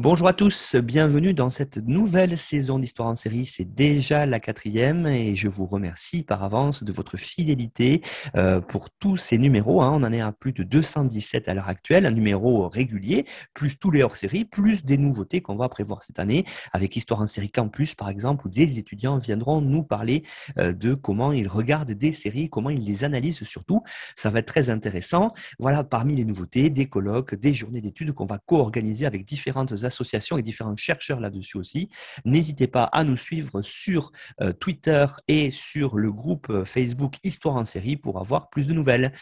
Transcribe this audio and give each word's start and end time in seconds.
Bonjour 0.00 0.28
à 0.28 0.32
tous, 0.32 0.76
bienvenue 0.76 1.34
dans 1.34 1.50
cette 1.50 1.78
nouvelle 1.78 2.38
saison 2.38 2.78
d'Histoire 2.78 3.08
en 3.08 3.16
série. 3.16 3.44
C'est 3.44 3.74
déjà 3.74 4.26
la 4.26 4.38
quatrième 4.38 5.08
et 5.08 5.34
je 5.34 5.48
vous 5.48 5.66
remercie 5.66 6.22
par 6.22 6.44
avance 6.44 6.84
de 6.84 6.92
votre 6.92 7.16
fidélité 7.16 8.00
euh, 8.36 8.60
pour 8.60 8.90
tous 8.90 9.16
ces 9.16 9.38
numéros. 9.38 9.82
Hein. 9.82 9.90
On 9.92 10.04
en 10.04 10.12
est 10.12 10.20
à 10.20 10.30
plus 10.30 10.52
de 10.52 10.62
217 10.62 11.48
à 11.48 11.54
l'heure 11.54 11.68
actuelle, 11.68 12.06
un 12.06 12.12
numéro 12.12 12.68
régulier, 12.68 13.24
plus 13.54 13.76
tous 13.76 13.90
les 13.90 14.04
hors-séries, 14.04 14.44
plus 14.44 14.84
des 14.84 14.98
nouveautés 14.98 15.40
qu'on 15.40 15.56
va 15.56 15.68
prévoir 15.68 16.04
cette 16.04 16.20
année 16.20 16.44
avec 16.72 16.94
Histoire 16.94 17.20
en 17.20 17.26
série 17.26 17.50
Campus 17.50 17.96
par 17.96 18.08
exemple, 18.08 18.46
où 18.46 18.50
des 18.50 18.78
étudiants 18.78 19.18
viendront 19.18 19.60
nous 19.60 19.82
parler 19.82 20.22
euh, 20.58 20.72
de 20.72 20.94
comment 20.94 21.32
ils 21.32 21.48
regardent 21.48 21.90
des 21.90 22.12
séries, 22.12 22.48
comment 22.48 22.70
ils 22.70 22.84
les 22.84 23.02
analysent 23.02 23.42
surtout. 23.42 23.82
Ça 24.14 24.30
va 24.30 24.38
être 24.38 24.46
très 24.46 24.70
intéressant. 24.70 25.32
Voilà, 25.58 25.82
parmi 25.82 26.14
les 26.14 26.24
nouveautés, 26.24 26.70
des 26.70 26.86
colloques, 26.86 27.34
des 27.34 27.52
journées 27.52 27.80
d'études 27.80 28.12
qu'on 28.12 28.26
va 28.26 28.38
co-organiser 28.38 29.04
avec 29.04 29.24
différentes 29.24 29.72
associations 29.72 29.88
et 30.38 30.42
différents 30.42 30.76
chercheurs 30.76 31.20
là-dessus 31.20 31.56
aussi. 31.56 31.88
N'hésitez 32.24 32.66
pas 32.66 32.84
à 32.84 33.04
nous 33.04 33.16
suivre 33.16 33.62
sur 33.62 34.12
euh, 34.40 34.52
Twitter 34.52 35.06
et 35.28 35.50
sur 35.50 35.98
le 35.98 36.12
groupe 36.12 36.50
euh, 36.50 36.64
Facebook 36.64 37.14
Histoire 37.24 37.56
en 37.56 37.64
série 37.64 37.96
pour 37.96 38.18
avoir 38.18 38.50
plus 38.50 38.66
de 38.66 38.72
nouvelles. 38.72 39.12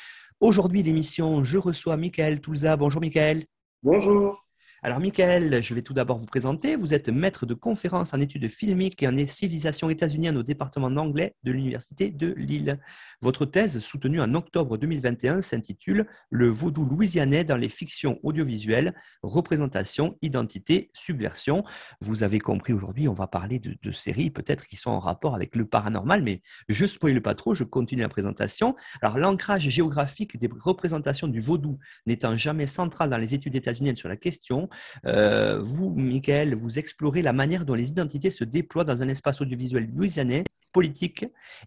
Aujourd'hui, 0.41 0.82
l'émission, 0.82 1.44
je 1.44 1.58
reçois 1.58 1.97
Michael 1.97 2.41
Toulza. 2.41 2.77
Bonjour 2.77 3.00
Michael. 3.00 3.47
Bonjour. 3.82 4.45
Alors, 4.87 5.01
Michael, 5.01 5.65
je 5.65 5.75
vais 5.75 5.83
tout 5.83 5.95
d'abord 5.95 6.17
vous 6.17 6.27
présenter. 6.27 6.77
Vous 6.77 6.95
êtes 6.95 7.09
maître 7.09 7.45
de 7.45 7.55
conférences 7.55 8.15
en 8.15 8.20
études 8.20 8.47
filmiques 8.47 9.03
et 9.03 9.09
en 9.09 9.27
civilisation 9.27 9.91
états-unienne 9.91 10.37
au 10.37 10.45
département 10.45 10.93
d'anglais 10.93 11.34
de 11.43 11.51
l'Université 11.51 12.11
de 12.11 12.33
Lille. 12.34 12.78
Votre 13.20 13.47
thèse, 13.47 13.81
soutenue 13.81 14.20
en 14.20 14.33
octobre 14.34 14.78
2021, 14.78 15.41
s'intitule 15.41 16.06
Le 16.31 16.47
vaudou 16.47 16.84
louisianais 16.84 17.43
dans 17.43 17.56
les 17.56 17.69
fictions 17.69 18.20
audiovisuelles, 18.23 18.95
représentation, 19.25 20.17
identité, 20.23 20.93
subversion. 20.95 21.65
Vous 22.00 22.23
avez 22.23 22.39
compris 22.39 22.73
aujourd'hui, 22.73 23.09
on 23.09 23.12
va 23.12 23.27
parler 23.27 23.59
de, 23.59 23.91
séries 23.91 24.31
peut-être 24.31 24.69
qui 24.69 24.77
sont 24.77 24.91
en 24.91 25.00
rapport 25.00 25.34
avec 25.34 25.56
le 25.56 25.66
paranormal, 25.66 26.22
mais 26.22 26.43
je 26.69 26.84
ne 26.84 26.87
spoile 26.87 27.21
pas 27.21 27.34
trop, 27.34 27.55
je 27.55 27.65
continue 27.65 28.03
la 28.03 28.09
présentation. 28.09 28.77
Alors, 29.03 29.19
l'ancrage 29.19 29.69
géographique 29.69 30.39
des 30.39 30.49
représentations 30.60 31.27
du 31.27 31.41
vaudou 31.41 31.77
n'étant 32.06 32.37
jamais 32.37 32.69
central 32.69 33.10
dans 33.10 33.19
les 33.19 33.34
études 33.34 33.56
états-uniennes 33.56 33.97
sur 33.97 34.09
la 34.09 34.16
question, 34.16 34.69
vous, 35.04 35.94
Michael, 35.97 36.54
vous 36.54 36.78
explorez 36.78 37.22
la 37.22 37.32
manière 37.32 37.64
dont 37.64 37.75
les 37.75 37.91
identités 37.91 38.31
se 38.31 38.44
déploient 38.44 38.84
dans 38.84 39.03
un 39.03 39.09
espace 39.09 39.41
audiovisuel 39.41 39.88
louisianais 39.94 40.44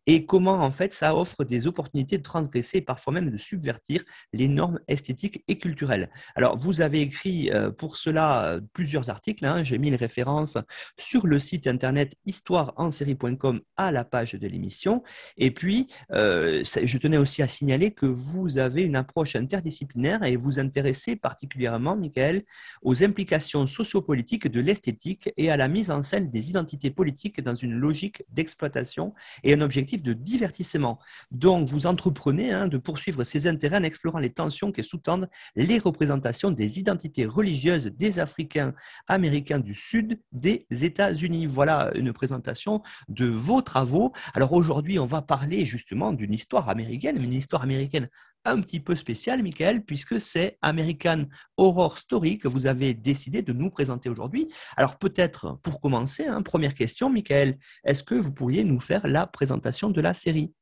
et 0.05 0.25
comment 0.25 0.59
en 0.63 0.71
fait 0.71 0.93
ça 0.93 1.15
offre 1.15 1.43
des 1.43 1.67
opportunités 1.67 2.17
de 2.17 2.23
transgresser 2.23 2.77
et 2.77 2.81
parfois 2.81 3.13
même 3.13 3.29
de 3.29 3.37
subvertir 3.37 4.03
les 4.33 4.47
normes 4.47 4.79
esthétiques 4.87 5.43
et 5.47 5.57
culturelles. 5.57 6.09
Alors 6.35 6.57
vous 6.57 6.81
avez 6.81 7.01
écrit 7.01 7.51
euh, 7.51 7.71
pour 7.71 7.97
cela 7.97 8.45
euh, 8.45 8.61
plusieurs 8.73 9.09
articles, 9.09 9.45
hein. 9.45 9.63
j'ai 9.63 9.77
mis 9.77 9.89
les 9.89 9.95
références 9.95 10.57
sur 10.97 11.27
le 11.27 11.39
site 11.39 11.67
internet 11.67 12.13
histoireensérie.com 12.25 13.61
à 13.77 13.91
la 13.91 14.03
page 14.03 14.33
de 14.33 14.47
l'émission 14.47 15.03
et 15.37 15.51
puis 15.51 15.87
euh, 16.11 16.63
je 16.63 16.97
tenais 16.97 17.17
aussi 17.17 17.41
à 17.41 17.47
signaler 17.47 17.91
que 17.91 18.05
vous 18.05 18.57
avez 18.57 18.83
une 18.83 18.95
approche 18.95 19.35
interdisciplinaire 19.35 20.23
et 20.23 20.35
vous 20.35 20.59
intéressez 20.59 21.15
particulièrement, 21.15 21.95
Michael, 21.95 22.43
aux 22.81 23.03
implications 23.03 23.67
sociopolitiques 23.67 24.47
de 24.47 24.61
l'esthétique 24.61 25.29
et 25.37 25.49
à 25.49 25.57
la 25.57 25.67
mise 25.67 25.91
en 25.91 26.01
scène 26.03 26.29
des 26.29 26.49
identités 26.49 26.91
politiques 26.91 27.41
dans 27.41 27.55
une 27.55 27.73
logique 27.73 28.23
d'exploitation 28.29 28.98
et 29.43 29.53
un 29.53 29.61
objectif 29.61 30.03
de 30.03 30.13
divertissement. 30.13 30.99
Donc, 31.31 31.69
vous 31.69 31.87
entreprenez 31.87 32.51
hein, 32.51 32.67
de 32.67 32.77
poursuivre 32.77 33.23
ces 33.23 33.47
intérêts 33.47 33.77
en 33.77 33.83
explorant 33.83 34.19
les 34.19 34.31
tensions 34.31 34.71
qui 34.71 34.83
sous-tendent 34.83 35.29
les 35.55 35.79
représentations 35.79 36.51
des 36.51 36.79
identités 36.79 37.25
religieuses 37.25 37.87
des 37.87 38.19
Africains 38.19 38.73
américains 39.07 39.59
du 39.59 39.75
Sud 39.75 40.19
des 40.31 40.65
États-Unis. 40.69 41.45
Voilà 41.45 41.91
une 41.95 42.13
présentation 42.13 42.81
de 43.07 43.25
vos 43.25 43.61
travaux. 43.61 44.11
Alors 44.33 44.53
aujourd'hui, 44.53 44.99
on 44.99 45.05
va 45.05 45.21
parler 45.21 45.65
justement 45.65 46.13
d'une 46.13 46.33
histoire 46.33 46.69
américaine, 46.69 47.21
une 47.21 47.33
histoire 47.33 47.63
américaine 47.63 48.09
un 48.45 48.61
petit 48.61 48.79
peu 48.79 48.95
spéciale, 48.95 49.43
Michael, 49.43 49.83
puisque 49.83 50.19
c'est 50.19 50.57
American 50.61 51.25
Horror 51.57 51.97
Story 51.97 52.37
que 52.37 52.47
vous 52.47 52.67
avez 52.67 52.93
décidé 52.93 53.41
de 53.41 53.53
nous 53.53 53.69
présenter 53.69 54.09
aujourd'hui. 54.09 54.47
Alors 54.77 54.97
peut-être 54.97 55.59
pour 55.63 55.79
commencer, 55.79 56.25
hein, 56.25 56.41
première 56.41 56.75
question, 56.75 57.09
Michael, 57.09 57.57
est-ce 57.83 58.03
que 58.03 58.15
vous 58.15 58.31
pourriez 58.31 58.63
nous 58.63 58.79
faire 58.79 59.07
la 59.07 59.27
présentation 59.27 59.89
de 59.89 60.01
la 60.01 60.13
série? 60.13 60.53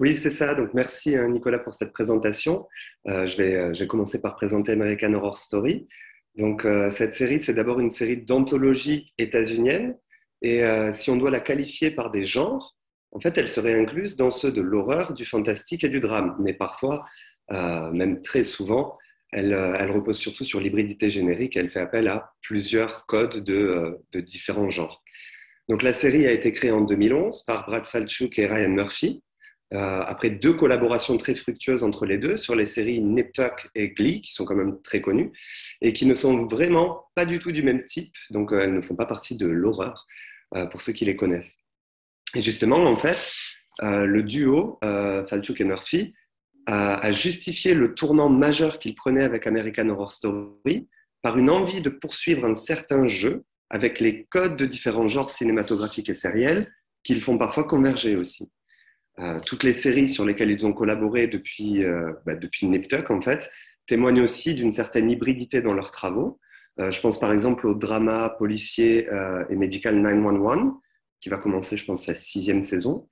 Oui, 0.00 0.16
c'est 0.16 0.30
ça. 0.30 0.54
Donc, 0.54 0.72
merci 0.72 1.14
hein, 1.14 1.28
Nicolas 1.28 1.58
pour 1.58 1.74
cette 1.74 1.92
présentation. 1.92 2.66
Euh, 3.06 3.26
je, 3.26 3.36
vais, 3.36 3.54
euh, 3.54 3.74
je, 3.74 3.80
vais, 3.80 3.86
commencer 3.86 4.18
par 4.18 4.34
présenter 4.34 4.72
American 4.72 5.12
Horror 5.12 5.36
Story. 5.36 5.88
Donc, 6.36 6.64
euh, 6.64 6.90
cette 6.90 7.14
série, 7.14 7.38
c'est 7.38 7.52
d'abord 7.52 7.80
une 7.80 7.90
série 7.90 8.16
d'anthologie 8.16 9.12
états-unienne. 9.18 9.96
Et 10.42 10.62
si 10.92 11.10
on 11.10 11.16
doit 11.16 11.30
la 11.30 11.40
qualifier 11.40 11.90
par 11.90 12.10
des 12.10 12.24
genres, 12.24 12.74
en 13.12 13.20
fait, 13.20 13.36
elle 13.38 13.48
serait 13.48 13.78
incluse 13.78 14.16
dans 14.16 14.30
ceux 14.30 14.52
de 14.52 14.60
l'horreur, 14.60 15.14
du 15.14 15.26
fantastique 15.26 15.84
et 15.84 15.88
du 15.88 16.00
drame. 16.00 16.36
Mais 16.38 16.54
parfois, 16.54 17.04
euh, 17.52 17.90
même 17.90 18.22
très 18.22 18.44
souvent, 18.44 18.96
euh, 19.34 19.74
elle, 19.78 19.90
repose 19.90 20.18
surtout 20.18 20.44
sur 20.44 20.60
l'hybridité 20.60 21.10
générique. 21.10 21.56
Elle 21.56 21.70
fait 21.70 21.80
appel 21.80 22.08
à 22.08 22.32
plusieurs 22.40 23.06
codes 23.06 23.42
de, 23.42 23.98
euh, 24.14 24.22
différents 24.22 24.70
genres. 24.70 25.02
Donc, 25.68 25.82
la 25.82 25.92
série 25.92 26.26
a 26.26 26.32
été 26.32 26.52
créée 26.52 26.70
en 26.70 26.82
2011 26.82 27.44
par 27.44 27.66
Brad 27.66 27.84
Falchuk 27.84 28.38
et 28.38 28.46
Ryan 28.46 28.70
Murphy. 28.70 29.22
après 29.72 30.30
deux 30.30 30.54
collaborations 30.54 31.16
très 31.16 31.36
fructueuses 31.36 31.84
entre 31.84 32.04
les 32.04 32.18
deux 32.18 32.36
sur 32.36 32.56
les 32.56 32.64
séries 32.66 33.00
Nip 33.00 33.32
Tuck 33.32 33.68
et 33.76 33.90
Glee, 33.90 34.20
qui 34.20 34.32
sont 34.32 34.44
quand 34.44 34.56
même 34.56 34.82
très 34.82 35.00
connues, 35.00 35.30
et 35.80 35.92
qui 35.92 36.06
ne 36.06 36.14
sont 36.14 36.44
vraiment 36.46 37.04
pas 37.14 37.24
du 37.24 37.38
tout 37.38 37.52
du 37.52 37.62
même 37.62 37.84
type, 37.84 38.16
donc 38.30 38.50
elles 38.52 38.74
ne 38.74 38.80
font 38.80 38.96
pas 38.96 39.06
partie 39.06 39.36
de 39.36 39.46
l'horreur, 39.46 40.08
pour 40.72 40.80
ceux 40.80 40.92
qui 40.92 41.04
les 41.04 41.14
connaissent. 41.14 41.56
Et 42.34 42.42
justement, 42.42 42.84
en 42.84 42.96
fait, 42.96 43.20
euh, 43.82 44.04
le 44.04 44.22
duo, 44.22 44.78
euh, 44.84 45.24
Falchuk 45.26 45.60
et 45.60 45.64
Murphy, 45.64 46.14
a, 46.66 47.10
justifié 47.10 47.74
le 47.74 47.94
tournant 47.94 48.28
majeur 48.28 48.78
qu'il 48.78 48.94
prenait 48.94 49.24
avec 49.24 49.46
American 49.46 49.88
Horror 49.88 50.12
Story 50.12 50.88
par 51.20 51.36
une 51.36 51.50
envie 51.50 51.80
de 51.80 51.90
poursuivre 51.90 52.44
un 52.44 52.54
certain 52.54 53.08
jeu 53.08 53.44
avec 53.70 53.98
les 53.98 54.26
codes 54.26 54.56
de 54.56 54.66
différents 54.66 55.08
genres 55.08 55.30
cinématographiques 55.30 56.10
et 56.10 56.14
sériels 56.14 56.72
qu'ils 57.02 57.22
font 57.22 57.38
parfois 57.38 57.64
converger 57.64 58.14
aussi. 58.14 58.50
Euh, 59.18 59.38
toutes 59.44 59.64
les 59.64 59.72
séries 59.72 60.08
sur 60.08 60.24
lesquelles 60.24 60.50
ils 60.50 60.66
ont 60.66 60.72
collaboré 60.72 61.26
depuis, 61.26 61.84
euh, 61.84 62.12
bah, 62.24 62.36
depuis 62.36 62.70
en 63.10 63.20
fait, 63.20 63.50
témoignent 63.86 64.22
aussi 64.22 64.54
d'une 64.54 64.72
certaine 64.72 65.10
hybridité 65.10 65.62
dans 65.62 65.74
leurs 65.74 65.90
travaux. 65.90 66.38
Euh, 66.78 66.90
je 66.90 67.00
pense 67.00 67.18
par 67.18 67.32
exemple 67.32 67.66
au 67.66 67.74
drama 67.74 68.34
policier 68.38 69.08
et 69.50 69.56
médical 69.56 69.96
911, 69.96 70.72
qui 71.20 71.28
va 71.28 71.38
commencer, 71.38 71.76
je 71.76 71.84
pense, 71.84 72.04
sa 72.04 72.14
sixième 72.14 72.62
saison. 72.62 73.08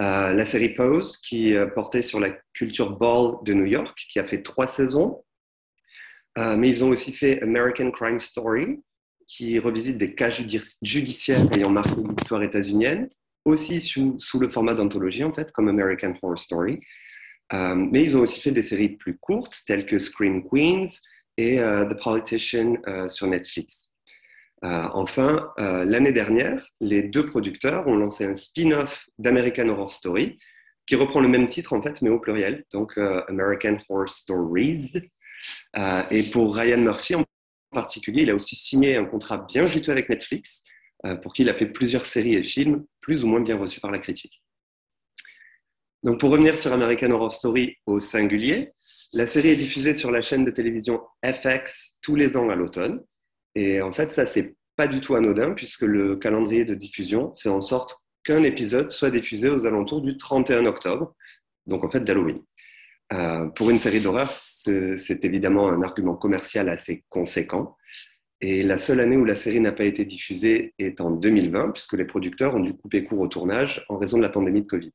Euh, 0.00 0.32
la 0.32 0.44
série 0.44 0.70
Pose, 0.70 1.18
qui 1.18 1.56
euh, 1.56 1.66
portait 1.66 2.02
sur 2.02 2.20
la 2.20 2.30
culture 2.54 2.96
ball 2.96 3.38
de 3.44 3.52
New 3.52 3.64
York, 3.64 3.98
qui 4.10 4.20
a 4.20 4.24
fait 4.24 4.42
trois 4.42 4.68
saisons. 4.68 5.24
Euh, 6.38 6.56
mais 6.56 6.68
ils 6.68 6.84
ont 6.84 6.90
aussi 6.90 7.12
fait 7.12 7.42
American 7.42 7.90
Crime 7.90 8.20
Story, 8.20 8.80
qui 9.26 9.58
revisite 9.58 9.98
des 9.98 10.14
cas 10.14 10.30
judiciaires 10.82 11.52
ayant 11.52 11.70
marqué 11.70 11.96
l'histoire 11.96 12.42
états-unienne, 12.42 13.10
aussi 13.44 13.80
sous, 13.80 14.14
sous, 14.18 14.38
le 14.38 14.48
format 14.48 14.74
d'anthologie, 14.74 15.24
en 15.24 15.32
fait, 15.32 15.50
comme 15.52 15.68
American 15.68 16.14
Horror 16.22 16.38
Story. 16.38 16.80
mais 17.52 18.02
ils 18.02 18.16
ont 18.16 18.20
aussi 18.20 18.40
fait 18.40 18.52
des 18.52 18.62
séries 18.62 18.90
plus 18.90 19.18
courtes, 19.18 19.62
telles 19.66 19.84
que 19.84 19.98
Scream 19.98 20.48
Queens 20.48 20.86
et 21.36 21.58
The 21.58 22.02
Politician 22.02 22.76
sur 23.08 23.26
Netflix. 23.26 23.90
Euh, 24.64 24.88
enfin, 24.92 25.52
euh, 25.58 25.84
l'année 25.84 26.12
dernière, 26.12 26.66
les 26.80 27.02
deux 27.02 27.26
producteurs 27.26 27.86
ont 27.86 27.96
lancé 27.96 28.24
un 28.24 28.34
spin-off 28.34 29.06
d'American 29.18 29.68
Horror 29.68 29.90
Story 29.90 30.38
qui 30.86 30.96
reprend 30.96 31.20
le 31.20 31.28
même 31.28 31.46
titre 31.46 31.74
en 31.74 31.82
fait, 31.82 32.02
mais 32.02 32.10
au 32.10 32.18
pluriel, 32.18 32.64
donc 32.72 32.96
euh, 32.96 33.22
American 33.28 33.76
Horror 33.88 34.08
Stories. 34.08 35.02
et 36.10 36.22
pour 36.32 36.56
Ryan 36.56 36.78
Murphy 36.78 37.14
en 37.14 37.24
particulier, 37.70 38.22
il 38.22 38.30
a 38.30 38.34
aussi 38.34 38.56
signé 38.56 38.96
un 38.96 39.04
contrat 39.04 39.38
bien 39.38 39.66
juteux 39.66 39.92
avec 39.92 40.08
Netflix, 40.08 40.64
pour 41.22 41.32
qui 41.32 41.42
il 41.42 41.48
a 41.48 41.54
fait 41.54 41.66
plusieurs 41.66 42.06
séries 42.06 42.34
et 42.34 42.42
films 42.42 42.84
plus 43.00 43.22
ou 43.22 43.28
moins 43.28 43.40
bien 43.40 43.56
reçus 43.56 43.78
par 43.78 43.92
la 43.92 43.98
critique. 43.98 44.42
Donc 46.02 46.18
pour 46.18 46.30
revenir 46.30 46.56
sur 46.56 46.72
American 46.72 47.10
Horror 47.10 47.32
Story 47.32 47.76
au 47.86 48.00
singulier, 48.00 48.72
la 49.12 49.26
série 49.26 49.48
est 49.48 49.56
diffusée 49.56 49.94
sur 49.94 50.10
la 50.10 50.22
chaîne 50.22 50.44
de 50.44 50.50
télévision 50.50 51.02
FX 51.24 51.98
tous 52.02 52.16
les 52.16 52.36
ans 52.36 52.50
à 52.50 52.54
l'automne. 52.54 53.04
Et 53.58 53.82
en 53.82 53.92
fait, 53.92 54.12
ça, 54.12 54.24
c'est 54.24 54.54
pas 54.76 54.86
du 54.86 55.00
tout 55.00 55.16
anodin 55.16 55.52
puisque 55.52 55.82
le 55.82 56.14
calendrier 56.14 56.64
de 56.64 56.76
diffusion 56.76 57.34
fait 57.42 57.48
en 57.48 57.60
sorte 57.60 57.96
qu'un 58.22 58.44
épisode 58.44 58.92
soit 58.92 59.10
diffusé 59.10 59.48
aux 59.48 59.66
alentours 59.66 60.00
du 60.00 60.16
31 60.16 60.64
octobre, 60.66 61.16
donc 61.66 61.82
en 61.82 61.90
fait 61.90 62.04
d'Halloween. 62.04 62.40
Euh, 63.12 63.46
pour 63.48 63.70
une 63.70 63.80
série 63.80 64.00
d'horreur, 64.00 64.30
c'est 64.30 65.24
évidemment 65.24 65.68
un 65.70 65.82
argument 65.82 66.14
commercial 66.14 66.68
assez 66.68 67.02
conséquent. 67.08 67.76
Et 68.40 68.62
la 68.62 68.78
seule 68.78 69.00
année 69.00 69.16
où 69.16 69.24
la 69.24 69.34
série 69.34 69.58
n'a 69.58 69.72
pas 69.72 69.86
été 69.86 70.04
diffusée 70.04 70.72
est 70.78 71.00
en 71.00 71.10
2020, 71.10 71.70
puisque 71.70 71.94
les 71.94 72.04
producteurs 72.04 72.54
ont 72.54 72.60
dû 72.60 72.76
couper 72.76 73.02
court 73.02 73.18
au 73.18 73.26
tournage 73.26 73.84
en 73.88 73.98
raison 73.98 74.18
de 74.18 74.22
la 74.22 74.28
pandémie 74.28 74.62
de 74.62 74.68
Covid. 74.68 74.92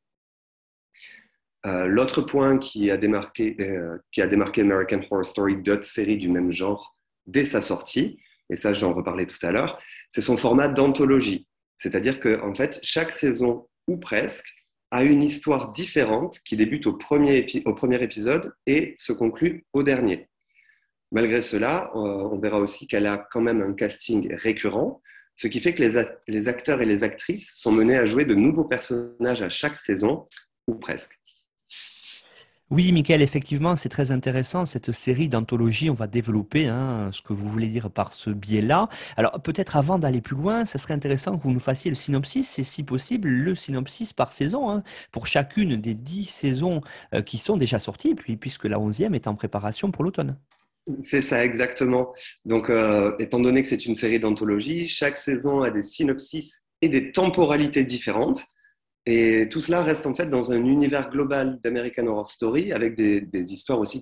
Euh, 1.65 1.85
l'autre 1.85 2.21
point 2.21 2.55
euh, 2.55 2.59
qui 2.59 2.89
a 2.91 2.97
démarqué 2.97 3.57
American 4.61 5.01
Horror 5.11 5.25
Story 5.25 5.57
d'autres 5.57 5.83
séries 5.83 6.17
du 6.17 6.29
même 6.29 6.53
genre 6.53 6.95
dès 7.25 7.43
sa 7.43 7.61
sortie, 7.61 8.19
et 8.49 8.55
ça 8.55 8.73
je 8.73 8.81
vais 8.81 8.85
en 8.85 8.93
reparler 8.93 9.25
tout 9.25 9.43
à 9.45 9.51
l'heure, 9.51 9.79
c'est 10.09 10.21
son 10.21 10.37
format 10.37 10.67
d'anthologie. 10.67 11.47
C'est-à-dire 11.77 12.19
qu'en 12.19 12.49
en 12.49 12.55
fait, 12.55 12.79
chaque 12.81 13.11
saison, 13.11 13.67
ou 13.87 13.97
presque, 13.97 14.47
a 14.91 15.03
une 15.03 15.23
histoire 15.23 15.71
différente 15.71 16.39
qui 16.45 16.55
débute 16.55 16.85
au 16.85 16.93
premier, 16.93 17.45
au 17.65 17.73
premier 17.73 18.01
épisode 18.03 18.53
et 18.67 18.93
se 18.95 19.11
conclut 19.11 19.65
au 19.73 19.81
dernier. 19.83 20.29
Malgré 21.11 21.41
cela, 21.41 21.91
euh, 21.95 21.99
on 21.99 22.39
verra 22.39 22.59
aussi 22.59 22.87
qu'elle 22.87 23.07
a 23.07 23.17
quand 23.31 23.41
même 23.41 23.61
un 23.61 23.73
casting 23.73 24.33
récurrent, 24.33 25.01
ce 25.35 25.47
qui 25.47 25.59
fait 25.61 25.73
que 25.73 25.83
les 26.27 26.47
acteurs 26.47 26.81
et 26.81 26.85
les 26.85 27.03
actrices 27.03 27.51
sont 27.55 27.71
menés 27.71 27.97
à 27.97 28.05
jouer 28.05 28.25
de 28.25 28.35
nouveaux 28.35 28.65
personnages 28.65 29.41
à 29.41 29.49
chaque 29.49 29.77
saison, 29.77 30.25
ou 30.67 30.75
presque. 30.75 31.19
Oui, 32.73 32.91
Michael, 32.91 33.21
effectivement, 33.21 33.75
c'est 33.75 33.87
très 33.87 34.11
intéressant 34.11 34.65
cette 34.65 34.93
série 34.93 35.29
d'anthologies. 35.29 35.91
On 35.91 35.93
va 35.93 36.07
développer 36.07 36.65
hein, 36.65 37.09
ce 37.11 37.21
que 37.21 37.31
vous 37.31 37.47
voulez 37.47 37.67
dire 37.67 37.91
par 37.91 38.13
ce 38.13 38.31
biais-là. 38.31 38.89
Alors, 39.15 39.39
peut-être 39.43 39.77
avant 39.77 39.99
d'aller 39.99 40.21
plus 40.21 40.35
loin, 40.35 40.65
ce 40.65 40.79
serait 40.79 40.95
intéressant 40.95 41.37
que 41.37 41.43
vous 41.43 41.51
nous 41.51 41.59
fassiez 41.59 41.91
le 41.91 41.95
synopsis, 41.95 42.57
et 42.57 42.63
si 42.63 42.81
possible, 42.81 43.29
le 43.29 43.53
synopsis 43.53 44.11
par 44.11 44.33
saison, 44.33 44.71
hein, 44.71 44.81
pour 45.11 45.27
chacune 45.27 45.79
des 45.79 45.93
dix 45.93 46.25
saisons 46.25 46.81
euh, 47.13 47.21
qui 47.21 47.37
sont 47.37 47.57
déjà 47.57 47.77
sorties, 47.77 48.15
puis, 48.15 48.37
puisque 48.37 48.65
la 48.65 48.79
onzième 48.79 49.13
est 49.13 49.27
en 49.27 49.35
préparation 49.35 49.91
pour 49.91 50.03
l'automne. 50.03 50.35
C'est 51.03 51.21
ça, 51.21 51.45
exactement. 51.45 52.11
Donc, 52.43 52.71
euh, 52.71 53.15
étant 53.19 53.39
donné 53.39 53.61
que 53.61 53.67
c'est 53.67 53.85
une 53.85 53.93
série 53.93 54.19
d'anthologies, 54.19 54.89
chaque 54.89 55.19
saison 55.19 55.61
a 55.61 55.69
des 55.69 55.83
synopsis 55.83 56.63
et 56.81 56.89
des 56.89 57.11
temporalités 57.11 57.83
différentes. 57.83 58.47
Et 59.05 59.49
tout 59.49 59.59
cela 59.59 59.83
reste 59.83 60.05
en 60.07 60.15
fait 60.15 60.27
dans 60.27 60.51
un 60.51 60.63
univers 60.63 61.09
global 61.09 61.59
d'American 61.61 62.07
Horror 62.07 62.29
Story 62.29 62.71
avec 62.71 62.95
des, 62.95 63.53
histoires 63.53 63.79
aussi 63.79 64.01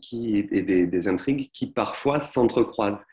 et 0.52 0.62
des, 0.62 1.08
intrigues 1.08 1.50
qui 1.52 1.72
parfois 1.72 2.20
s'entrecroisent. 2.20 3.06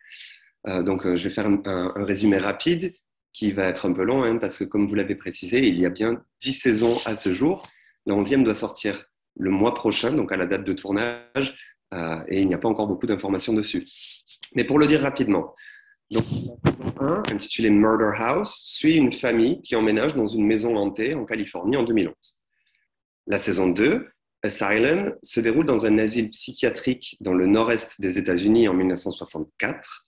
Euh, 0.66 0.82
donc 0.82 1.06
euh, 1.06 1.16
je 1.16 1.24
vais 1.24 1.34
faire 1.34 1.46
un, 1.46 1.92
résumé 1.96 2.36
rapide 2.36 2.92
qui 3.32 3.52
va 3.52 3.68
être 3.68 3.86
un 3.86 3.92
peu 3.92 4.02
long 4.02 4.22
hein, 4.22 4.36
parce 4.36 4.58
que 4.58 4.64
comme 4.64 4.86
vous 4.86 4.94
l'avez 4.94 5.14
précisé, 5.14 5.66
il 5.66 5.78
y 5.78 5.86
a 5.86 5.90
bien 5.90 6.22
10 6.40 6.52
saisons 6.52 6.98
à 7.06 7.16
ce 7.16 7.32
jour. 7.32 7.66
La 8.04 8.14
11e 8.14 8.42
doit 8.42 8.54
sortir 8.54 9.04
le 9.38 9.50
mois 9.50 9.74
prochain, 9.74 10.12
donc 10.12 10.32
à 10.32 10.36
la 10.36 10.46
date 10.46 10.64
de 10.64 10.72
tournage, 10.72 11.56
euh, 11.94 12.20
et 12.28 12.40
il 12.40 12.48
n'y 12.48 12.54
a 12.54 12.58
pas 12.58 12.68
encore 12.68 12.88
beaucoup 12.88 13.06
d'informations 13.06 13.52
dessus. 13.54 13.86
Mais 14.54 14.64
pour 14.64 14.78
le 14.78 14.86
dire 14.86 15.00
rapidement, 15.00 15.54
donc, 16.10 16.24
la 16.64 16.72
saison 16.72 16.94
1, 17.00 17.22
intitulée 17.32 17.70
Murder 17.70 18.12
House, 18.16 18.62
suit 18.64 18.96
une 18.96 19.12
famille 19.12 19.60
qui 19.60 19.76
emménage 19.76 20.14
dans 20.14 20.26
une 20.26 20.46
maison 20.46 20.76
hantée 20.76 21.14
en 21.14 21.24
Californie 21.24 21.76
en 21.76 21.82
2011. 21.82 22.14
La 23.26 23.38
saison 23.38 23.68
2, 23.68 24.08
Asylum, 24.42 25.14
se 25.22 25.40
déroule 25.40 25.66
dans 25.66 25.84
un 25.84 25.98
asile 25.98 26.30
psychiatrique 26.30 27.16
dans 27.20 27.34
le 27.34 27.46
nord-est 27.46 28.00
des 28.00 28.18
États-Unis 28.18 28.68
en 28.68 28.74
1964. 28.74 30.06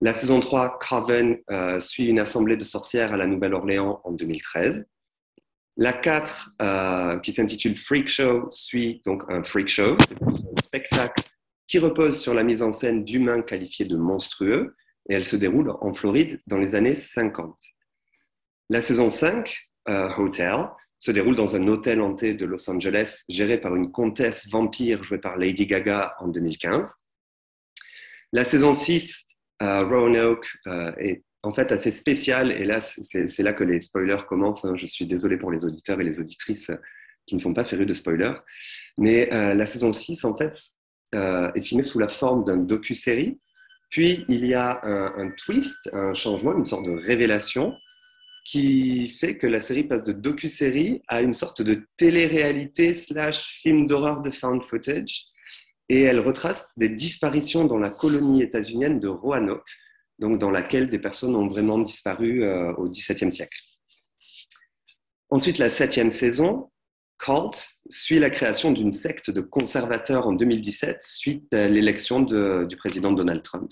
La 0.00 0.14
saison 0.14 0.40
3, 0.40 0.78
Coven, 0.78 1.38
euh, 1.50 1.80
suit 1.80 2.06
une 2.06 2.18
assemblée 2.18 2.56
de 2.56 2.64
sorcières 2.64 3.12
à 3.12 3.18
la 3.18 3.26
Nouvelle-Orléans 3.26 4.00
en 4.04 4.12
2013. 4.12 4.86
La 5.76 5.92
4, 5.92 6.52
euh, 6.62 7.18
qui 7.18 7.34
s'intitule 7.34 7.76
Freak 7.76 8.08
Show, 8.08 8.46
suit 8.50 9.02
donc 9.04 9.24
un 9.28 9.42
freak 9.42 9.68
show, 9.68 9.96
un 10.22 10.62
spectacle 10.62 11.24
qui 11.66 11.78
repose 11.78 12.18
sur 12.18 12.32
la 12.32 12.42
mise 12.42 12.62
en 12.62 12.72
scène 12.72 13.04
d'humains 13.04 13.42
qualifiés 13.42 13.84
de 13.84 13.96
monstrueux 13.96 14.74
et 15.10 15.14
elle 15.14 15.26
se 15.26 15.36
déroule 15.36 15.74
en 15.80 15.92
Floride 15.92 16.40
dans 16.46 16.56
les 16.56 16.76
années 16.76 16.94
50. 16.94 17.58
La 18.70 18.80
saison 18.80 19.08
5, 19.08 19.68
euh, 19.88 20.08
Hotel, 20.16 20.68
se 21.00 21.10
déroule 21.10 21.34
dans 21.34 21.56
un 21.56 21.66
hôtel 21.66 22.00
hanté 22.00 22.34
de 22.34 22.46
Los 22.46 22.70
Angeles 22.70 23.24
géré 23.28 23.60
par 23.60 23.74
une 23.74 23.90
comtesse 23.90 24.48
vampire 24.48 25.02
jouée 25.02 25.18
par 25.18 25.36
Lady 25.36 25.66
Gaga 25.66 26.14
en 26.20 26.28
2015. 26.28 26.94
La 28.32 28.44
saison 28.44 28.72
6, 28.72 29.24
euh, 29.62 29.82
Roanoke, 29.82 30.46
euh, 30.68 30.92
est 30.98 31.24
en 31.42 31.52
fait 31.52 31.72
assez 31.72 31.90
spéciale 31.90 32.52
et 32.52 32.64
là, 32.64 32.80
c'est 32.80 33.42
là 33.42 33.52
que 33.52 33.64
les 33.64 33.80
spoilers 33.80 34.24
commencent. 34.28 34.64
Hein. 34.64 34.76
Je 34.76 34.86
suis 34.86 35.06
désolé 35.06 35.38
pour 35.38 35.50
les 35.50 35.64
auditeurs 35.64 36.00
et 36.00 36.04
les 36.04 36.20
auditrices 36.20 36.70
qui 37.26 37.34
ne 37.34 37.40
sont 37.40 37.54
pas 37.54 37.64
férus 37.64 37.86
de 37.86 37.94
spoilers. 37.94 38.34
Mais 38.98 39.26
la 39.30 39.64
saison 39.64 39.90
6, 39.90 40.24
en 40.24 40.36
fait, 40.36 40.54
est 41.12 41.62
filmée 41.62 41.82
sous 41.82 41.98
la 41.98 42.08
forme 42.08 42.44
d'un 42.44 42.58
docu-série 42.58 43.38
puis, 43.90 44.24
il 44.28 44.46
y 44.46 44.54
a 44.54 44.80
un, 44.84 45.30
twist, 45.30 45.90
un 45.92 46.14
changement, 46.14 46.56
une 46.56 46.64
sorte 46.64 46.86
de 46.86 46.92
révélation 46.92 47.74
qui 48.44 49.08
fait 49.08 49.36
que 49.36 49.46
la 49.46 49.60
série 49.60 49.84
passe 49.84 50.04
de 50.04 50.12
docu-série 50.12 51.02
à 51.08 51.22
une 51.22 51.34
sorte 51.34 51.60
de 51.60 51.86
télé-réalité 51.96 52.94
slash 52.94 53.60
film 53.62 53.86
d'horreur 53.86 54.22
de 54.22 54.30
found 54.30 54.62
footage. 54.62 55.24
Et 55.88 56.02
elle 56.02 56.20
retrace 56.20 56.72
des 56.76 56.88
disparitions 56.88 57.64
dans 57.64 57.78
la 57.78 57.90
colonie 57.90 58.42
états-unienne 58.42 59.00
de 59.00 59.08
Roanoke, 59.08 59.68
donc 60.20 60.38
dans 60.38 60.52
laquelle 60.52 60.88
des 60.88 61.00
personnes 61.00 61.34
ont 61.34 61.48
vraiment 61.48 61.78
disparu 61.78 62.44
euh, 62.44 62.72
au 62.74 62.88
XVIIe 62.88 63.32
siècle. 63.32 63.58
Ensuite, 65.30 65.58
la 65.58 65.68
septième 65.68 66.12
saison, 66.12 66.69
Cult, 67.20 67.68
suit 67.90 68.18
la 68.18 68.30
création 68.30 68.72
d'une 68.72 68.92
secte 68.92 69.30
de 69.30 69.40
conservateurs 69.40 70.26
en 70.26 70.32
2017 70.32 71.02
suite 71.02 71.52
à 71.52 71.68
l'élection 71.68 72.20
du 72.20 72.76
président 72.76 73.12
Donald 73.12 73.42
Trump. 73.42 73.70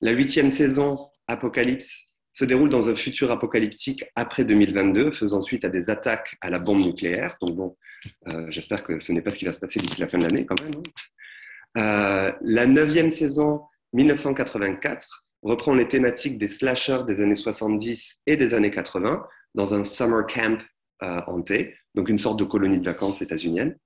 La 0.00 0.12
huitième 0.12 0.50
saison, 0.50 0.98
Apocalypse, 1.28 2.06
se 2.32 2.44
déroule 2.44 2.70
dans 2.70 2.88
un 2.88 2.96
futur 2.96 3.30
apocalyptique 3.30 4.04
après 4.16 4.44
2022, 4.44 5.10
faisant 5.12 5.40
suite 5.40 5.64
à 5.64 5.68
des 5.68 5.90
attaques 5.90 6.36
à 6.40 6.50
la 6.50 6.58
bombe 6.58 6.80
nucléaire. 6.80 7.36
Donc 7.40 7.54
bon, 7.54 7.76
euh, 8.28 8.46
j'espère 8.48 8.82
que 8.84 8.98
ce 8.98 9.12
n'est 9.12 9.20
pas 9.20 9.32
ce 9.32 9.38
qui 9.38 9.44
va 9.44 9.52
se 9.52 9.60
passer 9.60 9.80
d'ici 9.80 10.00
la 10.00 10.08
fin 10.08 10.18
de 10.18 10.24
l'année 10.24 10.46
quand 10.46 10.60
même. 10.62 10.74
Hein. 10.74 10.82
Euh, 11.76 12.32
la 12.40 12.66
neuvième 12.66 13.10
saison, 13.10 13.62
1984, 13.92 15.26
reprend 15.42 15.74
les 15.74 15.88
thématiques 15.88 16.38
des 16.38 16.48
slashers 16.48 17.04
des 17.06 17.20
années 17.20 17.34
70 17.34 18.22
et 18.26 18.36
des 18.36 18.54
années 18.54 18.70
80 18.70 19.26
dans 19.54 19.74
un 19.74 19.84
summer 19.84 20.26
camp 20.26 20.58
euh, 21.02 21.20
hanté, 21.26 21.74
donc 21.94 22.08
une 22.08 22.18
sorte 22.18 22.38
de 22.38 22.44
colonie 22.44 22.78
de 22.78 22.84
vacances 22.84 23.22
états-unienne. 23.22 23.76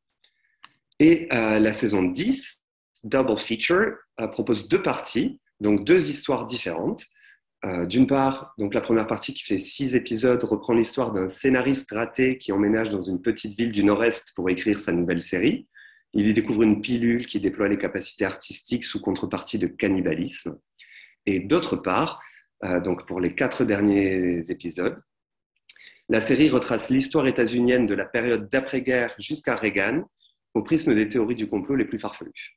Et 0.98 1.28
la 1.30 1.72
saison 1.72 2.02
10, 2.02 2.62
Double 3.04 3.36
Feature, 3.36 3.96
propose 4.32 4.68
deux 4.68 4.80
parties 4.80 5.40
donc 5.60 5.84
deux 5.84 6.10
histoires 6.10 6.46
différentes. 6.46 7.04
Euh, 7.64 7.86
d'une 7.86 8.06
part, 8.06 8.54
donc 8.58 8.74
la 8.74 8.80
première 8.80 9.06
partie 9.06 9.32
qui 9.32 9.42
fait 9.42 9.58
six 9.58 9.94
épisodes 9.94 10.42
reprend 10.44 10.74
l'histoire 10.74 11.12
d'un 11.12 11.28
scénariste 11.28 11.90
raté 11.90 12.38
qui 12.38 12.52
emménage 12.52 12.90
dans 12.90 13.00
une 13.00 13.20
petite 13.20 13.56
ville 13.56 13.72
du 13.72 13.82
Nord-Est 13.82 14.32
pour 14.36 14.50
écrire 14.50 14.78
sa 14.78 14.92
nouvelle 14.92 15.22
série. 15.22 15.66
Il 16.12 16.26
y 16.26 16.34
découvre 16.34 16.62
une 16.62 16.80
pilule 16.80 17.26
qui 17.26 17.40
déploie 17.40 17.68
les 17.68 17.78
capacités 17.78 18.24
artistiques 18.24 18.84
sous 18.84 19.00
contrepartie 19.00 19.58
de 19.58 19.66
cannibalisme. 19.66 20.58
Et 21.24 21.40
d'autre 21.40 21.76
part, 21.76 22.20
euh, 22.64 22.80
donc 22.80 23.06
pour 23.06 23.20
les 23.20 23.34
quatre 23.34 23.64
derniers 23.64 24.44
épisodes, 24.48 25.00
la 26.08 26.20
série 26.20 26.48
retrace 26.48 26.90
l'histoire 26.90 27.26
états-unienne 27.26 27.86
de 27.86 27.94
la 27.94 28.04
période 28.04 28.48
d'après-guerre 28.48 29.14
jusqu'à 29.18 29.56
Reagan 29.56 30.08
au 30.54 30.62
prisme 30.62 30.94
des 30.94 31.08
théories 31.08 31.34
du 31.34 31.48
complot 31.48 31.74
les 31.74 31.84
plus 31.84 31.98
farfelues. 31.98 32.55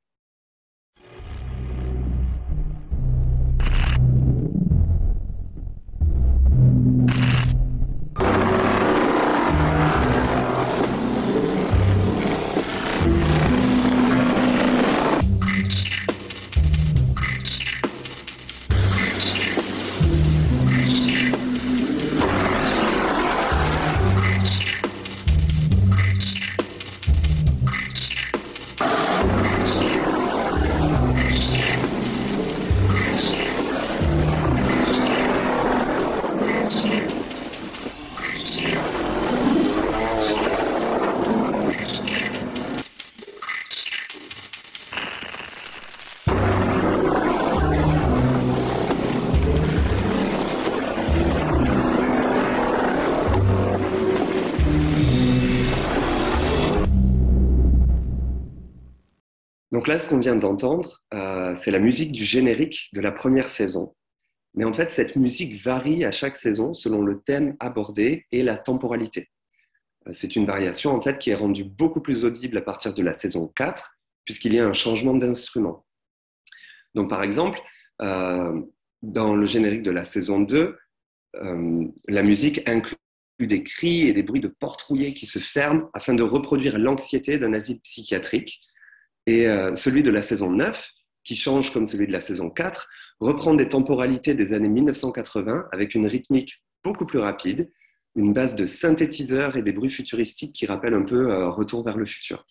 Là, 59.89 59.99
ce 59.99 60.07
qu'on 60.07 60.19
vient 60.19 60.35
d'entendre, 60.35 61.01
euh, 61.13 61.55
c'est 61.55 61.71
la 61.71 61.79
musique 61.79 62.11
du 62.11 62.23
générique 62.23 62.89
de 62.93 63.01
la 63.01 63.11
première 63.11 63.49
saison. 63.49 63.95
Mais 64.53 64.63
en 64.63 64.71
fait, 64.71 64.91
cette 64.91 65.15
musique 65.15 65.61
varie 65.61 66.05
à 66.05 66.11
chaque 66.11 66.37
saison 66.37 66.73
selon 66.73 67.01
le 67.01 67.21
thème 67.21 67.55
abordé 67.59 68.25
et 68.31 68.43
la 68.43 68.57
temporalité. 68.57 69.29
Euh, 70.07 70.11
c'est 70.13 70.35
une 70.35 70.45
variation 70.45 70.91
en 70.91 71.01
fait 71.01 71.17
qui 71.17 71.31
est 71.31 71.35
rendue 71.35 71.63
beaucoup 71.63 72.01
plus 72.01 72.23
audible 72.23 72.57
à 72.57 72.61
partir 72.61 72.93
de 72.93 73.01
la 73.01 73.13
saison 73.13 73.51
4, 73.55 73.91
puisqu'il 74.25 74.53
y 74.53 74.59
a 74.59 74.65
un 74.67 74.73
changement 74.73 75.15
d'instrument. 75.15 75.85
Donc 76.93 77.09
par 77.09 77.23
exemple, 77.23 77.59
euh, 78.01 78.61
dans 79.01 79.35
le 79.35 79.45
générique 79.47 79.83
de 79.83 79.91
la 79.91 80.05
saison 80.05 80.39
2, 80.39 80.77
la 82.07 82.23
musique 82.23 82.67
inclut 82.67 82.97
des 83.39 83.63
cris 83.63 84.07
et 84.07 84.13
des 84.13 84.23
bruits 84.23 84.41
de 84.41 84.47
portes 84.47 84.81
rouillées 84.81 85.13
qui 85.13 85.27
se 85.27 85.39
ferment 85.39 85.89
afin 85.93 86.15
de 86.15 86.23
reproduire 86.23 86.77
l'anxiété 86.79 87.37
d'un 87.37 87.53
asile 87.53 87.79
psychiatrique. 87.81 88.59
Et 89.29 89.47
euh, 89.47 89.75
celui 89.75 90.01
de 90.01 90.09
la 90.09 90.23
saison 90.23 90.49
9, 90.49 90.91
qui 91.23 91.35
change 91.35 91.71
comme 91.71 91.85
celui 91.85 92.07
de 92.07 92.11
la 92.11 92.19
saison 92.19 92.49
4, 92.49 92.89
reprend 93.19 93.53
des 93.53 93.69
temporalités 93.69 94.33
des 94.33 94.53
années 94.53 94.69
1980 94.69 95.67
avec 95.71 95.93
une 95.93 96.07
rythmique 96.07 96.63
beaucoup 96.83 97.05
plus 97.05 97.19
rapide, 97.19 97.69
une 98.15 98.33
base 98.33 98.55
de 98.55 98.65
synthétiseurs 98.65 99.55
et 99.55 99.61
des 99.61 99.71
bruits 99.71 99.91
futuristiques 99.91 100.53
qui 100.53 100.65
rappellent 100.65 100.95
un 100.95 101.03
peu 101.03 101.29
euh, 101.29 101.47
Retour 101.51 101.85
vers 101.85 101.95
le 101.95 102.05
futur. 102.05 102.43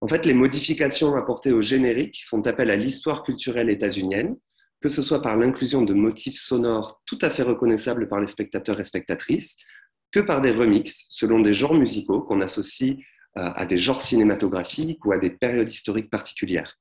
En 0.00 0.08
fait, 0.08 0.24
les 0.24 0.32
modifications 0.32 1.14
apportées 1.14 1.52
au 1.52 1.60
générique 1.60 2.24
font 2.30 2.40
appel 2.46 2.70
à 2.70 2.76
l'histoire 2.76 3.22
culturelle 3.22 3.68
états-unienne, 3.68 4.36
que 4.80 4.88
ce 4.88 5.02
soit 5.02 5.20
par 5.20 5.36
l'inclusion 5.36 5.82
de 5.82 5.92
motifs 5.92 6.40
sonores 6.40 7.02
tout 7.04 7.18
à 7.20 7.28
fait 7.28 7.42
reconnaissables 7.42 8.08
par 8.08 8.18
les 8.18 8.28
spectateurs 8.28 8.80
et 8.80 8.84
spectatrices, 8.84 9.58
que 10.10 10.20
par 10.20 10.40
des 10.40 10.52
remixes 10.52 11.06
selon 11.10 11.40
des 11.40 11.52
genres 11.52 11.74
musicaux 11.74 12.22
qu'on 12.22 12.40
associe 12.40 12.96
à 13.36 13.64
des 13.66 13.78
genres 13.78 14.02
cinématographiques 14.02 15.04
ou 15.04 15.12
à 15.12 15.18
des 15.18 15.30
périodes 15.30 15.68
historiques 15.68 16.10
particulières. 16.10 16.78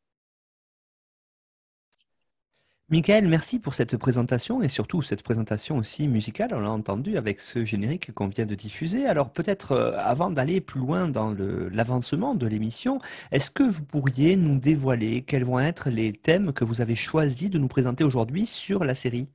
Michael, 2.92 3.28
merci 3.28 3.60
pour 3.60 3.76
cette 3.76 3.98
présentation 3.98 4.64
et 4.64 4.68
surtout 4.68 5.04
cette 5.04 5.22
présentation 5.22 5.78
aussi 5.78 6.08
musicale, 6.08 6.50
on 6.54 6.60
l'a 6.60 6.72
entendu 6.72 7.18
avec 7.18 7.40
ce 7.40 7.64
générique 7.64 8.12
qu'on 8.14 8.30
vient 8.30 8.48
de 8.48 8.56
diffuser. 8.56 9.06
Alors 9.06 9.32
peut-être 9.32 9.74
euh, 9.74 9.96
avant 10.00 10.32
d'aller 10.32 10.60
plus 10.60 10.80
loin 10.80 11.08
dans 11.08 11.36
l'avancement 11.72 12.34
de 12.34 12.48
l'émission, 12.48 13.00
est-ce 13.32 13.52
que 13.52 13.62
vous 13.62 13.84
pourriez 13.84 14.36
nous 14.36 14.58
dévoiler 14.58 15.22
quels 15.22 15.44
vont 15.44 15.60
être 15.60 15.92
les 15.92 16.14
thèmes 16.14 16.52
que 16.52 16.66
vous 16.66 16.82
avez 16.82 16.96
choisi 16.96 17.52
de 17.52 17.60
nous 17.60 17.68
présenter 17.68 18.04
aujourd'hui 18.04 18.48
sur 18.48 18.84
la 18.84 18.96
série? 18.96 19.28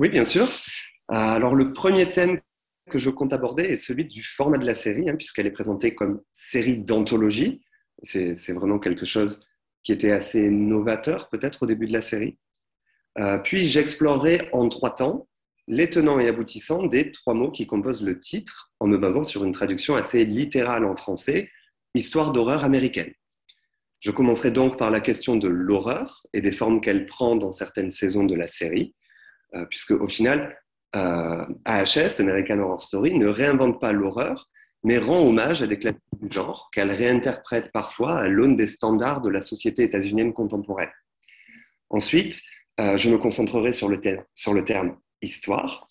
Oui, 0.00 0.08
bien 0.08 0.24
sûr. 0.24 0.48
Euh, 1.12 1.14
alors 1.14 1.54
le 1.54 1.72
premier 1.72 2.10
thème 2.10 2.40
que 2.90 2.98
je 2.98 3.10
compte 3.10 3.32
aborder 3.32 3.64
est 3.64 3.76
celui 3.76 4.04
du 4.04 4.22
format 4.22 4.58
de 4.58 4.66
la 4.66 4.74
série, 4.74 5.08
hein, 5.08 5.16
puisqu'elle 5.16 5.46
est 5.46 5.52
présentée 5.52 5.94
comme 5.94 6.20
série 6.32 6.78
d'anthologie. 6.78 7.62
C'est 8.02 8.52
vraiment 8.52 8.78
quelque 8.78 9.06
chose 9.06 9.46
qui 9.82 9.92
était 9.92 10.10
assez 10.10 10.50
novateur 10.50 11.28
peut-être 11.30 11.62
au 11.62 11.66
début 11.66 11.86
de 11.86 11.92
la 11.92 12.02
série. 12.02 12.38
Euh, 13.18 13.38
puis 13.38 13.64
j'explorerai 13.64 14.48
en 14.52 14.68
trois 14.68 14.94
temps 14.94 15.28
les 15.66 15.88
tenants 15.88 16.18
et 16.18 16.28
aboutissants 16.28 16.86
des 16.86 17.10
trois 17.10 17.32
mots 17.32 17.50
qui 17.50 17.66
composent 17.66 18.04
le 18.04 18.20
titre, 18.20 18.72
en 18.80 18.86
me 18.86 18.98
basant 18.98 19.24
sur 19.24 19.44
une 19.44 19.52
traduction 19.52 19.94
assez 19.94 20.24
littérale 20.24 20.84
en 20.84 20.96
français, 20.96 21.50
Histoire 21.96 22.32
d'horreur 22.32 22.64
américaine. 22.64 23.12
Je 24.00 24.10
commencerai 24.10 24.50
donc 24.50 24.76
par 24.76 24.90
la 24.90 25.00
question 25.00 25.36
de 25.36 25.46
l'horreur 25.46 26.24
et 26.32 26.40
des 26.40 26.50
formes 26.50 26.80
qu'elle 26.80 27.06
prend 27.06 27.36
dans 27.36 27.52
certaines 27.52 27.92
saisons 27.92 28.24
de 28.24 28.34
la 28.34 28.48
série, 28.48 28.96
euh, 29.54 29.64
puisque 29.66 29.92
au 29.92 30.08
final, 30.08 30.58
euh, 30.94 31.44
AHS, 31.64 32.20
American 32.20 32.58
Horror 32.60 32.82
Story, 32.82 33.14
ne 33.14 33.26
réinvente 33.26 33.80
pas 33.80 33.92
l'horreur, 33.92 34.48
mais 34.82 34.98
rend 34.98 35.26
hommage 35.26 35.62
à 35.62 35.66
des 35.66 35.78
classiques 35.78 36.00
du 36.20 36.30
genre 36.30 36.70
qu'elle 36.72 36.92
réinterprète 36.92 37.72
parfois 37.72 38.18
à 38.18 38.28
l'aune 38.28 38.56
des 38.56 38.66
standards 38.66 39.22
de 39.22 39.30
la 39.30 39.42
société 39.42 39.82
états-unienne 39.82 40.32
contemporaine. 40.32 40.92
Ensuite, 41.90 42.40
euh, 42.80 42.96
je 42.96 43.08
me 43.08 43.18
concentrerai 43.18 43.72
sur 43.72 43.88
le, 43.88 44.00
terme, 44.00 44.24
sur 44.34 44.52
le 44.52 44.64
terme 44.64 44.96
histoire, 45.22 45.88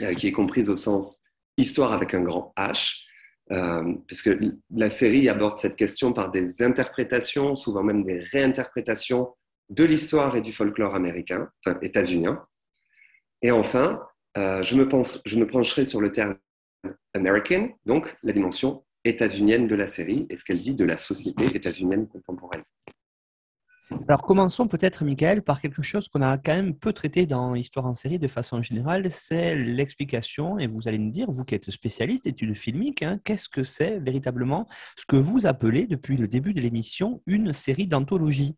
euh, 0.00 0.14
qui 0.14 0.28
est 0.28 0.32
comprise 0.32 0.70
au 0.70 0.76
sens 0.76 1.20
histoire 1.58 1.92
avec 1.92 2.14
un 2.14 2.22
grand 2.22 2.52
H, 2.56 3.02
euh, 3.50 3.94
puisque 4.06 4.30
la 4.70 4.88
série 4.88 5.28
aborde 5.28 5.58
cette 5.58 5.76
question 5.76 6.12
par 6.12 6.30
des 6.30 6.62
interprétations, 6.62 7.54
souvent 7.54 7.82
même 7.82 8.04
des 8.04 8.20
réinterprétations 8.20 9.34
de 9.68 9.84
l'histoire 9.84 10.36
et 10.36 10.40
du 10.40 10.52
folklore 10.52 10.94
américain, 10.94 11.50
enfin 11.64 11.78
états-unien. 11.82 12.44
Et 13.42 13.50
enfin, 13.50 14.00
je 14.36 14.74
me, 14.76 14.88
pense, 14.88 15.20
je 15.24 15.38
me 15.38 15.46
pencherai 15.46 15.84
sur 15.84 16.00
le 16.00 16.10
terme 16.10 16.36
American, 17.14 17.68
donc 17.86 18.16
la 18.22 18.32
dimension 18.32 18.84
états-unienne 19.04 19.66
de 19.66 19.74
la 19.74 19.86
série 19.86 20.26
et 20.30 20.36
ce 20.36 20.44
qu'elle 20.44 20.58
dit 20.58 20.74
de 20.74 20.84
la 20.84 20.96
société 20.96 21.44
états-unienne 21.54 22.06
contemporaine. 22.06 22.62
Alors 24.08 24.22
commençons 24.22 24.68
peut-être, 24.68 25.04
Michael, 25.04 25.42
par 25.42 25.60
quelque 25.60 25.82
chose 25.82 26.08
qu'on 26.08 26.22
a 26.22 26.38
quand 26.38 26.54
même 26.54 26.74
peu 26.74 26.92
traité 26.92 27.26
dans 27.26 27.54
Histoire 27.54 27.86
en 27.86 27.94
série 27.94 28.18
de 28.18 28.26
façon 28.26 28.62
générale, 28.62 29.10
c'est 29.10 29.54
l'explication, 29.54 30.58
et 30.58 30.66
vous 30.66 30.88
allez 30.88 30.98
nous 30.98 31.10
dire, 31.10 31.30
vous 31.30 31.44
qui 31.44 31.54
êtes 31.54 31.70
spécialiste 31.70 32.24
d'études 32.24 32.54
filmiques, 32.54 33.02
hein, 33.02 33.20
qu'est-ce 33.22 33.48
que 33.48 33.64
c'est 33.64 33.98
véritablement 33.98 34.66
ce 34.96 35.04
que 35.04 35.16
vous 35.16 35.46
appelez 35.46 35.86
depuis 35.86 36.16
le 36.16 36.26
début 36.26 36.54
de 36.54 36.60
l'émission 36.60 37.22
une 37.26 37.52
série 37.52 37.86
d'anthologie? 37.86 38.56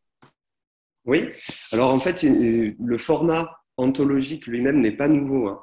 Oui, 1.04 1.31
alors 1.73 1.93
en 1.93 2.00
fait, 2.00 2.23
le 2.23 2.99
format 2.99 3.50
anthologique 3.76 4.47
lui-même 4.47 4.81
n'est 4.81 4.97
pas 4.97 5.09
nouveau. 5.09 5.49
Hein. 5.49 5.61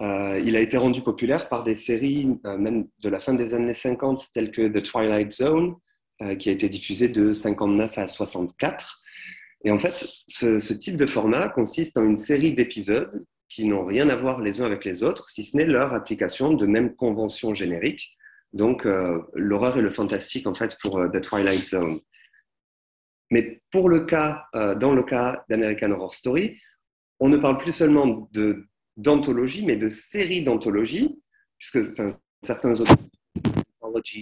Euh, 0.00 0.40
il 0.44 0.56
a 0.56 0.60
été 0.60 0.76
rendu 0.76 1.02
populaire 1.02 1.48
par 1.48 1.62
des 1.62 1.74
séries, 1.74 2.28
euh, 2.46 2.56
même 2.56 2.88
de 3.00 3.08
la 3.08 3.20
fin 3.20 3.34
des 3.34 3.54
années 3.54 3.74
50, 3.74 4.32
telles 4.32 4.50
que 4.50 4.66
The 4.66 4.82
Twilight 4.82 5.30
Zone, 5.30 5.76
euh, 6.22 6.34
qui 6.34 6.48
a 6.48 6.52
été 6.52 6.68
diffusée 6.68 7.08
de 7.08 7.32
59 7.32 7.98
à 7.98 8.06
64. 8.06 9.00
Et 9.64 9.70
en 9.70 9.78
fait, 9.78 10.06
ce, 10.26 10.72
type 10.72 10.96
de 10.96 11.06
format 11.06 11.48
consiste 11.48 11.96
en 11.96 12.04
une 12.04 12.16
série 12.16 12.52
d'épisodes 12.52 13.24
qui 13.48 13.66
n'ont 13.66 13.84
rien 13.84 14.08
à 14.08 14.16
voir 14.16 14.40
les 14.40 14.60
uns 14.60 14.66
avec 14.66 14.84
les 14.84 15.02
autres, 15.02 15.28
si 15.28 15.44
ce 15.44 15.56
n'est 15.56 15.64
leur 15.64 15.92
application 15.92 16.52
de 16.52 16.66
même 16.66 16.94
convention 16.96 17.54
générique. 17.54 18.16
Donc, 18.52 18.86
l'horreur 19.34 19.78
et 19.78 19.80
le 19.80 19.90
fantastique, 19.90 20.46
en 20.46 20.54
fait, 20.54 20.76
pour 20.80 21.00
The 21.10 21.20
Twilight 21.20 21.66
Zone. 21.66 22.00
Mais 23.30 23.62
pour 23.70 23.88
le 23.88 24.00
cas, 24.00 24.44
dans 24.52 24.92
le 24.92 25.02
cas 25.02 25.44
d'American 25.48 25.90
Horror 25.92 26.14
Story, 26.14 26.58
on 27.20 27.28
ne 27.28 27.36
parle 27.36 27.58
plus 27.58 27.72
seulement 27.72 28.28
de 28.32 28.66
d'anthologie, 28.96 29.64
mais 29.64 29.76
de 29.76 29.88
séries 29.88 30.44
d'anthologie, 30.44 31.20
puisque 31.58 31.80
certains 32.42 32.80
autres 32.80 32.96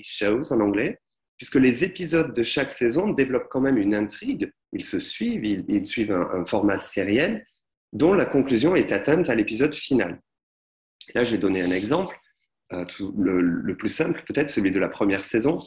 shows 0.05 0.53
en 0.53 0.61
anglais, 0.61 0.99
puisque 1.37 1.57
les 1.57 1.85
épisodes 1.85 2.35
de 2.35 2.45
chaque 2.45 2.73
saison 2.73 3.09
développent 3.09 3.49
quand 3.51 3.61
même 3.61 3.79
une 3.79 3.95
intrigue, 3.95 4.53
ils 4.73 4.85
se 4.85 5.01
suivent, 5.01 5.45
ils, 5.45 5.87
suivent 5.87 6.13
un, 6.13 6.45
format 6.45 6.79
sériel 6.79 7.45
dont 7.93 8.15
la 8.15 8.27
conclusion 8.27 8.77
est 8.77 8.93
atteinte 8.93 9.29
à 9.29 9.35
l'épisode 9.35 9.75
final. 9.75 10.21
là, 11.15 11.25
je 11.25 11.33
vais 11.33 11.39
donner 11.39 11.63
un 11.63 11.71
exemple, 11.71 12.17
euh, 12.73 12.85
le, 13.01 13.77
plus 13.77 13.89
simple 13.89 14.23
peut-être, 14.27 14.51
celui 14.51 14.71
de 14.71 14.79
la 14.79 14.89
première 14.89 15.25
saison. 15.25 15.59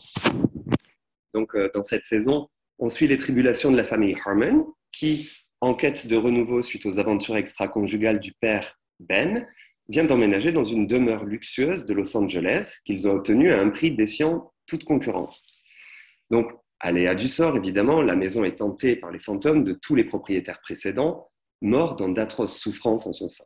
Donc, 1.34 1.54
euh, 1.56 1.70
dans 1.74 1.84
cette 1.84 2.06
saison, 2.06 2.48
on 2.80 2.90
suit 2.90 3.08
les 3.08 3.18
tribulations 3.18 3.72
de 3.72 3.78
la 3.78 3.84
famille 3.84 4.16
Harmon, 4.26 4.74
qui, 4.92 5.30
en 5.62 5.76
quête 5.76 6.08
de 6.08 6.16
renouveau 6.16 6.62
suite 6.62 6.86
aux 6.86 7.00
aventures 7.00 7.36
extra-conjugales 7.36 8.20
du 8.20 8.34
père 8.34 8.80
ben 9.00 9.48
vient 9.88 10.04
d'emménager 10.04 10.52
dans 10.52 10.64
une 10.64 10.88
demeure 10.88 11.26
luxueuse 11.26 11.86
de 11.86 11.94
Los 11.94 12.16
Angeles 12.18 12.80
qu'ils 12.86 13.08
ont 13.08 13.14
obtenue 13.14 13.52
à 13.52 13.62
un 13.62 13.70
prix 13.70 13.92
défiant 13.92 14.52
toute 14.66 14.84
concurrence. 14.84 15.46
Donc, 16.32 16.52
aléa 16.80 17.16
du 17.16 17.28
sort, 17.28 17.56
évidemment, 17.58 18.02
la 18.02 18.16
maison 18.16 18.44
est 18.44 18.58
tentée 18.58 18.96
par 18.96 19.12
les 19.12 19.20
fantômes 19.20 19.64
de 19.64 19.74
tous 19.74 19.96
les 19.96 20.04
propriétaires 20.04 20.60
précédents, 20.62 21.30
morts 21.62 21.96
dans 21.96 22.10
d'atroces 22.10 22.58
souffrances 22.58 23.06
en 23.06 23.14
son 23.14 23.30
sein. 23.30 23.46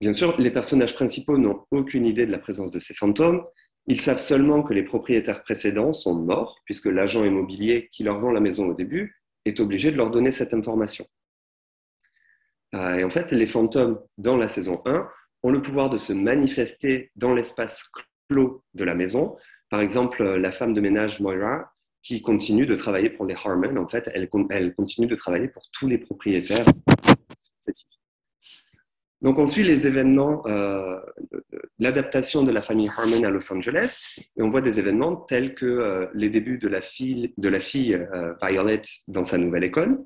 Bien 0.00 0.12
sûr, 0.12 0.38
les 0.38 0.50
personnages 0.50 0.94
principaux 0.94 1.38
n'ont 1.38 1.64
aucune 1.70 2.04
idée 2.04 2.26
de 2.26 2.32
la 2.32 2.38
présence 2.38 2.70
de 2.70 2.78
ces 2.78 2.94
fantômes. 2.94 3.44
Ils 3.86 4.00
savent 4.00 4.18
seulement 4.18 4.62
que 4.62 4.74
les 4.74 4.82
propriétaires 4.82 5.42
précédents 5.42 5.92
sont 5.92 6.16
morts, 6.16 6.60
puisque 6.64 6.86
l'agent 6.86 7.24
immobilier 7.24 7.88
qui 7.92 8.02
leur 8.02 8.20
vend 8.20 8.32
la 8.32 8.40
maison 8.40 8.66
au 8.66 8.74
début 8.74 9.22
est 9.44 9.60
obligé 9.60 9.90
de 9.90 9.96
leur 9.96 10.10
donner 10.10 10.32
cette 10.32 10.52
information. 10.52 11.06
Euh, 12.76 12.98
et 12.98 13.04
en 13.04 13.10
fait, 13.10 13.32
les 13.32 13.46
fantômes, 13.46 13.98
dans 14.18 14.36
la 14.36 14.48
saison 14.48 14.82
1, 14.84 15.08
ont 15.42 15.50
le 15.50 15.62
pouvoir 15.62 15.90
de 15.90 15.96
se 15.96 16.12
manifester 16.12 17.10
dans 17.16 17.32
l'espace 17.32 17.90
clos 18.28 18.62
de 18.74 18.84
la 18.84 18.94
maison. 18.94 19.36
Par 19.70 19.80
exemple, 19.80 20.22
la 20.24 20.52
femme 20.52 20.74
de 20.74 20.80
ménage 20.80 21.20
Moira, 21.20 21.72
qui 22.02 22.22
continue 22.22 22.66
de 22.66 22.76
travailler 22.76 23.10
pour 23.10 23.26
les 23.26 23.34
Harmon, 23.34 23.76
en 23.76 23.88
fait, 23.88 24.10
elle, 24.14 24.28
continue 24.28 25.06
de 25.06 25.16
travailler 25.16 25.48
pour 25.48 25.62
tous 25.72 25.88
les 25.88 25.98
propriétaires. 25.98 26.66
Donc, 29.22 29.38
on 29.38 29.46
suit 29.48 29.64
les 29.64 29.86
événements, 29.86 30.46
euh, 30.46 31.00
l'adaptation 31.78 32.42
de 32.42 32.52
la 32.52 32.62
famille 32.62 32.90
Harmon 32.96 33.24
à 33.24 33.30
Los 33.30 33.52
Angeles, 33.52 34.20
et 34.36 34.42
on 34.42 34.50
voit 34.50 34.60
des 34.60 34.78
événements 34.78 35.16
tels 35.16 35.54
que 35.54 35.66
euh, 35.66 36.06
les 36.14 36.30
débuts 36.30 36.58
de 36.58 36.68
la 36.68 36.80
fille, 36.80 37.32
de 37.36 37.48
la 37.48 37.60
fille 37.60 37.98
Violet 38.42 38.82
dans 39.08 39.24
sa 39.24 39.38
nouvelle 39.38 39.64
école, 39.64 40.04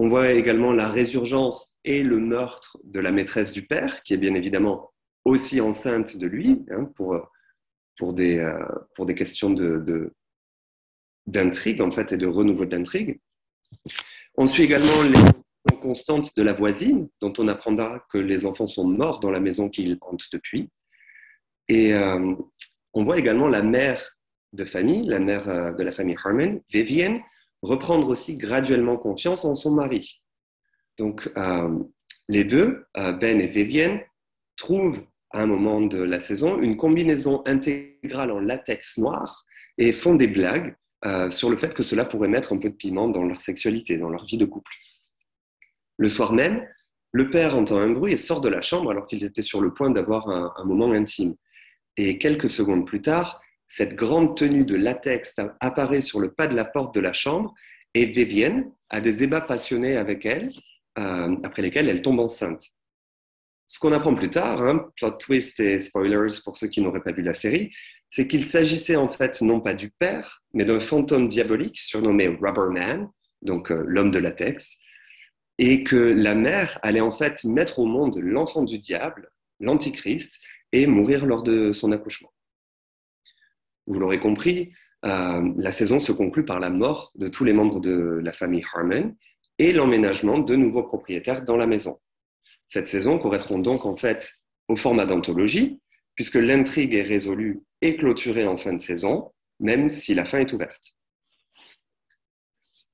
on 0.00 0.08
voit 0.08 0.32
également 0.32 0.72
la 0.72 0.88
résurgence 0.88 1.76
et 1.84 2.02
le 2.02 2.18
meurtre 2.18 2.78
de 2.84 3.00
la 3.00 3.12
maîtresse 3.12 3.52
du 3.52 3.66
père, 3.66 4.02
qui 4.02 4.14
est 4.14 4.16
bien 4.16 4.34
évidemment 4.34 4.92
aussi 5.26 5.60
enceinte 5.60 6.16
de 6.16 6.26
lui, 6.26 6.64
hein, 6.70 6.86
pour, 6.96 7.20
pour, 7.98 8.14
des, 8.14 8.38
euh, 8.38 8.64
pour 8.94 9.04
des 9.04 9.14
questions 9.14 9.50
de, 9.50 10.14
d'intrigue 11.26 11.82
en 11.82 11.90
fait 11.90 12.12
et 12.12 12.16
de 12.16 12.26
renouveau 12.26 12.64
de 12.64 12.74
l'intrigue. 12.74 13.20
On 14.38 14.46
suit 14.46 14.62
également 14.62 15.02
les 15.02 15.76
constantes 15.82 16.34
de 16.34 16.42
la 16.42 16.54
voisine, 16.54 17.10
dont 17.20 17.34
on 17.36 17.46
apprendra 17.46 18.02
que 18.10 18.16
les 18.16 18.46
enfants 18.46 18.66
sont 18.66 18.88
morts 18.88 19.20
dans 19.20 19.30
la 19.30 19.40
maison 19.40 19.68
qu'ils 19.68 19.98
hantent 20.00 20.28
depuis. 20.32 20.70
Et 21.68 21.92
euh, 21.92 22.34
on 22.94 23.04
voit 23.04 23.18
également 23.18 23.48
la 23.48 23.62
mère 23.62 24.16
de 24.54 24.64
famille, 24.64 25.06
la 25.06 25.18
mère 25.18 25.46
euh, 25.50 25.72
de 25.72 25.82
la 25.82 25.92
famille 25.92 26.16
Harmon, 26.24 26.62
Vivienne, 26.70 27.20
reprendre 27.62 28.08
aussi 28.08 28.36
graduellement 28.36 28.96
confiance 28.96 29.44
en 29.44 29.54
son 29.54 29.72
mari. 29.72 30.20
Donc, 30.98 31.30
euh, 31.36 31.78
les 32.28 32.44
deux, 32.44 32.84
Ben 32.94 33.40
et 33.40 33.46
Vivienne, 33.46 34.00
trouvent 34.56 35.00
à 35.32 35.42
un 35.42 35.46
moment 35.46 35.80
de 35.80 36.00
la 36.00 36.20
saison 36.20 36.60
une 36.60 36.76
combinaison 36.76 37.42
intégrale 37.46 38.30
en 38.30 38.40
latex 38.40 38.98
noir 38.98 39.44
et 39.78 39.92
font 39.92 40.14
des 40.14 40.28
blagues 40.28 40.76
sur 41.30 41.50
le 41.50 41.56
fait 41.56 41.72
que 41.74 41.82
cela 41.82 42.04
pourrait 42.04 42.28
mettre 42.28 42.52
un 42.52 42.58
peu 42.58 42.68
de 42.68 42.74
piment 42.74 43.08
dans 43.08 43.24
leur 43.24 43.40
sexualité, 43.40 43.96
dans 43.96 44.10
leur 44.10 44.26
vie 44.26 44.38
de 44.38 44.44
couple. 44.44 44.70
Le 45.96 46.08
soir 46.08 46.32
même, 46.32 46.66
le 47.12 47.28
père 47.28 47.56
entend 47.56 47.78
un 47.78 47.90
bruit 47.90 48.14
et 48.14 48.16
sort 48.16 48.40
de 48.40 48.48
la 48.48 48.62
chambre 48.62 48.90
alors 48.90 49.06
qu'ils 49.06 49.24
étaient 49.24 49.42
sur 49.42 49.60
le 49.60 49.74
point 49.74 49.90
d'avoir 49.90 50.28
un, 50.28 50.64
moment 50.64 50.92
intime. 50.92 51.34
Et 51.96 52.18
quelques 52.18 52.48
secondes 52.48 52.86
plus 52.86 53.02
tard, 53.02 53.40
cette 53.70 53.94
grande 53.94 54.36
tenue 54.36 54.64
de 54.64 54.74
latex 54.74 55.32
apparaît 55.60 56.00
sur 56.00 56.18
le 56.18 56.32
pas 56.32 56.48
de 56.48 56.56
la 56.56 56.64
porte 56.64 56.92
de 56.92 57.00
la 57.00 57.12
chambre 57.12 57.54
et 57.94 58.06
Vivienne 58.06 58.72
a 58.90 59.00
des 59.00 59.22
ébats 59.22 59.40
passionnés 59.40 59.96
avec 59.96 60.26
elle, 60.26 60.50
euh, 60.98 61.36
après 61.44 61.62
lesquels 61.62 61.88
elle 61.88 62.02
tombe 62.02 62.18
enceinte. 62.18 62.64
Ce 63.68 63.78
qu'on 63.78 63.92
apprend 63.92 64.16
plus 64.16 64.28
tard, 64.28 64.60
hein, 64.64 64.90
plot 64.96 65.12
twist 65.12 65.60
et 65.60 65.78
spoilers 65.78 66.40
pour 66.44 66.56
ceux 66.56 66.66
qui 66.66 66.80
n'auraient 66.80 67.00
pas 67.00 67.12
vu 67.12 67.22
la 67.22 67.32
série, 67.32 67.72
c'est 68.08 68.26
qu'il 68.26 68.44
s'agissait 68.46 68.96
en 68.96 69.08
fait 69.08 69.40
non 69.40 69.60
pas 69.60 69.74
du 69.74 69.90
père, 69.90 70.42
mais 70.52 70.64
d'un 70.64 70.80
fantôme 70.80 71.28
diabolique 71.28 71.78
surnommé 71.78 72.26
Rubberman, 72.26 73.08
donc 73.42 73.70
euh, 73.70 73.84
l'homme 73.86 74.10
de 74.10 74.18
latex, 74.18 74.78
et 75.58 75.84
que 75.84 75.94
la 75.94 76.34
mère 76.34 76.80
allait 76.82 76.98
en 76.98 77.12
fait 77.12 77.44
mettre 77.44 77.78
au 77.78 77.86
monde 77.86 78.18
l'enfant 78.20 78.64
du 78.64 78.80
diable, 78.80 79.30
l'antichrist, 79.60 80.40
et 80.72 80.88
mourir 80.88 81.24
lors 81.24 81.44
de 81.44 81.72
son 81.72 81.92
accouchement. 81.92 82.32
Vous 83.90 83.98
l'aurez 83.98 84.20
compris, 84.20 84.72
euh, 85.04 85.52
la 85.56 85.72
saison 85.72 85.98
se 85.98 86.12
conclut 86.12 86.44
par 86.44 86.60
la 86.60 86.70
mort 86.70 87.10
de 87.16 87.26
tous 87.26 87.42
les 87.42 87.52
membres 87.52 87.80
de 87.80 88.20
la 88.22 88.32
famille 88.32 88.64
Harmon 88.72 89.16
et 89.58 89.72
l'emménagement 89.72 90.38
de 90.38 90.54
nouveaux 90.54 90.84
propriétaires 90.84 91.42
dans 91.42 91.56
la 91.56 91.66
maison. 91.66 91.98
Cette 92.68 92.86
saison 92.86 93.18
correspond 93.18 93.58
donc 93.58 93.86
en 93.86 93.96
fait 93.96 94.32
au 94.68 94.76
format 94.76 95.06
d'anthologie, 95.06 95.80
puisque 96.14 96.36
l'intrigue 96.36 96.94
est 96.94 97.02
résolue 97.02 97.64
et 97.82 97.96
clôturée 97.96 98.46
en 98.46 98.56
fin 98.56 98.74
de 98.74 98.80
saison, 98.80 99.32
même 99.58 99.88
si 99.88 100.14
la 100.14 100.24
fin 100.24 100.38
est 100.38 100.52
ouverte. 100.52 100.92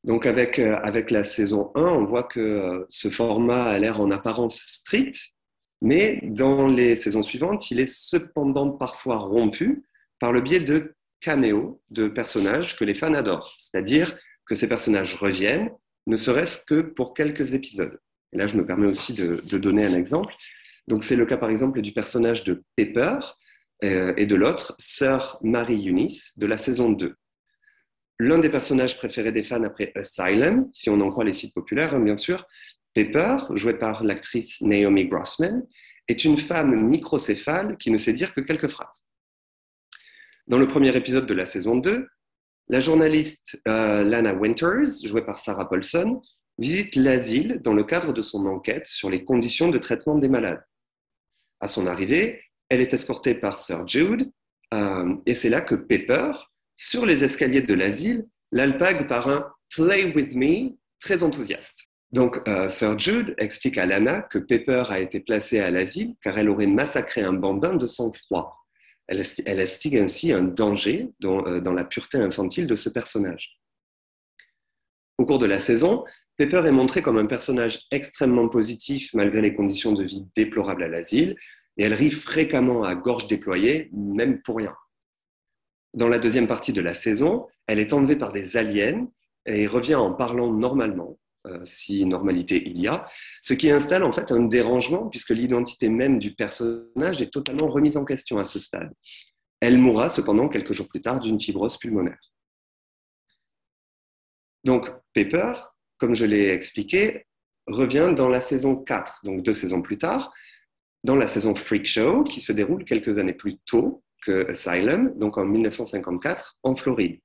Donc 0.02 0.24
avec, 0.24 0.58
euh, 0.58 0.78
avec 0.82 1.10
la 1.10 1.24
saison 1.24 1.72
1, 1.74 1.82
on 1.82 2.06
voit 2.06 2.24
que 2.24 2.40
euh, 2.40 2.86
ce 2.88 3.10
format 3.10 3.64
a 3.64 3.78
l'air 3.78 4.00
en 4.00 4.10
apparence 4.10 4.62
strict, 4.62 5.34
mais 5.82 6.20
dans 6.22 6.66
les 6.66 6.96
saisons 6.96 7.22
suivantes, 7.22 7.70
il 7.70 7.80
est 7.80 7.92
cependant 7.92 8.70
parfois 8.70 9.18
rompu 9.18 9.84
par 10.18 10.32
le 10.32 10.40
biais 10.40 10.60
de 10.60 10.94
caméos 11.20 11.80
de 11.90 12.08
personnages 12.08 12.76
que 12.76 12.84
les 12.84 12.94
fans 12.94 13.14
adorent, 13.14 13.54
c'est-à-dire 13.56 14.16
que 14.46 14.54
ces 14.54 14.68
personnages 14.68 15.14
reviennent, 15.14 15.70
ne 16.06 16.16
serait-ce 16.16 16.64
que 16.64 16.80
pour 16.80 17.14
quelques 17.14 17.52
épisodes. 17.52 17.98
Et 18.32 18.38
là, 18.38 18.46
je 18.46 18.56
me 18.56 18.64
permets 18.64 18.86
aussi 18.86 19.12
de, 19.12 19.40
donner 19.58 19.84
un 19.84 19.94
exemple. 19.94 20.34
Donc 20.88 21.02
c'est 21.02 21.16
le 21.16 21.26
cas 21.26 21.36
par 21.36 21.50
exemple 21.50 21.80
du 21.82 21.92
personnage 21.92 22.44
de 22.44 22.62
Pepper 22.76 23.18
euh, 23.82 24.14
et 24.16 24.26
de 24.26 24.36
l'autre, 24.36 24.74
Sœur 24.78 25.38
Marie 25.42 25.88
Eunice, 25.88 26.32
de 26.38 26.46
la 26.46 26.58
saison 26.58 26.90
2 26.90 27.16
l'un 28.18 28.38
des 28.38 28.50
personnages 28.50 28.96
préférés 28.96 29.32
des 29.32 29.42
fans 29.42 29.62
après 29.62 29.92
Asylum, 29.94 30.70
si 30.72 30.90
on 30.90 31.00
en 31.00 31.10
croit 31.10 31.24
les 31.24 31.32
sites 31.32 31.54
populaires, 31.54 31.94
hein, 31.94 32.00
bien 32.00 32.16
sûr, 32.16 32.46
Pepper, 32.94 33.38
jouée 33.54 33.78
par 33.78 34.04
l'actrice 34.04 34.60
Naomi 34.62 35.06
Grossman, 35.06 35.66
est 36.08 36.24
une 36.24 36.38
femme 36.38 36.88
microcéphale 36.88 37.76
qui 37.76 37.90
ne 37.90 37.98
sait 37.98 38.12
dire 38.12 38.32
que 38.34 38.40
quelques 38.40 38.68
phrases. 38.68 39.06
Dans 40.48 40.58
le 40.58 40.68
premier 40.68 40.96
épisode 40.96 41.26
de 41.26 41.34
la 41.34 41.44
saison 41.44 41.74
2, 41.74 42.06
la 42.68 42.78
journaliste 42.78 43.60
euh, 43.66 44.04
Lana 44.04 44.32
Winters, 44.32 45.04
jouée 45.04 45.24
par 45.24 45.40
Sarah 45.40 45.68
Paulson, 45.68 46.22
visite 46.58 46.94
l'asile 46.94 47.60
dans 47.64 47.74
le 47.74 47.82
cadre 47.82 48.12
de 48.12 48.22
son 48.22 48.46
enquête 48.46 48.86
sur 48.86 49.10
les 49.10 49.24
conditions 49.24 49.70
de 49.70 49.78
traitement 49.78 50.16
des 50.16 50.28
malades. 50.28 50.62
À 51.58 51.66
son 51.66 51.88
arrivée, 51.88 52.40
elle 52.68 52.80
est 52.80 52.94
escortée 52.94 53.34
par 53.34 53.58
Sir 53.58 53.88
Jude, 53.88 54.30
euh, 54.72 55.16
et 55.26 55.34
c'est 55.34 55.48
là 55.48 55.62
que 55.62 55.74
Pepper, 55.74 56.30
sur 56.76 57.06
les 57.06 57.24
escaliers 57.24 57.62
de 57.62 57.74
l'asile, 57.74 58.24
l'alpague 58.52 59.08
par 59.08 59.28
un 59.28 59.52
Play 59.70 60.12
with 60.14 60.32
me 60.32 60.76
très 61.00 61.24
enthousiaste. 61.24 61.88
Donc, 62.12 62.40
euh, 62.46 62.68
Sir 62.68 62.96
Jude 62.96 63.34
explique 63.38 63.78
à 63.78 63.86
Lana 63.86 64.22
que 64.22 64.38
Pepper 64.38 64.84
a 64.90 65.00
été 65.00 65.18
placée 65.18 65.58
à 65.58 65.72
l'asile 65.72 66.14
car 66.22 66.38
elle 66.38 66.48
aurait 66.48 66.68
massacré 66.68 67.22
un 67.22 67.32
bambin 67.32 67.74
de 67.74 67.88
sang-froid. 67.88 68.65
Elle, 69.08 69.20
estime 69.60 70.02
ainsi 70.02 70.32
un 70.32 70.42
danger 70.42 71.10
euh, 71.24 71.60
dans, 71.60 71.72
la 71.72 71.84
pureté 71.84 72.18
infantile 72.18 72.66
de 72.66 72.76
ce 72.76 72.88
personnage. 72.88 73.60
Au 75.18 75.24
cours 75.24 75.38
de 75.38 75.46
la 75.46 75.60
saison, 75.60 76.04
Pepper 76.36 76.62
est 76.66 76.72
montrée 76.72 77.02
comme 77.02 77.16
un 77.16 77.26
personnage 77.26 77.86
extrêmement 77.90 78.48
positif 78.48 79.14
malgré 79.14 79.40
les 79.40 79.54
conditions 79.54 79.92
de 79.92 80.04
vie 80.04 80.26
déplorables 80.34 80.82
à 80.82 80.88
l'asile, 80.88 81.36
et 81.78 81.84
elle 81.84 81.94
rit 81.94 82.10
fréquemment 82.10 82.82
à 82.82 82.94
gorge 82.94 83.26
déployée, 83.26 83.90
même 83.92 84.42
pour 84.42 84.56
rien 84.56 84.74
dans 85.96 86.08
la 86.08 86.18
deuxième 86.18 86.46
partie 86.46 86.72
de 86.72 86.82
la 86.82 86.94
saison, 86.94 87.46
elle 87.66 87.80
est 87.80 87.92
enlevée 87.92 88.16
par 88.16 88.32
des 88.32 88.56
aliens 88.56 89.08
et 89.46 89.66
revient 89.66 89.94
en 89.94 90.12
parlant 90.12 90.52
normalement, 90.52 91.18
si 91.64 92.04
normalité 92.04 92.62
il 92.68 92.80
y 92.80 92.88
a, 92.88 93.08
ce 93.40 93.54
qui 93.54 93.70
installe 93.70 94.02
en 94.02 94.12
fait 94.12 94.32
un 94.32 94.42
dérangement 94.42 95.08
puisque 95.08 95.30
l'identité 95.30 95.88
même 95.88 96.18
du 96.18 96.34
personnage 96.34 97.20
est 97.22 97.32
totalement 97.32 97.68
remise 97.68 97.96
en 97.96 98.04
question 98.04 98.38
à 98.38 98.46
ce 98.46 98.58
stade. 98.58 98.92
Elle 99.60 99.78
mourra 99.78 100.08
cependant 100.08 100.48
quelques 100.48 100.72
jours 100.72 100.88
plus 100.88 101.00
tard 101.00 101.20
d'une 101.20 101.40
fibrose 101.40 101.78
pulmonaire. 101.78 102.18
Donc 104.64 104.90
Pepper, 105.14 105.54
comme 105.98 106.14
je 106.14 106.26
l'ai 106.26 106.48
expliqué, 106.48 107.26
revient 107.66 108.12
dans 108.16 108.28
la 108.28 108.40
saison 108.40 108.76
4, 108.76 109.20
donc 109.24 109.42
deux 109.42 109.54
saisons 109.54 109.82
plus 109.82 109.98
tard, 109.98 110.32
dans 111.04 111.16
la 111.16 111.28
saison 111.28 111.54
Freak 111.54 111.86
Show 111.86 112.24
qui 112.24 112.40
se 112.40 112.52
déroule 112.52 112.84
quelques 112.84 113.18
années 113.18 113.32
plus 113.32 113.58
tôt 113.64 114.02
Asylum, 114.32 115.12
donc 115.18 115.38
en 115.38 115.44
1954, 115.44 116.56
en 116.62 116.76
Floride. 116.76 117.20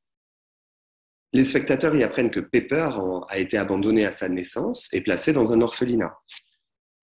Les 1.33 1.45
spectateurs 1.45 1.95
y 1.95 2.03
apprennent 2.03 2.29
que 2.29 2.41
Pepper 2.41 2.89
a 3.29 3.39
été 3.39 3.57
abandonnée 3.57 4.05
à 4.05 4.11
sa 4.11 4.27
naissance 4.27 4.89
et 4.93 5.01
placée 5.01 5.31
dans 5.31 5.53
un 5.53 5.61
orphelinat. 5.61 6.17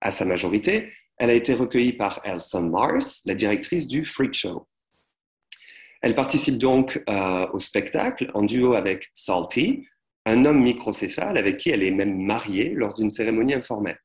À 0.01 0.13
sa 0.13 0.27
majorité, 0.27 0.93
elle 1.17 1.31
a 1.31 1.35
été 1.35 1.55
recueillie 1.55 1.95
par 1.95 2.21
Elsa 2.25 2.61
Mars, 2.61 3.23
la 3.25 3.35
directrice 3.35 3.87
du 3.87 4.05
Freak 4.05 4.35
Show. 4.35 4.69
Elle 6.03 6.15
participe 6.15 6.59
donc 6.59 7.03
euh, 7.09 7.47
au 7.53 7.59
spectacle 7.59 8.31
en 8.35 8.43
duo 8.43 8.75
avec 8.75 9.09
Salty, 9.15 9.89
un 10.27 10.45
homme 10.45 10.63
microcéphale 10.63 11.39
avec 11.39 11.57
qui 11.57 11.71
elle 11.71 11.83
est 11.83 11.91
même 11.91 12.23
mariée 12.23 12.75
lors 12.75 12.95
d'une 12.95 13.11
cérémonie 13.11 13.55
informelle. 13.55 13.99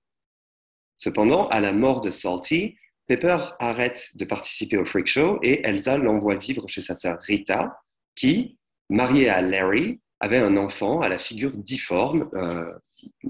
Cependant, 0.98 1.48
à 1.50 1.60
la 1.60 1.74
mort 1.74 2.00
de 2.00 2.10
Salty, 2.10 2.78
Pepper 3.08 3.38
arrête 3.60 4.10
de 4.16 4.24
participer 4.24 4.78
au 4.78 4.86
freak 4.86 5.08
show 5.08 5.38
et 5.44 5.62
Elsa 5.68 5.98
l'envoie 5.98 6.38
vivre 6.38 6.68
chez 6.70 6.82
sa 6.82 6.96
sœur 6.96 7.20
Rita, 7.22 7.78
qui, 8.16 8.58
mariée 8.90 9.28
à 9.30 9.42
Larry, 9.42 10.00
avait 10.20 10.40
un 10.40 10.58
enfant 10.58 11.02
à 11.02 11.10
la 11.10 11.18
figure 11.18 11.52
difforme, 11.52 12.30
euh, 12.36 12.72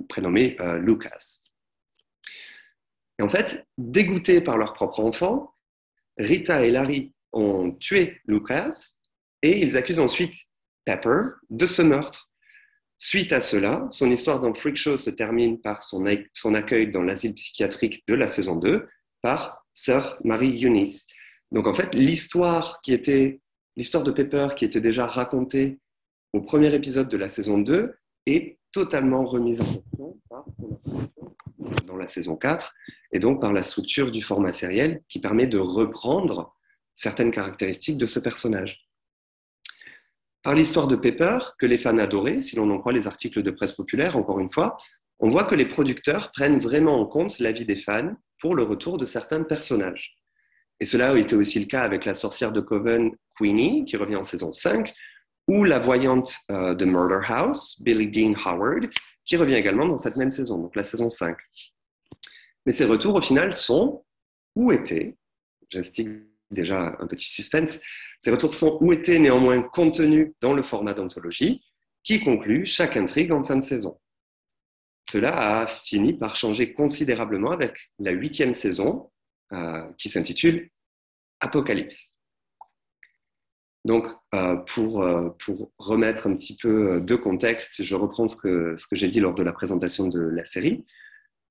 prénommé 0.08 0.56
euh, 0.60 0.78
Lucas. 0.78 1.39
Et 3.19 3.24
en 3.24 3.30
fait, 3.30 3.65
dégoûtés 3.78 4.41
par 4.41 4.58
leur 4.58 4.74
propre 4.74 5.00
enfant, 5.00 5.54
Rita 6.17 6.65
et 6.65 6.72
Larry 6.72 7.13
ont 7.32 7.72
tué 7.72 8.22
Lucas 8.26 8.96
et 9.41 9.62
ils 9.62 9.78
accusent 9.78 10.00
ensuite 10.00 10.36
Pepper 10.86 11.22
de 11.50 11.65
ce 11.65 11.82
meurtre. 11.82 12.30
Suite 12.98 13.34
à 13.34 13.41
cela, 13.41 13.88
son 13.91 14.10
histoire 14.12 14.39
dans 14.39 14.54
Freak 14.54 14.78
Show 14.78 14.98
se 14.98 15.10
termine 15.10 15.60
par 15.60 15.84
son, 15.84 16.06
accueil 16.56 16.89
dans 16.89 17.04
l'asile 17.04 17.34
psychiatrique 17.34 18.04
de 18.08 18.13
la 18.13 18.28
saison 18.28 18.56
2 18.56 18.88
par 19.22 19.65
sœur 19.74 20.17
Marie 20.24 20.63
Eunice. 20.63 21.06
Donc 21.52 21.67
en 21.67 21.74
fait, 21.74 21.93
l'histoire 21.96 22.82
l'histoire 23.76 24.04
de 24.04 24.12
Pepper 24.12 24.50
qui 24.56 24.65
était 24.65 24.82
déjà 24.82 25.06
racontée 25.06 25.80
au 26.34 26.41
premier 26.41 26.74
épisode 26.74 27.08
de 27.10 27.17
la 27.17 27.30
saison 27.30 27.60
2 27.60 27.96
est 28.26 28.58
totalement 28.72 29.24
remise 29.24 29.62
en 29.62 29.65
question 29.65 30.19
par 30.30 30.46
son 30.58 30.80
dans 31.86 31.96
la 31.96 32.08
saison 32.08 32.36
4 32.36 32.74
et 33.12 33.19
donc 33.19 33.39
par 33.39 33.54
la 33.54 33.62
structure 33.62 34.12
du 34.12 34.22
format 34.22 34.52
sériel 34.52 35.02
qui 35.08 35.22
permet 35.22 35.48
de 35.48 35.60
reprendre 35.60 36.56
certaines 36.96 37.32
caractéristiques 37.32 37.98
de 37.98 38.08
ce 38.08 38.19
personnage. 38.19 38.89
Par 40.41 40.56
l'histoire 40.56 40.88
de 40.88 40.96
Pepper, 40.96 41.38
que 41.58 41.65
les 41.65 41.78
fans 41.78 41.98
adoraient, 42.00 42.41
si 42.41 42.56
l'on 42.56 42.69
en 42.72 42.80
croit 42.80 42.93
les 42.93 43.08
articles 43.08 43.43
de 43.43 43.52
presse 43.52 43.72
populaire, 43.72 44.17
encore 44.17 44.39
une 44.39 44.52
fois, 44.52 44.78
on 45.19 45.30
voit 45.30 45.46
que 45.46 45.56
les 45.56 45.67
producteurs 45.67 46.32
prennent 46.32 46.60
vraiment 46.60 47.00
en 47.00 47.06
compte 47.06 47.39
l'avis 47.39 47.65
des 47.65 47.76
fans 47.76 48.13
pour 48.39 48.56
le 48.56 48.63
retour 48.63 48.98
de 48.98 49.06
certains 49.06 49.43
personnages. 49.43 50.17
Et 50.80 50.86
cela 50.86 51.12
a 51.12 51.17
été 51.17 51.36
aussi 51.36 51.60
le 51.60 51.67
cas 51.67 51.84
avec 51.84 52.04
la 52.04 52.13
sorcière 52.13 52.52
de 52.52 52.60
Coven, 52.60 53.12
Queenie, 53.38 53.86
qui 53.86 53.96
revient 53.96 54.17
en 54.17 54.26
saison 54.26 54.52
5, 54.52 54.93
ou 55.48 55.64
la 55.64 55.80
voyante 55.80 56.36
euh, 56.52 56.74
de 56.74 56.86
Murder 56.86 57.20
House, 57.28 57.82
Billy 57.82 58.08
Dean 58.08 58.34
Howard, 58.46 58.90
qui 59.26 59.38
revient 59.38 59.56
également 59.56 59.86
dans 59.86 59.98
cette 59.98 60.16
même 60.16 60.32
saison, 60.32 60.58
donc 60.58 60.76
la 60.76 60.84
saison 60.84 61.10
5. 61.10 61.38
Mais 62.66 62.72
ces 62.72 62.86
retours, 62.86 63.16
au 63.16 63.22
final, 63.22 63.54
sont 63.54 64.06
ou 64.56 64.72
étaient, 64.72 65.18
j'instigue 65.70 66.24
déjà 66.52 66.96
un 67.00 67.08
petit 67.08 67.30
suspense, 67.30 67.80
ces 68.22 68.32
retours 68.32 68.54
sont 68.54 68.78
ou 68.82 68.94
étaient 68.94 69.20
néanmoins 69.20 69.62
contenus 69.62 70.32
dans 70.40 70.54
le 70.54 70.64
format 70.64 70.94
d'anthologie, 70.94 71.64
qui 72.04 72.24
conclut 72.24 72.66
chaque 72.66 72.98
intrigue 72.98 73.32
en 73.32 73.44
fin 73.44 73.58
de 73.58 73.64
saison. 73.64 74.00
Cela 75.10 75.62
a 75.62 75.68
fini 75.68 76.14
par 76.14 76.36
changer 76.36 76.74
considérablement 76.74 77.52
avec 77.52 77.92
la 78.00 78.12
huitième 78.12 78.54
saison, 78.54 79.12
euh, 79.52 79.84
qui 79.98 80.10
s'intitule 80.10 80.70
Apocalypse. 81.40 82.12
Donc, 83.86 84.08
euh, 84.34 84.56
pour, 84.56 85.04
euh, 85.04 85.30
pour, 85.46 85.72
remettre 85.78 86.28
un 86.28 86.36
petit 86.36 86.56
peu 86.56 87.02
de 87.02 87.15
contexte, 87.15 87.84
je 87.84 87.96
reprends 87.96 88.28
ce 88.28 88.36
que, 88.38 88.76
j'ai 88.93 89.10
dit 89.10 89.19
lors 89.19 89.36
de 89.36 89.43
la 89.43 89.52
présentation 89.52 90.08
de 90.08 90.22
la 90.22 90.46
série. 90.46 90.86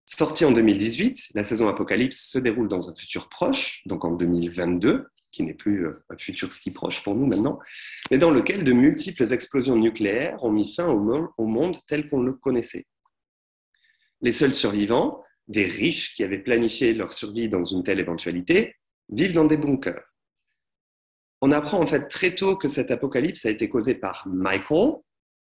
Sortie 0.06 0.44
en 0.44 0.50
2018, 0.50 1.30
la 1.34 1.44
saison 1.44 1.68
Apocalypse 1.68 2.30
se 2.30 2.38
déroule 2.38 2.68
dans 2.68 2.88
un 2.88 2.94
futur 2.94 3.28
proche, 3.28 3.82
donc 3.86 4.04
en 4.04 4.12
2022, 4.12 5.06
qui 5.30 5.42
n'est 5.42 5.54
plus 5.54 5.86
un 5.86 6.18
futur 6.18 6.52
si 6.52 6.70
proche 6.72 7.02
pour 7.02 7.14
nous 7.14 7.26
maintenant, 7.26 7.58
mais 8.10 8.18
dans 8.18 8.30
lequel 8.30 8.64
de 8.64 8.72
multiples 8.72 9.32
explosions 9.32 9.76
nucléaires 9.76 10.42
ont 10.42 10.50
mis 10.50 10.74
fin 10.74 10.86
au 10.88 11.46
monde 11.46 11.76
tel 11.86 12.08
qu'on 12.08 12.22
le 12.22 12.32
connaissait. 12.32 12.86
Les 14.20 14.32
seuls 14.32 14.54
survivants, 14.54 15.22
des 15.48 15.64
riches 15.64 16.14
qui 16.14 16.24
avaient 16.24 16.38
planifié 16.38 16.94
leur 16.94 17.12
survie 17.12 17.48
dans 17.48 17.64
une 17.64 17.82
telle 17.82 18.00
éventualité, 18.00 18.76
vivent 19.08 19.34
dans 19.34 19.44
des 19.44 19.56
bunkers. 19.56 20.11
On 21.42 21.50
apprend 21.50 21.80
en 21.80 21.86
fait 21.86 22.08
très 22.08 22.34
tôt 22.34 22.56
que 22.56 22.68
cet 22.68 22.90
apocalypse 22.90 23.44
a 23.44 23.50
été 23.50 23.68
causé 23.68 23.94
par 23.94 24.26
Michael, 24.28 24.94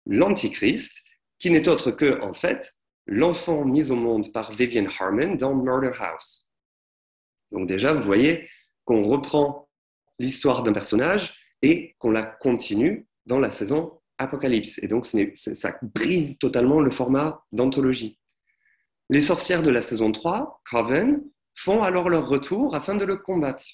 l'antichrist, 0.07 1.03
qui 1.39 1.51
n'est 1.51 1.69
autre 1.69 1.91
que, 1.91 2.21
en 2.23 2.33
fait, 2.33 2.75
l'enfant 3.07 3.65
mis 3.67 3.91
au 3.91 3.97
monde 3.97 4.33
par 4.33 4.53
Vivian 4.53 4.87
Harmon 4.99 5.35
dans 5.35 5.55
Murder 5.55 5.93
House. 5.99 6.51
Donc 7.53 7.69
déjà, 7.69 7.93
vous 7.93 8.03
voyez 8.03 8.49
qu'on 8.85 9.05
reprend 9.05 9.69
l'histoire 10.19 10.63
d'un 10.63 10.73
personnage 10.73 11.35
et 11.63 11.95
qu'on 11.99 12.11
la 12.11 12.23
continue 12.23 13.07
dans 13.27 13.39
la 13.39 13.51
saison 13.51 14.01
Apocalypse. 14.17 14.79
Et 14.83 14.89
donc, 14.89 15.07
ça 15.07 15.79
brise 15.83 16.39
totalement 16.39 16.81
le 16.81 16.91
format 16.91 17.45
d'anthologie. 17.53 18.19
Les 19.11 19.23
sorcières 19.23 19.63
de 19.63 19.71
la 19.71 19.83
saison 19.83 20.13
3, 20.13 20.63
Coven, 20.71 21.23
font 21.55 21.83
alors 21.83 22.09
leur 22.09 22.29
retour 22.29 22.75
afin 22.75 22.95
de 22.95 23.05
le 23.05 23.17
combattre. 23.17 23.65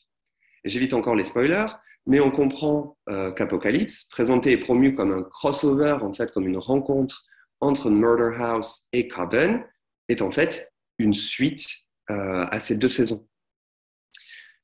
J'évite 0.65 0.95
encore 0.95 1.15
les 1.15 1.25
spoilers, 1.25 1.67
mais 2.07 2.21
on 2.21 2.31
comprend 2.31 2.97
euh, 3.09 3.33
qu'Apocalypse, 3.33 4.05
présenté 4.11 4.53
et 4.53 4.59
promu 4.59 4.95
comme 4.95 5.13
un 5.13 5.23
crossover, 5.23 5.99
en 6.03 6.13
fait, 6.13 6.31
comme 6.33 6.47
une 6.47 6.59
rencontre 6.59 7.25
entre 7.61 7.91
Murder 7.91 8.37
House 8.39 8.87
et 8.93 9.09
Coven, 9.09 9.65
est 10.09 10.23
en 10.23 10.31
fait 10.31 10.73
une 10.99 11.15
suite 11.15 11.67
euh, 12.11 12.47
à 12.49 12.61
ces 12.61 12.77
deux 12.77 12.89
saisons. 12.89 13.27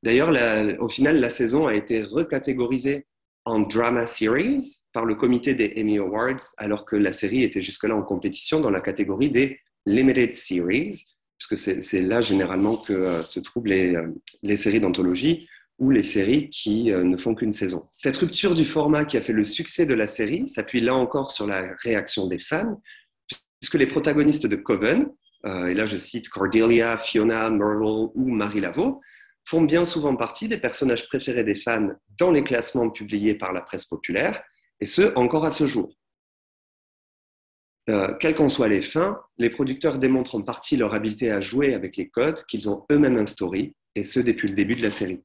D'ailleurs, 0.05 0.33
au 0.81 0.89
final, 0.89 1.21
la 1.21 1.31
saison 1.31 1.67
a 1.67 1.75
été 1.75 2.03
recatégorisée 2.03 3.07
en 3.45 3.61
drama 3.61 4.07
series 4.07 4.83
par 4.93 5.05
le 5.05 5.15
comité 5.15 5.55
des 5.55 5.75
Emmy 5.77 5.99
Awards, 5.99 6.43
alors 6.59 6.85
que 6.85 6.97
la 6.97 7.13
série 7.13 7.43
était 7.43 7.63
jusque-là 7.63 7.97
en 7.97 8.03
compétition 8.03 8.61
dans 8.61 8.71
la 8.71 8.81
catégorie 8.81 9.31
des 9.31 9.61
limited 9.87 10.35
series, 10.35 11.05
puisque 11.39 11.57
c'est 11.57 12.03
là 12.03 12.21
généralement 12.21 12.77
que 12.77 12.93
euh, 12.93 13.25
se 13.25 13.41
trouvent 13.41 13.67
les, 13.67 13.97
les 14.43 14.57
séries 14.57 14.81
d'anthologie 14.81 15.49
ou 15.83 15.91
les 15.91 16.05
séries 16.05 16.49
qui 16.49 16.93
euh, 16.93 17.03
ne 17.03 17.17
font 17.17 17.35
qu'une 17.35 17.53
saison. 17.53 17.89
Cette 17.91 18.17
rupture 18.17 18.55
du 18.55 18.65
format 18.65 19.05
qui 19.05 19.17
a 19.17 19.21
fait 19.21 19.33
le 19.33 19.45
succès 19.45 19.85
de 19.85 19.95
la 19.95 20.07
série 20.07 20.49
s'appuie 20.49 20.81
là 20.81 20.95
encore 20.95 21.33
sur 21.33 21.47
la 21.47 21.75
réaction 21.83 22.29
des 22.29 22.39
fans, 22.39 22.81
puisque 23.61 23.75
les 23.75 23.87
protagonistes 23.87 24.47
de 24.47 24.57
Coven, 24.57 25.09
et 25.45 25.75
là 25.75 25.87
je 25.87 25.97
cite 25.97 26.29
Cordelia, 26.29 26.99
Fiona, 26.99 27.51
Myrtle 27.51 28.13
ou 28.15 28.29
Marie 28.29 28.61
Laveau, 28.61 29.01
font 29.45 29.63
bien 29.63 29.85
souvent 29.85 30.15
partie 30.15 30.49
des 30.49 30.57
personnages 30.57 31.09
préférés 31.09 31.43
des 31.45 31.57
fans 31.57 31.91
dans 32.19 32.31
les 32.31 32.45
classements 32.45 32.91
publiés 32.91 33.35
par 33.35 33.53
la 33.53 33.63
presse 33.63 33.87
populaire, 33.87 34.41
et 34.81 34.87
ce, 34.87 35.13
encore 35.17 35.45
à 35.45 35.51
ce 35.51 35.67
jour. 35.67 35.93
Euh, 37.91 38.15
quelles 38.15 38.35
qu'en 38.35 38.49
soient 38.49 38.69
les 38.69 38.83
fins, 38.83 39.19
les 39.39 39.51
producteurs 39.51 39.99
démontrent 39.99 40.37
en 40.37 40.43
partie 40.43 40.77
leur 40.77 40.95
habileté 40.95 41.33
à 41.33 41.41
jouer 41.41 41.75
avec 41.75 41.97
les 41.97 42.09
codes 42.09 42.45
qu'ils 42.47 42.71
ont 42.71 42.87
eux-mêmes 42.93 43.17
instaurés, 43.17 43.75
et 43.95 44.05
ce 44.05 44.21
depuis 44.21 44.49
le 44.49 44.55
début 44.55 44.77
de 44.77 44.83
la 44.83 44.91
série. 44.91 45.21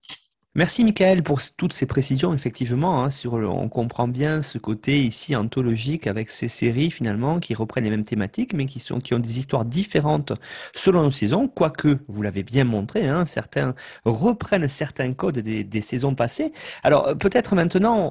Merci 0.57 0.83
Michael 0.83 1.21
pour 1.21 1.39
toutes 1.55 1.73
ces 1.73 1.85
précisions. 1.85 2.33
Effectivement, 2.33 3.05
hein, 3.05 3.09
on 3.31 3.69
comprend 3.69 4.07
bien 4.07 4.41
ce 4.41 4.57
côté 4.57 5.03
ici 5.03 5.35
anthologique 5.35 6.07
avec 6.07 6.31
ces 6.31 6.47
séries 6.47 6.89
finalement 6.89 7.39
qui 7.39 7.53
reprennent 7.53 7.83
les 7.83 7.91
mêmes 7.91 8.03
thématiques, 8.05 8.53
mais 8.55 8.65
qui 8.65 8.81
ont 9.13 9.19
des 9.19 9.37
histoires 9.37 9.65
différentes 9.65 10.33
selon 10.73 11.03
les 11.03 11.11
saisons. 11.11 11.47
Quoique, 11.47 11.99
vous 12.07 12.23
l'avez 12.23 12.41
bien 12.41 12.63
montré, 12.63 13.07
hein, 13.07 13.27
certains 13.27 13.75
reprennent 14.03 14.67
certains 14.67 15.13
codes 15.13 15.37
des, 15.37 15.81
saisons 15.81 16.15
passées. 16.15 16.51
Alors 16.81 17.15
peut-être 17.15 17.53
maintenant 17.53 18.09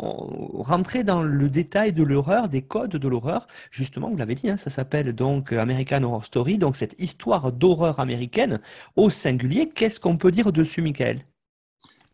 rentrer 0.55 1.03
dans 1.03 1.25
le 1.25 1.49
détail 1.49 1.93
de 1.93 2.05
l'horreur, 2.05 2.49
des 2.49 2.63
codes 2.63 2.95
de 2.95 3.09
l'horreur. 3.09 3.49
Justement, 3.73 4.09
vous 4.09 4.17
l'avez 4.17 4.37
dit, 4.37 4.51
hein, 4.51 4.57
ça 4.57 4.71
s'appelle 4.71 5.13
donc 5.15 5.53
American 5.53 6.05
Horror 6.05 6.25
Story, 6.25 6.59
donc 6.59 6.77
cette 6.77 6.95
histoire 7.01 7.51
d'horreur 7.51 7.99
américaine 7.99 8.61
au 8.95 9.11
singulier. 9.11 9.69
Qu'est-ce 9.69 9.99
qu'on 9.99 10.17
peut 10.17 10.31
dire 10.31 10.53
dessus, 10.53 10.81
Michael? 10.81 11.25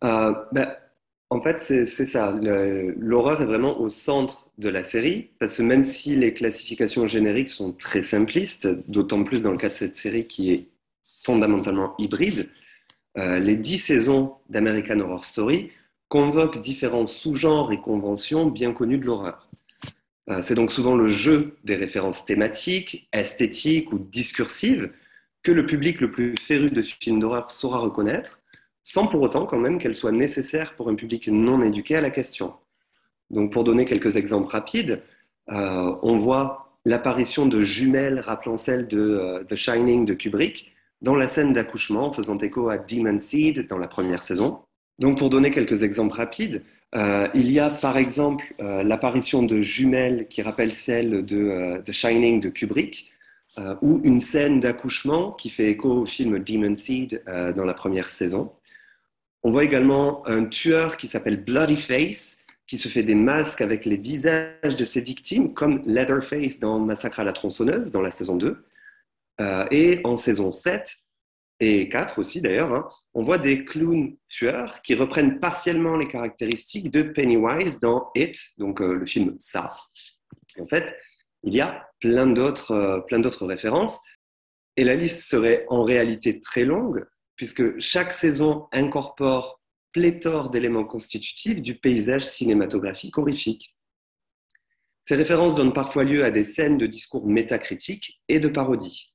Euh, 0.04 0.34
ben, 0.52 0.74
en 1.30 1.40
fait, 1.40 1.60
c'est 1.60 2.06
ça. 2.06 2.30
L'horreur 2.98 3.40
est 3.40 3.46
vraiment 3.46 3.80
au 3.80 3.88
centre 3.88 4.50
de 4.58 4.68
la 4.68 4.84
série, 4.84 5.30
parce 5.38 5.56
que 5.56 5.62
même 5.62 5.82
si 5.82 6.14
les 6.14 6.34
classifications 6.34 7.06
génériques 7.06 7.48
sont 7.48 7.72
très 7.72 8.02
simplistes, 8.02 8.68
d'autant 8.88 9.24
plus 9.24 9.40
dans 9.42 9.50
le 9.50 9.56
cas 9.56 9.70
de 9.70 9.74
cette 9.74 9.96
série 9.96 10.26
qui 10.26 10.52
est 10.52 10.68
fondamentalement 11.24 11.94
hybride, 11.98 12.50
euh, 13.18 13.38
les 13.38 13.56
dix 13.56 13.78
saisons 13.78 14.34
d'American 14.50 15.00
Horror 15.00 15.24
Story 15.24 15.70
convoquent 16.08 16.60
différents 16.60 17.06
sous-genres 17.06 17.72
et 17.72 17.80
conventions 17.80 18.46
bien 18.46 18.72
connues 18.72 18.98
de 18.98 19.06
l'horreur. 19.06 19.48
Euh, 20.28 20.40
c'est 20.42 20.54
donc 20.54 20.70
souvent 20.70 20.94
le 20.94 21.08
jeu 21.08 21.56
des 21.64 21.76
références 21.76 22.26
thématiques, 22.26 23.08
esthétiques 23.12 23.90
ou 23.92 23.98
discursives 23.98 24.90
que 25.42 25.50
le 25.50 25.64
public 25.64 26.00
le 26.00 26.10
plus 26.10 26.36
féru 26.36 26.70
de 26.70 26.82
films 26.82 27.20
d'horreur 27.20 27.50
saura 27.50 27.78
reconnaître 27.78 28.38
sans 28.82 29.06
pour 29.06 29.22
autant 29.22 29.46
quand 29.46 29.58
même 29.58 29.78
qu'elle 29.78 29.94
soit 29.94 30.12
nécessaire 30.12 30.74
pour 30.74 30.88
un 30.88 30.94
public 30.94 31.28
non 31.28 31.62
éduqué 31.62 31.96
à 31.96 32.00
la 32.00 32.10
question. 32.10 32.54
Donc 33.30 33.52
pour 33.52 33.64
donner 33.64 33.86
quelques 33.86 34.16
exemples 34.16 34.50
rapides, 34.50 35.02
euh, 35.50 35.94
on 36.02 36.18
voit 36.18 36.76
l'apparition 36.84 37.46
de 37.46 37.60
jumelles 37.60 38.20
rappelant 38.20 38.56
celles 38.56 38.86
de 38.86 39.00
euh, 39.00 39.44
The 39.44 39.56
Shining 39.56 40.04
de 40.04 40.14
Kubrick 40.14 40.72
dans 41.00 41.16
la 41.16 41.26
scène 41.26 41.52
d'accouchement 41.52 42.12
faisant 42.12 42.38
écho 42.38 42.68
à 42.68 42.78
Demon 42.78 43.18
Seed 43.18 43.66
dans 43.66 43.78
la 43.78 43.88
première 43.88 44.22
saison. 44.22 44.60
Donc 44.98 45.18
pour 45.18 45.30
donner 45.30 45.50
quelques 45.50 45.82
exemples 45.82 46.16
rapides, 46.16 46.62
euh, 46.94 47.26
il 47.34 47.50
y 47.50 47.58
a 47.58 47.70
par 47.70 47.96
exemple 47.96 48.54
l'apparition 48.58 49.42
de 49.42 49.60
jumelles 49.60 50.28
qui 50.28 50.42
rappellent 50.42 50.74
celles 50.74 51.24
de 51.24 51.82
The 51.84 51.92
Shining 51.92 52.40
de 52.40 52.50
Kubrick, 52.50 53.08
ou 53.82 54.00
une 54.04 54.20
scène 54.20 54.60
d'accouchement 54.60 55.32
qui 55.32 55.50
fait 55.50 55.70
écho 55.70 55.90
au 55.90 56.06
film 56.06 56.38
Demon 56.38 56.76
Seed 56.76 57.22
dans 57.26 57.64
la 57.64 57.74
première 57.74 58.08
saison. 58.08 58.52
On 59.42 59.50
voit 59.50 59.64
également 59.64 60.26
un 60.26 60.44
tueur 60.46 60.96
qui 60.96 61.08
s'appelle 61.08 61.42
Bloody 61.42 61.76
Face, 61.76 62.38
qui 62.66 62.78
se 62.78 62.88
fait 62.88 63.02
des 63.02 63.14
masques 63.14 63.60
avec 63.60 63.84
les 63.84 63.96
visages 63.96 64.76
de 64.76 64.84
ses 64.84 65.00
victimes, 65.00 65.52
comme 65.52 65.82
Leatherface 65.84 66.58
dans 66.58 66.78
Massacre 66.78 67.20
à 67.20 67.24
la 67.24 67.32
tronçonneuse, 67.32 67.90
dans 67.90 68.02
la 68.02 68.10
saison 68.10 68.36
2. 68.36 68.64
Euh, 69.40 69.66
et 69.70 70.00
en 70.04 70.16
saison 70.16 70.50
7 70.50 70.96
et 71.60 71.88
4 71.88 72.18
aussi 72.18 72.40
d'ailleurs, 72.40 72.74
hein, 72.74 72.88
on 73.14 73.24
voit 73.24 73.38
des 73.38 73.64
clowns 73.64 74.16
tueurs 74.28 74.82
qui 74.82 74.94
reprennent 74.94 75.40
partiellement 75.40 75.96
les 75.96 76.08
caractéristiques 76.08 76.90
de 76.90 77.02
Pennywise 77.02 77.78
dans 77.78 78.10
It, 78.14 78.36
donc 78.58 78.80
euh, 78.80 78.94
le 78.94 79.06
film 79.06 79.36
Ça. 79.38 79.72
En 80.60 80.66
fait, 80.66 80.96
il 81.44 81.54
y 81.54 81.60
a 81.60 81.88
euh, 82.04 83.00
plein 83.00 83.18
d'autres 83.18 83.46
références. 83.46 84.00
Et 84.76 84.84
la 84.84 84.94
liste 84.94 85.28
serait 85.28 85.66
en 85.68 85.82
réalité 85.82 86.40
très 86.40 86.64
longue, 86.64 87.04
puisque 87.42 87.80
chaque 87.80 88.12
saison 88.12 88.68
incorpore 88.70 89.60
pléthore 89.90 90.48
d'éléments 90.48 90.84
constitutifs 90.84 91.60
du 91.60 91.74
paysage 91.74 92.22
cinématographique 92.22 93.18
horrifique. 93.18 93.74
Ces 95.02 95.16
références 95.16 95.56
donnent 95.56 95.72
parfois 95.72 96.04
lieu 96.04 96.22
à 96.22 96.30
des 96.30 96.44
scènes 96.44 96.78
de 96.78 96.86
discours 96.86 97.26
métacritiques 97.26 98.20
et 98.28 98.38
de 98.38 98.46
parodies. 98.46 99.12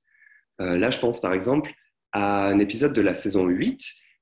Euh, 0.60 0.78
là, 0.78 0.92
je 0.92 1.00
pense 1.00 1.22
par 1.22 1.32
exemple 1.32 1.72
à 2.12 2.50
un 2.50 2.60
épisode 2.60 2.92
de 2.92 3.00
la 3.00 3.16
saison 3.16 3.46
8 3.46 3.80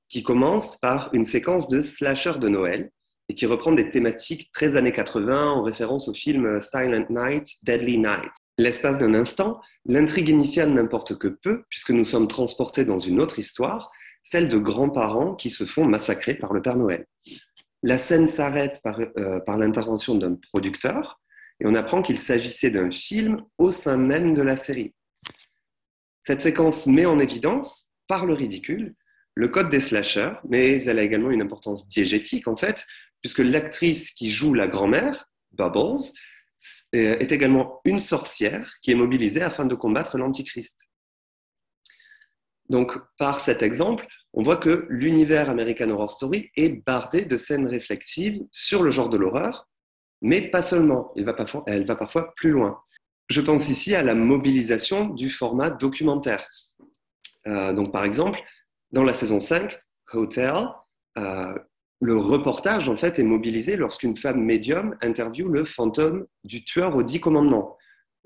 qui 0.08 0.22
commence 0.22 0.76
par 0.76 1.12
une 1.12 1.26
séquence 1.26 1.68
de 1.68 1.82
slasher 1.82 2.38
de 2.38 2.48
Noël 2.48 2.92
et 3.28 3.34
qui 3.34 3.44
reprend 3.46 3.72
des 3.72 3.90
thématiques 3.90 4.52
très 4.52 4.76
années 4.76 4.92
80 4.92 5.50
en 5.50 5.62
référence 5.64 6.06
au 6.06 6.14
film 6.14 6.60
Silent 6.60 7.06
Night, 7.10 7.48
Deadly 7.64 7.98
Night. 7.98 8.30
L'espace 8.58 8.98
d'un 8.98 9.14
instant, 9.14 9.60
l'intrigue 9.84 10.30
initiale 10.30 10.72
n'importe 10.72 11.18
que 11.18 11.28
peu, 11.28 11.64
puisque 11.68 11.90
nous 11.90 12.04
sommes 12.04 12.28
transportés 12.28 12.86
dans 12.86 12.98
une 12.98 13.20
autre 13.20 13.38
histoire, 13.38 13.90
celle 14.28 14.48
de 14.48 14.58
grands-parents 14.58 15.36
qui 15.36 15.50
se 15.50 15.64
font 15.64 15.84
massacrer 15.84 16.34
par 16.34 16.52
le 16.52 16.60
Père 16.60 16.76
Noël. 16.76 17.06
la 17.84 17.96
scène 17.96 18.26
s'arrête 18.26 18.80
par, 18.82 18.98
euh, 19.18 19.38
par 19.38 19.56
l'intervention 19.56 20.16
d'un 20.16 20.34
producteur 20.34 21.20
et 21.60 21.66
on 21.66 21.74
apprend 21.74 22.02
qu'il 22.02 22.18
s'agissait 22.18 22.70
d'un 22.70 22.90
film 22.90 23.44
au 23.58 23.70
sein 23.70 23.96
même 23.96 24.34
de 24.34 24.42
la 24.42 24.56
série. 24.56 24.94
Cette 26.22 26.42
séquence 26.42 26.88
met 26.88 27.06
en 27.06 27.20
évidence, 27.20 27.92
par 28.08 28.26
le 28.26 28.34
ridicule, 28.34 28.96
le 29.34 29.46
code 29.46 29.70
des 29.70 29.80
slashers, 29.80 30.34
mais 30.48 30.82
elle 30.84 30.98
a 30.98 31.04
également 31.04 31.30
une 31.30 31.42
importance 31.42 31.86
diégétique 31.86 32.48
en 32.48 32.56
fait, 32.56 32.84
puisque 33.20 33.38
l'actrice 33.38 34.10
qui 34.10 34.30
joue 34.30 34.54
la 34.54 34.66
grand-mère, 34.66 35.30
Bubbles, 35.52 36.02
est 36.92 37.30
également 37.30 37.80
une 37.84 38.00
sorcière 38.00 38.74
qui 38.82 38.90
est 38.90 38.96
mobilisée 38.96 39.42
afin 39.42 39.66
de 39.66 39.74
combattre 39.76 40.18
l'Antichrist. 40.18 40.88
Donc, 42.68 42.98
par 43.18 43.40
cet 43.40 43.62
exemple, 43.62 44.06
on 44.32 44.42
voit 44.42 44.56
que 44.56 44.86
l'univers 44.90 45.48
American 45.48 45.90
Horror 45.90 46.10
Story 46.10 46.50
est 46.56 46.84
bardé 46.84 47.24
de 47.24 47.36
scènes 47.36 47.66
réflexives 47.66 48.42
sur 48.50 48.82
le 48.82 48.90
genre 48.90 49.08
de 49.08 49.16
l'horreur, 49.16 49.68
mais 50.20 50.50
pas 50.50 50.62
seulement, 50.62 51.12
elle 51.16 51.86
va 51.86 51.96
parfois, 51.96 52.34
plus 52.36 52.50
loin. 52.50 52.80
Je 53.28 53.40
pense 53.40 53.68
ici 53.68 53.94
à 53.94 54.02
la 54.02 54.14
mobilisation 54.14 55.06
du 55.06 55.30
format 55.30 55.70
documentaire. 55.70 56.46
Euh, 57.46 57.72
donc, 57.72 57.92
par 57.92 58.04
exemple, 58.04 58.40
dans 58.92 59.04
la 59.04 59.14
saison 59.14 59.40
5, 59.40 59.78
Hotel, 60.12 60.68
euh, 61.18 61.54
le 62.00 62.16
reportage 62.16 62.88
en 62.88 62.96
fait 62.96 63.18
est 63.18 63.24
mobilisé 63.24 63.76
lorsqu'une 63.76 64.16
femme 64.16 64.40
médium 64.40 64.96
interviewe 65.02 65.48
le 65.48 65.64
fantôme 65.64 66.26
du 66.44 66.62
tueur 66.62 66.94
aux 66.94 67.02
dix 67.02 67.20
commandements. 67.20 67.76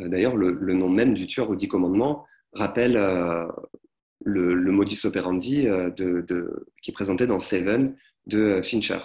Euh, 0.01 0.09
d'ailleurs, 0.09 0.37
le, 0.37 0.75
nom 0.75 0.89
même 0.89 1.15
du 1.15 1.27
tueur 1.27 1.49
aux 1.49 1.57
dix 1.57 1.69
commandements 1.69 2.27
rappelle 2.53 2.99
le, 4.25 4.55
modus 4.73 5.05
operandi 5.05 5.67
qui 6.83 6.91
est 6.91 6.95
présenté 6.95 7.27
dans 7.27 7.39
Seven 7.39 7.97
de 8.27 8.61
Fincher. 8.63 8.99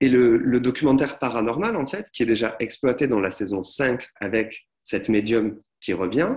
Et 0.00 0.08
le, 0.08 0.60
documentaire 0.60 1.18
paranormal, 1.18 1.76
en 1.76 1.86
fait, 1.86 2.10
qui 2.10 2.22
est 2.22 2.26
déjà 2.26 2.56
exploité 2.58 3.06
dans 3.06 3.20
la 3.20 3.30
saison 3.30 3.62
5 3.62 4.08
avec 4.20 4.66
cette 4.82 5.08
médium 5.08 5.60
qui 5.80 5.92
revient, 5.92 6.36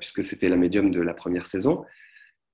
puisque 0.00 0.24
c'était 0.24 0.48
la 0.48 0.56
médium 0.56 0.90
de 0.90 1.00
la 1.00 1.14
première 1.14 1.46
saison, 1.46 1.84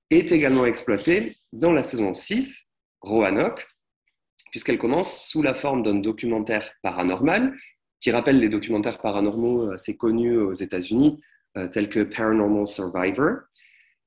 est 0.09 0.31
également 0.31 0.65
exploitée 0.65 1.35
dans 1.51 1.73
la 1.73 1.83
saison 1.83 2.13
6, 2.13 2.67
Roanoke, 3.01 3.67
puisqu'elle 4.51 4.77
commence 4.77 5.27
sous 5.27 5.41
la 5.41 5.55
forme 5.55 5.83
d'un 5.83 5.95
documentaire 5.95 6.71
paranormal 6.81 7.55
qui 7.99 8.11
rappelle 8.11 8.39
les 8.39 8.49
documentaires 8.49 8.99
paranormaux 8.99 9.71
assez 9.71 9.97
connus 9.97 10.37
aux 10.37 10.53
États-Unis, 10.53 11.19
euh, 11.19 11.23
tels 11.71 11.89
que 11.89 12.03
Paranormal 12.03 12.67
Survivor. 12.67 13.39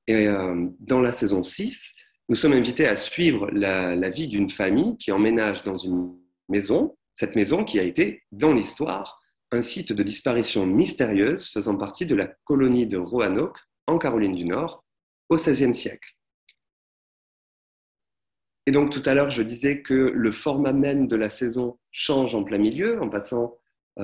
Et 0.07 0.27
euh, 0.27 0.67
dans 0.79 0.99
la 0.99 1.11
saison 1.11 1.43
6, 1.43 1.93
nous 2.29 2.35
sommes 2.35 2.53
invités 2.53 2.87
à 2.87 2.95
suivre 2.95 3.49
la, 3.51 4.09
vie 4.09 4.27
d'une 4.27 4.49
famille 4.49 4.97
qui 4.97 5.11
emménage 5.11 5.63
dans 5.63 5.75
une 5.75 6.17
maison, 6.49 6.97
cette 7.13 7.35
maison 7.35 7.63
qui 7.63 7.79
a 7.79 7.83
été, 7.83 8.23
dans 8.31 8.53
l'histoire, 8.53 9.19
un 9.51 9.61
site 9.61 9.93
de 9.93 10.03
disparition 10.03 10.65
mystérieuse 10.65 11.49
faisant 11.49 11.77
partie 11.77 12.05
de 12.05 12.15
la 12.15 12.27
colonie 12.45 12.87
de 12.87 12.97
Roanoke, 12.97 13.59
en 13.87 13.97
Caroline 13.97 14.35
du 14.35 14.45
Nord, 14.45 14.83
au 15.29 15.35
XVIe 15.35 15.73
siècle. 15.73 16.15
Et 18.65 18.71
donc 18.71 18.91
tout 18.91 19.01
à 19.05 19.13
l'heure, 19.13 19.31
je 19.31 19.43
disais 19.43 19.81
que 19.81 19.93
le 19.93 20.31
format 20.31 20.73
même 20.73 21.07
de 21.07 21.15
la 21.15 21.29
saison 21.29 21.79
change 21.91 22.35
en 22.35 22.43
plein 22.43 22.59
milieu, 22.59 23.01
en 23.01 23.09
passant 23.09 23.45
euh, 23.45 23.60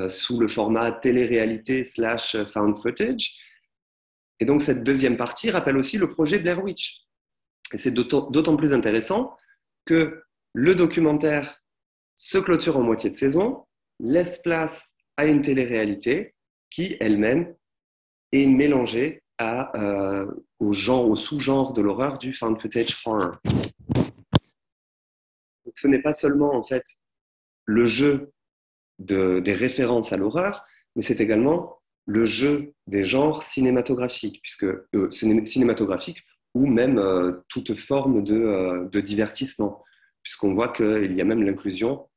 sous 0.07 0.39
le 0.39 0.47
format 0.47 0.91
télé-réalité 0.91 1.83
slash 1.83 2.35
found 2.45 2.77
footage. 2.77 3.37
Et 4.39 4.45
donc 4.45 4.61
cette 4.61 4.83
deuxième 4.83 5.17
partie 5.17 5.49
rappelle 5.49 5.77
aussi 5.77 5.97
le 5.97 6.09
projet 6.09 6.39
Blair 6.39 6.63
Witch. 6.63 7.05
Et 7.73 7.77
c'est 7.77 7.91
d'autant 7.91 8.57
plus 8.57 8.73
intéressant 8.73 9.35
que 9.85 10.23
le 10.53 10.75
documentaire 10.75 11.61
se 12.15 12.37
clôture 12.37 12.77
en 12.77 12.81
moitié 12.81 13.09
de 13.09 13.15
saison, 13.15 13.65
laisse 13.99 14.39
place 14.39 14.93
à 15.15 15.25
une 15.25 15.41
télé-réalité 15.41 16.35
qui 16.69 16.97
elle-même 16.99 17.55
est 18.31 18.45
mélangée 18.45 19.23
à, 19.37 19.75
euh, 19.77 20.31
au 20.59 20.73
genre, 20.73 21.07
au 21.07 21.15
sous-genre 21.15 21.73
de 21.73 21.81
l'horreur 21.81 22.17
du 22.17 22.33
found 22.33 22.59
footage 22.59 22.97
horror. 23.05 23.37
ce 25.75 25.87
n'est 25.87 26.01
pas 26.01 26.13
seulement 26.13 26.55
en 26.55 26.63
fait 26.63 26.83
le 27.65 27.85
jeu 27.85 28.31
de, 28.99 29.39
des 29.39 29.53
références 29.53 30.13
à 30.13 30.17
l'horreur, 30.17 30.65
mais 30.95 31.01
c'est 31.01 31.21
également 31.21 31.79
le 32.05 32.25
jeu 32.25 32.73
des 32.87 33.03
genres 33.03 33.43
cinématographiques, 33.43 34.41
euh, 34.63 35.09
ou 36.53 36.65
même 36.65 36.97
euh, 36.97 37.33
toute 37.49 37.75
forme 37.75 38.23
de, 38.23 38.35
euh, 38.35 38.87
de 38.89 38.99
divertissement, 39.01 39.83
puisqu'on 40.23 40.53
voit 40.53 40.69
qu'il 40.69 41.13
y 41.13 41.21
a 41.21 41.25
même 41.25 41.43
l'inclusion 41.43 42.09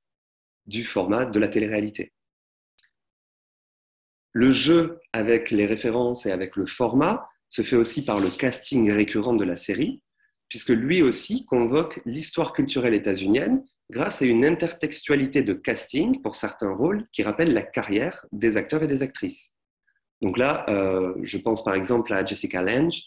du 0.66 0.84
format 0.84 1.26
de 1.26 1.38
la 1.38 1.48
télé-réalité. 1.48 2.12
Le 4.32 4.52
jeu 4.52 5.00
avec 5.12 5.50
les 5.50 5.66
références 5.66 6.24
et 6.24 6.30
avec 6.30 6.54
le 6.54 6.66
format 6.66 7.28
se 7.48 7.62
fait 7.62 7.76
aussi 7.76 8.04
par 8.04 8.20
le 8.20 8.28
casting 8.30 8.90
récurrent 8.92 9.34
de 9.34 9.44
la 9.44 9.56
série, 9.56 10.02
puisque 10.48 10.68
lui 10.68 11.02
aussi 11.02 11.44
convoque 11.44 12.00
l'histoire 12.04 12.52
culturelle 12.52 12.94
états-unienne 12.94 13.64
grâce 13.90 14.22
à 14.22 14.24
une 14.24 14.44
intertextualité 14.44 15.42
de 15.42 15.52
casting 15.52 16.22
pour 16.22 16.36
certains 16.36 16.72
rôles 16.72 17.06
qui 17.12 17.22
rappellent 17.22 17.52
la 17.52 17.62
carrière 17.62 18.24
des 18.32 18.56
acteurs 18.56 18.82
et 18.82 18.86
des 18.86 19.02
actrices. 19.02 19.50
Donc 20.22 20.38
là, 20.38 20.64
euh, 20.68 21.14
je 21.22 21.38
pense 21.38 21.64
par 21.64 21.74
exemple 21.74 22.12
à 22.12 22.24
Jessica 22.24 22.62
Lange, 22.62 23.02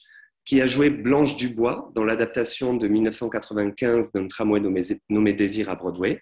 qui 0.45 0.61
a 0.61 0.65
joué 0.65 0.89
Blanche 0.89 1.37
Dubois 1.37 1.91
dans 1.95 2.03
l'adaptation 2.03 2.75
de 2.75 2.87
1995 2.87 4.11
d'un 4.11 4.27
tramway 4.27 4.59
nommé, 4.59 5.33
Désir 5.33 5.69
à 5.69 5.75
Broadway. 5.75 6.21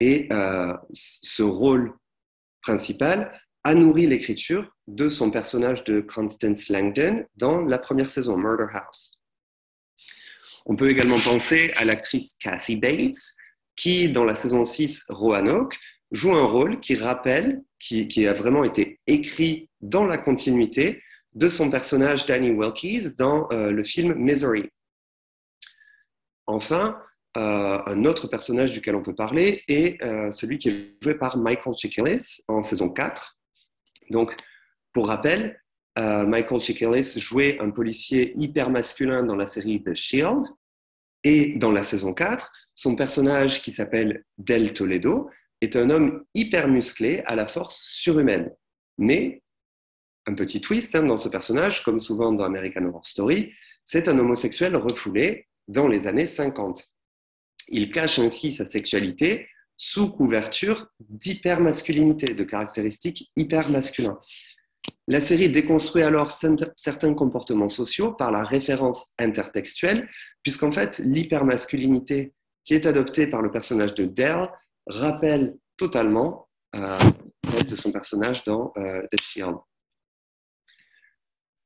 Et 0.00 0.28
euh, 0.32 0.74
ce 0.92 1.42
rôle 1.42 1.92
principal 2.62 3.38
a 3.64 3.74
nourri 3.74 4.06
l'écriture 4.06 4.74
de 4.86 5.08
son 5.08 5.30
personnage 5.30 5.84
de 5.84 6.00
Constance 6.00 6.68
Langdon 6.68 7.24
dans 7.36 7.60
la 7.60 7.78
première 7.78 8.10
saison, 8.10 8.36
Murder 8.36 8.66
House. 8.72 9.20
On 10.64 10.76
peut 10.76 10.90
également 10.90 11.18
penser 11.18 11.72
à 11.76 11.84
l'actrice 11.84 12.36
Kathy 12.40 12.76
Bates, 12.76 13.34
qui, 13.76 14.10
dans 14.10 14.24
la 14.24 14.34
saison 14.34 14.64
6 14.64 15.06
Roanoke, 15.08 15.78
joue 16.10 16.32
un 16.32 16.46
rôle 16.46 16.80
qui 16.80 16.96
rappelle, 16.96 17.62
qui, 17.78 18.26
a 18.26 18.34
vraiment 18.34 18.64
été 18.64 19.00
écrit 19.06 19.68
dans 19.80 20.04
la 20.04 20.18
continuité 20.18 21.02
de 21.34 21.48
son 21.48 21.70
personnage 21.70 22.26
Danny 22.26 22.50
Wilkes 22.50 23.16
dans 23.16 23.48
euh, 23.52 23.70
le 23.70 23.82
film 23.82 24.14
Misery. 24.14 24.68
Enfin, 26.46 26.98
euh, 27.36 27.80
un 27.86 28.04
autre 28.04 28.26
personnage 28.26 28.72
duquel 28.72 28.94
on 28.94 29.02
peut 29.02 29.14
parler 29.14 29.62
est 29.68 30.02
euh, 30.02 30.30
celui 30.30 30.58
qui 30.58 30.68
est 30.68 31.02
joué 31.02 31.14
par 31.14 31.38
Michael 31.38 31.74
Chiklis 31.78 32.42
en 32.48 32.60
saison 32.60 32.92
4 32.92 33.38
donc, 34.12 34.36
pour 34.92 35.08
rappel, 35.08 35.58
Michael 35.96 36.62
Chiklis 36.62 37.18
jouait 37.18 37.58
un 37.60 37.70
policier 37.70 38.32
hyper 38.36 38.70
masculin 38.70 39.22
dans 39.22 39.36
la 39.36 39.46
série 39.46 39.82
The 39.82 39.94
Shield. 39.94 40.44
Et 41.24 41.54
dans 41.56 41.70
la 41.70 41.84
saison 41.84 42.12
4, 42.12 42.52
son 42.74 42.96
personnage 42.96 43.62
qui 43.62 43.72
s'appelle 43.72 44.24
Del 44.38 44.72
Toledo 44.72 45.30
est 45.60 45.76
un 45.76 45.90
homme 45.90 46.24
hyper 46.34 46.68
musclé 46.68 47.22
à 47.26 47.36
la 47.36 47.46
force 47.46 47.80
surhumaine. 47.84 48.50
Mais, 48.98 49.42
un 50.26 50.34
petit 50.34 50.60
twist 50.60 50.94
hein, 50.94 51.04
dans 51.04 51.16
ce 51.16 51.28
personnage, 51.28 51.82
comme 51.84 51.98
souvent 51.98 52.32
dans 52.32 52.44
American 52.44 52.84
Horror 52.86 53.06
Story, 53.06 53.52
c'est 53.84 54.08
un 54.08 54.18
homosexuel 54.18 54.76
refoulé 54.76 55.48
dans 55.68 55.88
les 55.88 56.06
années 56.06 56.26
50. 56.26 56.88
Il 57.68 57.90
cache 57.90 58.18
ainsi 58.18 58.52
sa 58.52 58.68
sexualité 58.68 59.48
sous 59.76 60.10
couverture 60.10 60.88
d'hypermasculinité, 61.00 62.34
de 62.34 62.44
caractéristiques 62.44 63.30
hyper 63.36 63.70
masculins. 63.70 64.18
La 65.08 65.20
série 65.20 65.50
déconstruit 65.50 66.02
alors 66.02 66.38
certains 66.76 67.14
comportements 67.14 67.68
sociaux 67.68 68.12
par 68.12 68.30
la 68.30 68.44
référence 68.44 69.10
intertextuelle, 69.18 70.08
puisqu'en 70.42 70.72
fait, 70.72 71.00
l'hypermasculinité 71.00 72.32
qui 72.64 72.74
est 72.74 72.86
adoptée 72.86 73.26
par 73.26 73.42
le 73.42 73.50
personnage 73.50 73.94
de 73.94 74.04
Dell 74.04 74.48
rappelle 74.86 75.56
totalement 75.76 76.48
euh, 76.76 76.98
de 77.68 77.76
son 77.76 77.92
personnage 77.92 78.44
dans 78.44 78.72
euh, 78.76 79.02
Shield. 79.20 79.56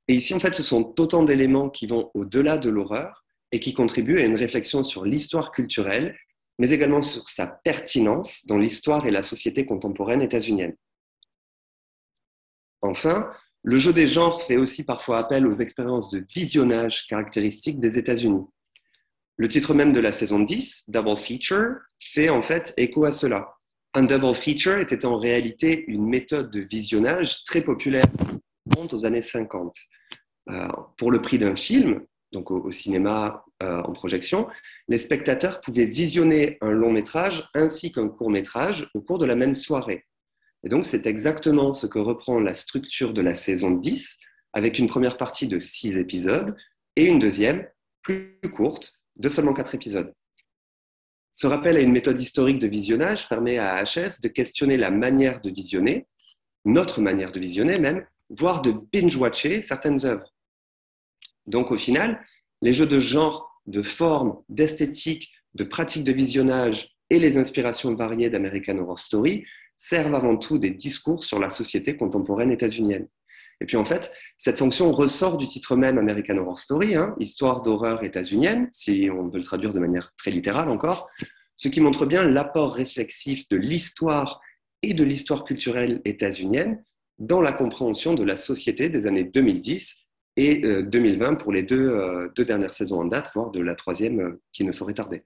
Et 0.08 0.14
ici, 0.14 0.34
en 0.34 0.40
fait, 0.40 0.54
ce 0.54 0.62
sont 0.62 0.94
autant 0.98 1.24
d'éléments 1.24 1.68
qui 1.68 1.86
vont 1.86 2.10
au-delà 2.14 2.58
de 2.58 2.70
l'horreur 2.70 3.24
et 3.52 3.60
qui 3.60 3.74
contribuent 3.74 4.20
à 4.20 4.24
une 4.24 4.36
réflexion 4.36 4.82
sur 4.82 5.04
l'histoire 5.04 5.52
culturelle 5.52 6.16
mais 6.58 6.70
également 6.70 7.02
sur 7.02 7.28
sa 7.28 7.46
pertinence 7.46 8.46
dans 8.46 8.58
l'histoire 8.58 9.06
et 9.06 9.10
la 9.10 9.22
société 9.22 9.66
contemporaine 9.66 10.22
états-unienne. 10.22 10.74
Enfin, 12.82 13.30
le 13.62 13.78
jeu 13.78 13.92
des 13.92 14.06
genres 14.06 14.42
fait 14.42 14.56
aussi 14.56 14.84
parfois 14.84 15.18
appel 15.18 15.46
aux 15.46 15.52
expériences 15.52 16.10
de 16.10 16.24
visionnage 16.34 17.06
caractéristiques 17.08 17.80
des 17.80 17.98
États-Unis. 17.98 18.46
Le 19.38 19.48
titre 19.48 19.74
même 19.74 19.92
de 19.92 20.00
la 20.00 20.12
saison 20.12 20.40
10, 20.40 20.84
Double 20.88 21.16
Feature, 21.16 21.74
fait 22.00 22.30
en 22.30 22.42
fait 22.42 22.72
écho 22.76 23.04
à 23.04 23.12
cela. 23.12 23.56
Un 23.94 24.02
double 24.02 24.34
feature 24.34 24.78
était 24.78 25.06
en 25.06 25.16
réalité 25.16 25.84
une 25.88 26.06
méthode 26.06 26.50
de 26.50 26.60
visionnage 26.60 27.44
très 27.44 27.62
populaire 27.62 28.04
aux 28.92 29.06
années 29.06 29.22
50. 29.22 29.74
Euh, 30.50 30.68
pour 30.98 31.10
le 31.10 31.22
prix 31.22 31.38
d'un 31.38 31.56
film, 31.56 32.02
donc 32.32 32.50
au, 32.50 32.70
cinéma 32.70 33.44
euh, 33.62 33.80
en 33.82 33.92
projection, 33.92 34.48
les 34.88 34.98
spectateurs 34.98 35.60
pouvaient 35.60 35.86
visionner 35.86 36.58
un 36.60 36.70
long 36.70 36.92
métrage 36.92 37.48
ainsi 37.54 37.90
qu'un 37.90 38.08
court 38.08 38.30
métrage 38.30 38.88
au 38.94 39.00
cours 39.00 39.18
de 39.18 39.26
la 39.26 39.34
même 39.34 39.54
soirée. 39.54 40.04
Et 40.62 40.68
donc 40.68 40.84
c'est 40.84 41.06
exactement 41.06 41.72
ce 41.72 41.86
que 41.86 41.98
reprend 41.98 42.38
la 42.38 42.54
structure 42.54 43.12
de 43.12 43.22
la 43.22 43.34
saison 43.34 43.70
10, 43.70 44.18
avec 44.52 44.78
une 44.78 44.88
première 44.88 45.16
partie 45.16 45.48
de 45.48 45.58
6 45.58 45.96
épisodes 45.96 46.56
et 46.96 47.06
une 47.06 47.18
deuxième 47.18 47.66
plus 48.02 48.38
courte 48.54 49.00
de 49.16 49.28
seulement 49.28 49.54
4 49.54 49.74
épisodes. 49.74 50.12
Ce 51.32 51.46
rappel 51.46 51.76
à 51.76 51.80
une 51.80 51.92
méthode 51.92 52.20
historique 52.20 52.58
de 52.58 52.66
visionnage 52.66 53.28
permet 53.28 53.58
à 53.58 53.82
HS 53.84 54.20
de 54.22 54.28
questionner 54.28 54.76
la 54.76 54.90
manière 54.90 55.40
de 55.40 55.50
visionner, 55.50 56.06
notre 56.64 57.00
manière 57.00 57.30
de 57.30 57.40
visionner 57.40 57.78
même, 57.78 58.06
voire 58.30 58.62
de 58.62 58.72
binge-watcher 58.72 59.62
certaines 59.62 60.04
œuvres. 60.04 60.32
Donc 61.46 61.70
au 61.70 61.76
final, 61.76 62.24
les 62.62 62.72
jeux 62.72 62.86
de 62.86 62.98
genre, 62.98 63.60
de 63.66 63.82
forme, 63.82 64.42
d'esthétique, 64.48 65.30
de 65.54 65.64
pratique 65.64 66.04
de 66.04 66.12
visionnage 66.12 66.96
et 67.10 67.18
les 67.18 67.36
inspirations 67.36 67.94
variées 67.94 68.30
d'American 68.30 68.78
Horror 68.78 68.98
Story 68.98 69.44
servent 69.76 70.14
avant 70.14 70.36
tout 70.36 70.58
des 70.58 70.70
discours 70.70 71.24
sur 71.24 71.38
la 71.38 71.50
société 71.50 71.96
contemporaine 71.96 72.50
états-unienne. 72.50 73.08
Et 73.60 73.66
puis 73.66 73.76
en 73.76 73.84
fait, 73.84 74.12
cette 74.36 74.58
fonction 74.58 74.92
ressort 74.92 75.38
du 75.38 75.46
titre 75.46 75.76
même 75.76 75.98
American 75.98 76.36
Horror 76.36 76.58
Story, 76.58 76.94
hein, 76.94 77.14
histoire 77.18 77.62
d'horreur 77.62 78.02
états-unienne, 78.02 78.68
si 78.70 79.08
on 79.10 79.28
veut 79.28 79.38
le 79.38 79.44
traduire 79.44 79.72
de 79.72 79.80
manière 79.80 80.12
très 80.16 80.30
littérale 80.30 80.68
encore, 80.68 81.08
ce 81.56 81.68
qui 81.68 81.80
montre 81.80 82.04
bien 82.04 82.22
l'apport 82.22 82.74
réflexif 82.74 83.48
de 83.48 83.56
l'histoire 83.56 84.40
et 84.82 84.92
de 84.92 85.04
l'histoire 85.04 85.44
culturelle 85.44 86.02
états-unienne 86.04 86.82
dans 87.18 87.40
la 87.40 87.52
compréhension 87.52 88.14
de 88.14 88.22
la 88.22 88.36
société 88.36 88.90
des 88.90 89.06
années 89.06 89.24
2010 89.24 89.96
et 90.36 90.82
2020 90.82 91.32
euh, 91.32 91.36
pour 91.36 91.52
les 91.52 91.62
deux, 91.62 91.88
euh, 91.88 92.28
deux 92.36 92.44
dernières 92.44 92.74
saisons 92.74 93.00
en 93.00 93.04
date, 93.06 93.30
voire 93.34 93.50
de 93.50 93.60
la 93.60 93.74
troisième 93.74 94.20
euh, 94.20 94.42
qui 94.52 94.64
ne 94.64 94.72
saurait 94.72 94.94
tarder. 94.94 95.24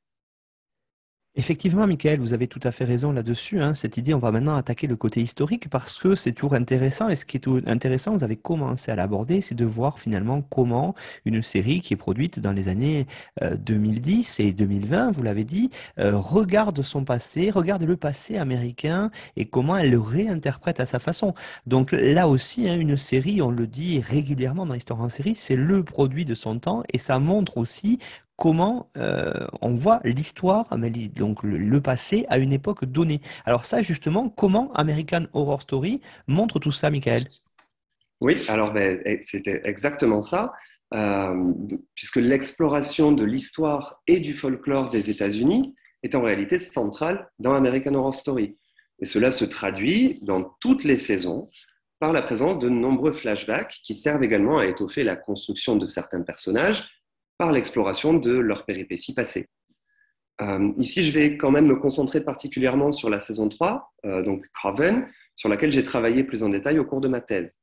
Effectivement, 1.37 1.87
Michael, 1.87 2.19
vous 2.19 2.33
avez 2.33 2.49
tout 2.49 2.59
à 2.65 2.73
fait 2.73 2.85
raison 2.85 3.13
là-dessus. 3.13 3.63
Hein. 3.63 3.73
Cette 3.75 3.97
idée, 3.97 4.13
on 4.15 4.19
va 4.19 4.33
maintenant 4.33 4.57
attaquer 4.57 4.89
le 4.89 4.97
côté 4.97 5.23
historique 5.23 5.71
parce 5.71 5.97
que 5.97 6.17
c'est 6.17 6.33
toujours 6.33 6.55
intéressant. 6.55 7.09
Et 7.09 7.15
ce 7.15 7.25
qui 7.25 7.37
est 7.37 7.47
intéressant, 7.69 8.17
vous 8.17 8.25
avez 8.25 8.35
commencé 8.35 8.91
à 8.91 8.97
l'aborder, 8.97 9.41
c'est 9.41 9.55
de 9.55 9.65
voir 9.65 10.01
finalement 10.01 10.43
comment 10.43 10.97
une 11.25 11.41
série 11.41 11.83
qui 11.83 11.95
est 11.95 11.97
produite 11.97 12.41
dans 12.41 12.51
les 12.51 12.67
années 12.67 13.07
2010 13.41 14.41
et 14.41 14.53
2020, 14.53 15.13
vous 15.13 15.23
l'avez 15.23 15.45
dit, 15.45 15.71
regarde 15.97 16.83
son 16.83 17.05
passé, 17.05 17.51
regarde 17.51 17.85
le 17.85 17.97
passé 17.97 18.37
américain 18.37 19.13
et 19.37 19.45
comment 19.45 19.77
elle 19.77 19.91
le 19.91 20.01
réinterprète 20.01 20.81
à 20.81 20.85
sa 20.85 20.99
façon. 20.99 21.35
Donc 21.65 21.93
là 21.93 22.27
aussi, 22.27 22.69
hein, 22.69 22.77
une 22.77 22.97
série, 22.97 23.41
on 23.41 23.53
le 23.53 23.69
dit 23.69 24.01
régulièrement 24.01 24.67
dans 24.67 24.75
l'histoire 24.75 25.01
en 25.01 25.09
série, 25.09 25.37
c'est 25.37 25.57
le 25.57 25.85
produit 25.85 26.25
de 26.25 26.35
son 26.35 26.59
temps 26.59 26.83
et 26.93 26.99
ça 26.99 27.21
montre 27.21 27.57
aussi 27.57 28.01
comment 28.41 28.91
euh, 28.97 29.47
on 29.61 29.75
voit 29.75 30.01
l'histoire, 30.03 30.67
donc 31.15 31.43
le, 31.43 31.81
passé 31.83 32.25
à 32.31 32.39
une 32.39 32.55
époque 32.55 32.87
donnée. 32.87 33.21
Alors 33.45 33.67
ça, 33.67 33.83
justement, 33.83 34.31
comment 34.31 34.73
American 34.73 35.27
Horror 35.35 35.61
Story 35.61 36.01
montre 36.27 36.59
tout 36.59 36.73
ça, 36.73 36.91
Michael? 36.91 37.29
Oui, 38.23 38.37
alors 38.49 38.73
ben, 38.73 38.99
eh, 39.05 39.19
c'était 39.21 39.61
exactement 39.65 40.23
ça, 40.23 40.55
euh, 40.95 41.53
puisque 41.95 42.17
l'exploration 42.17 43.13
de 43.13 43.25
l'histoire 43.25 44.01
et 44.07 44.21
du 44.21 44.33
folklore 44.33 44.89
des 44.89 45.11
États-Unis 45.11 45.75
est 46.03 46.15
en 46.15 46.23
réalité 46.23 46.59
centrale 46.59 47.29
dans 47.39 47.53
American 47.53 47.95
Horror 47.95 48.15
Story. 48.15 48.57
Et 49.01 49.05
cela 49.05 49.33
se 49.33 49.45
traduit 49.45 50.19
dans 50.23 50.57
toutes 50.61 50.85
les 50.85 50.97
saisons 50.97 51.49
par 51.99 52.15
la 52.15 52.23
présence 52.23 52.59
de 52.59 52.71
nombreux 52.71 53.13
flashbacks 53.13 53.81
qui 53.85 53.95
servent 53.95 54.23
également 54.23 54.57
à 54.57 54.65
étoffer 54.65 55.05
la 55.05 55.17
construction 55.17 55.77
de 55.77 55.85
certains 55.85 56.23
personnages 56.23 56.89
par 57.41 57.53
l'exploration 57.53 58.13
de 58.13 58.33
leurs 58.33 58.67
péripéties 58.67 59.15
passées. 59.15 59.49
Euh, 60.43 60.73
ici, 60.77 61.03
je 61.03 61.11
vais 61.11 61.39
quand 61.39 61.51
même 61.51 61.65
me 61.65 61.77
concentrer 61.77 62.21
particulièrement 62.21 62.93
sur 62.93 63.09
la 63.09 63.19
saison 63.19 63.49
3, 63.49 63.95
euh, 64.05 64.23
donc 64.23 64.45
Craven, 64.53 65.09
sur 65.37 65.49
laquelle 65.49 65.73
j'ai 65.73 65.83
travaillé 65.83 66.23
plus 66.23 66.43
en 66.43 66.51
détail 66.51 66.79
au 66.79 66.85
cours 66.85 67.01
de 67.01 67.09
ma 67.09 67.23
thèse. 67.23 67.59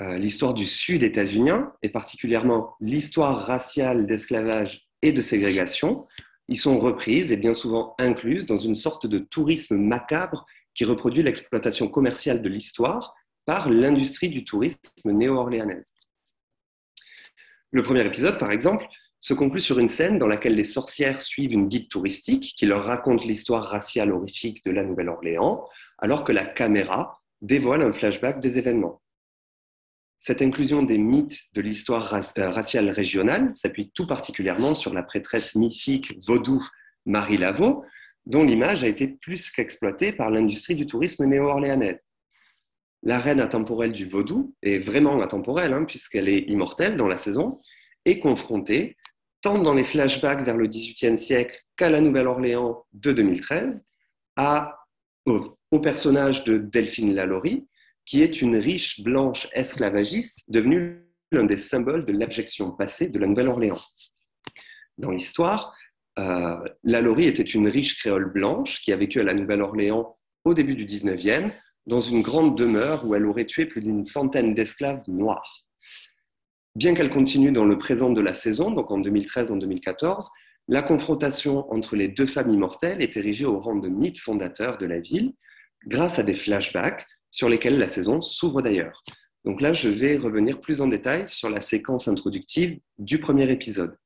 Euh, 0.00 0.18
l'histoire 0.18 0.54
du 0.54 0.66
Sud 0.66 1.04
états-unien, 1.04 1.72
et 1.82 1.88
particulièrement 1.88 2.74
l'histoire 2.80 3.46
raciale 3.46 4.08
d'esclavage 4.08 4.88
et 5.02 5.12
de 5.12 5.22
ségrégation, 5.22 6.08
y 6.48 6.56
sont 6.56 6.76
reprises 6.76 7.30
et 7.30 7.36
bien 7.36 7.54
souvent 7.54 7.94
incluses 8.00 8.46
dans 8.46 8.56
une 8.56 8.74
sorte 8.74 9.06
de 9.06 9.18
tourisme 9.18 9.76
macabre 9.76 10.46
qui 10.74 10.84
reproduit 10.84 11.22
l'exploitation 11.22 11.86
commerciale 11.86 12.42
de 12.42 12.48
l'histoire 12.48 13.14
par 13.46 13.70
l'industrie 13.70 14.30
du 14.30 14.44
tourisme 14.44 14.76
néo-orléanaise. 15.04 15.94
Le 17.72 17.82
premier 17.82 18.04
épisode, 18.04 18.38
par 18.38 18.50
exemple, 18.50 18.86
se 19.20 19.34
conclut 19.34 19.60
sur 19.60 19.78
une 19.78 19.88
scène 19.88 20.18
dans 20.18 20.26
laquelle 20.26 20.56
les 20.56 20.64
sorcières 20.64 21.20
suivent 21.20 21.52
une 21.52 21.68
guide 21.68 21.88
touristique 21.88 22.54
qui 22.56 22.66
leur 22.66 22.84
raconte 22.84 23.24
l'histoire 23.24 23.66
raciale 23.68 24.12
horrifique 24.12 24.64
de 24.64 24.72
la 24.72 24.84
Nouvelle-Orléans, 24.84 25.68
alors 25.98 26.24
que 26.24 26.32
la 26.32 26.44
caméra 26.44 27.20
dévoile 27.42 27.82
un 27.82 27.92
flashback 27.92 28.40
des 28.40 28.58
événements. 28.58 29.02
Cette 30.18 30.42
inclusion 30.42 30.82
des 30.82 30.98
mythes 30.98 31.44
de 31.54 31.62
l'histoire 31.62 32.12
euh, 32.12 32.50
raciale 32.50 32.90
régionale 32.90 33.54
s'appuie 33.54 33.90
tout 33.94 34.06
particulièrement 34.06 34.74
sur 34.74 34.92
la 34.92 35.02
prêtresse 35.02 35.54
mythique 35.54 36.14
vaudou 36.26 36.62
Marie 37.06 37.38
Laveau, 37.38 37.84
dont 38.26 38.44
l'image 38.44 38.84
a 38.84 38.88
été 38.88 39.08
plus 39.08 39.50
qu'exploitée 39.50 40.12
par 40.12 40.30
l'industrie 40.30 40.74
du 40.74 40.86
tourisme 40.86 41.24
néo-orléanaise 41.24 42.09
la 43.02 43.18
reine 43.18 43.40
intemporelle 43.40 43.92
du 43.92 44.06
vaudou 44.06 44.54
est 44.62 44.78
vraiment 44.78 45.20
intemporelle, 45.22 45.72
hein, 45.72 45.84
puisqu'elle 45.84 46.28
est 46.28 46.40
immortelle 46.40 46.96
dans 46.96 47.08
la 47.08 47.16
saison, 47.16 47.58
est 48.04 48.18
confrontée, 48.18 48.96
tant 49.40 49.58
dans 49.58 49.74
les 49.74 49.84
flashbacks 49.84 50.44
vers 50.44 50.56
le 50.56 50.66
XVIIIe 50.66 51.18
siècle 51.18 51.56
qu'à 51.76 51.90
la 51.90 52.00
Nouvelle-Orléans 52.00 52.84
de 52.92 53.12
2013, 53.12 53.82
à, 54.36 54.78
au, 55.26 55.80
personnage 55.80 56.44
de 56.44 56.58
Delphine 56.58 57.14
Lalaurie, 57.14 57.66
qui 58.04 58.22
est 58.22 58.42
une 58.42 58.56
riche 58.56 59.00
blanche 59.02 59.48
esclavagiste 59.52 60.50
devenue 60.50 61.06
l'un 61.32 61.44
des 61.44 61.56
symboles 61.56 62.04
de 62.04 62.12
l'abjection 62.12 62.72
passée 62.72 63.08
de 63.08 63.18
la 63.18 63.26
Nouvelle-Orléans. 63.26 63.80
Dans 64.98 65.10
l'histoire, 65.10 65.74
euh, 66.18 66.58
Lalaurie 66.82 67.26
était 67.26 67.42
une 67.42 67.68
riche 67.68 67.98
créole 67.98 68.30
blanche 68.30 68.82
qui 68.82 68.92
a 68.92 68.96
vécu 68.96 69.20
à 69.20 69.24
la 69.24 69.32
Nouvelle-Orléans 69.32 70.18
au 70.44 70.54
début 70.54 70.74
du 70.74 70.84
XIXe, 70.84 71.52
dans 71.86 72.00
une 72.00 72.22
grande 72.22 72.56
demeure 72.56 73.06
où 73.06 73.14
elle 73.14 73.26
aurait 73.26 73.46
tué 73.46 73.66
plus 73.66 73.80
d'une 73.80 74.04
centaine 74.04 74.54
d'esclaves 74.54 75.02
noirs. 75.08 75.64
Bien 76.76 76.94
qu'elle 76.94 77.10
continue 77.10 77.52
dans 77.52 77.64
le 77.64 77.78
présent 77.78 78.10
de 78.10 78.20
la 78.20 78.34
saison, 78.34 78.70
donc 78.70 78.90
en 78.90 78.98
2013 78.98 79.50
en 79.50 79.56
2014, 79.56 80.30
la 80.68 80.82
confrontation 80.82 81.70
entre 81.72 81.96
les 81.96 82.06
deux 82.06 82.26
familles 82.26 82.58
mortelles 82.58 83.02
est 83.02 83.16
érigée 83.16 83.46
au 83.46 83.58
rang 83.58 83.76
de 83.76 83.88
mythe 83.88 84.20
fondateur 84.20 84.78
de 84.78 84.86
la 84.86 85.00
ville, 85.00 85.32
grâce 85.86 86.18
à 86.18 86.22
des 86.22 86.34
flashbacks 86.34 87.06
sur 87.30 87.48
lesquels 87.48 87.78
la 87.78 87.88
saison 87.88 88.22
s'ouvre 88.22 88.62
d'ailleurs. 88.62 89.02
Donc 89.44 89.60
là, 89.60 89.72
je 89.72 89.88
vais 89.88 90.16
revenir 90.16 90.60
plus 90.60 90.80
en 90.80 90.86
détail 90.86 91.26
sur 91.26 91.48
la 91.48 91.60
séquence 91.60 92.08
introductive 92.08 92.78
du 92.98 93.18
premier 93.18 93.50
épisode. 93.50 93.96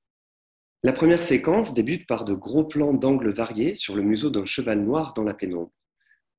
La 0.84 0.92
première 0.92 1.22
séquence 1.22 1.74
débute 1.74 2.06
par 2.06 2.24
de 2.24 2.34
gros 2.34 2.64
plans 2.64 2.92
d'angles 2.92 3.32
variés 3.32 3.74
sur 3.74 3.96
le 3.96 4.02
museau 4.02 4.30
d'un 4.30 4.44
cheval 4.44 4.80
noir 4.80 5.12
dans 5.14 5.24
la 5.24 5.34
pénombre. 5.34 5.72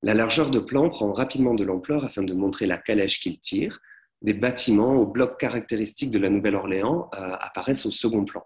La 0.06 0.14
largeur 0.14 0.52
de 0.52 0.60
plan 0.60 0.92
prend 0.92 1.12
rapidement 1.12 1.56
de 1.56 1.64
l'ampleur 1.64 2.06
afin 2.06 2.22
de 2.22 2.36
montrer 2.36 2.68
la 2.68 2.78
calèche 2.78 3.20
qu'il 3.20 3.40
tire. 3.40 3.82
Des 4.22 4.36
bâtiments 4.36 4.98
aux 4.98 5.08
blocs 5.08 5.40
caractéristiques 5.40 6.12
de 6.12 6.20
la 6.20 6.30
Nouvelle-Orléans 6.30 7.10
euh, 7.16 7.36
apparaissent 7.40 7.88
au 7.88 7.92
second 7.92 8.24
plan. 8.24 8.44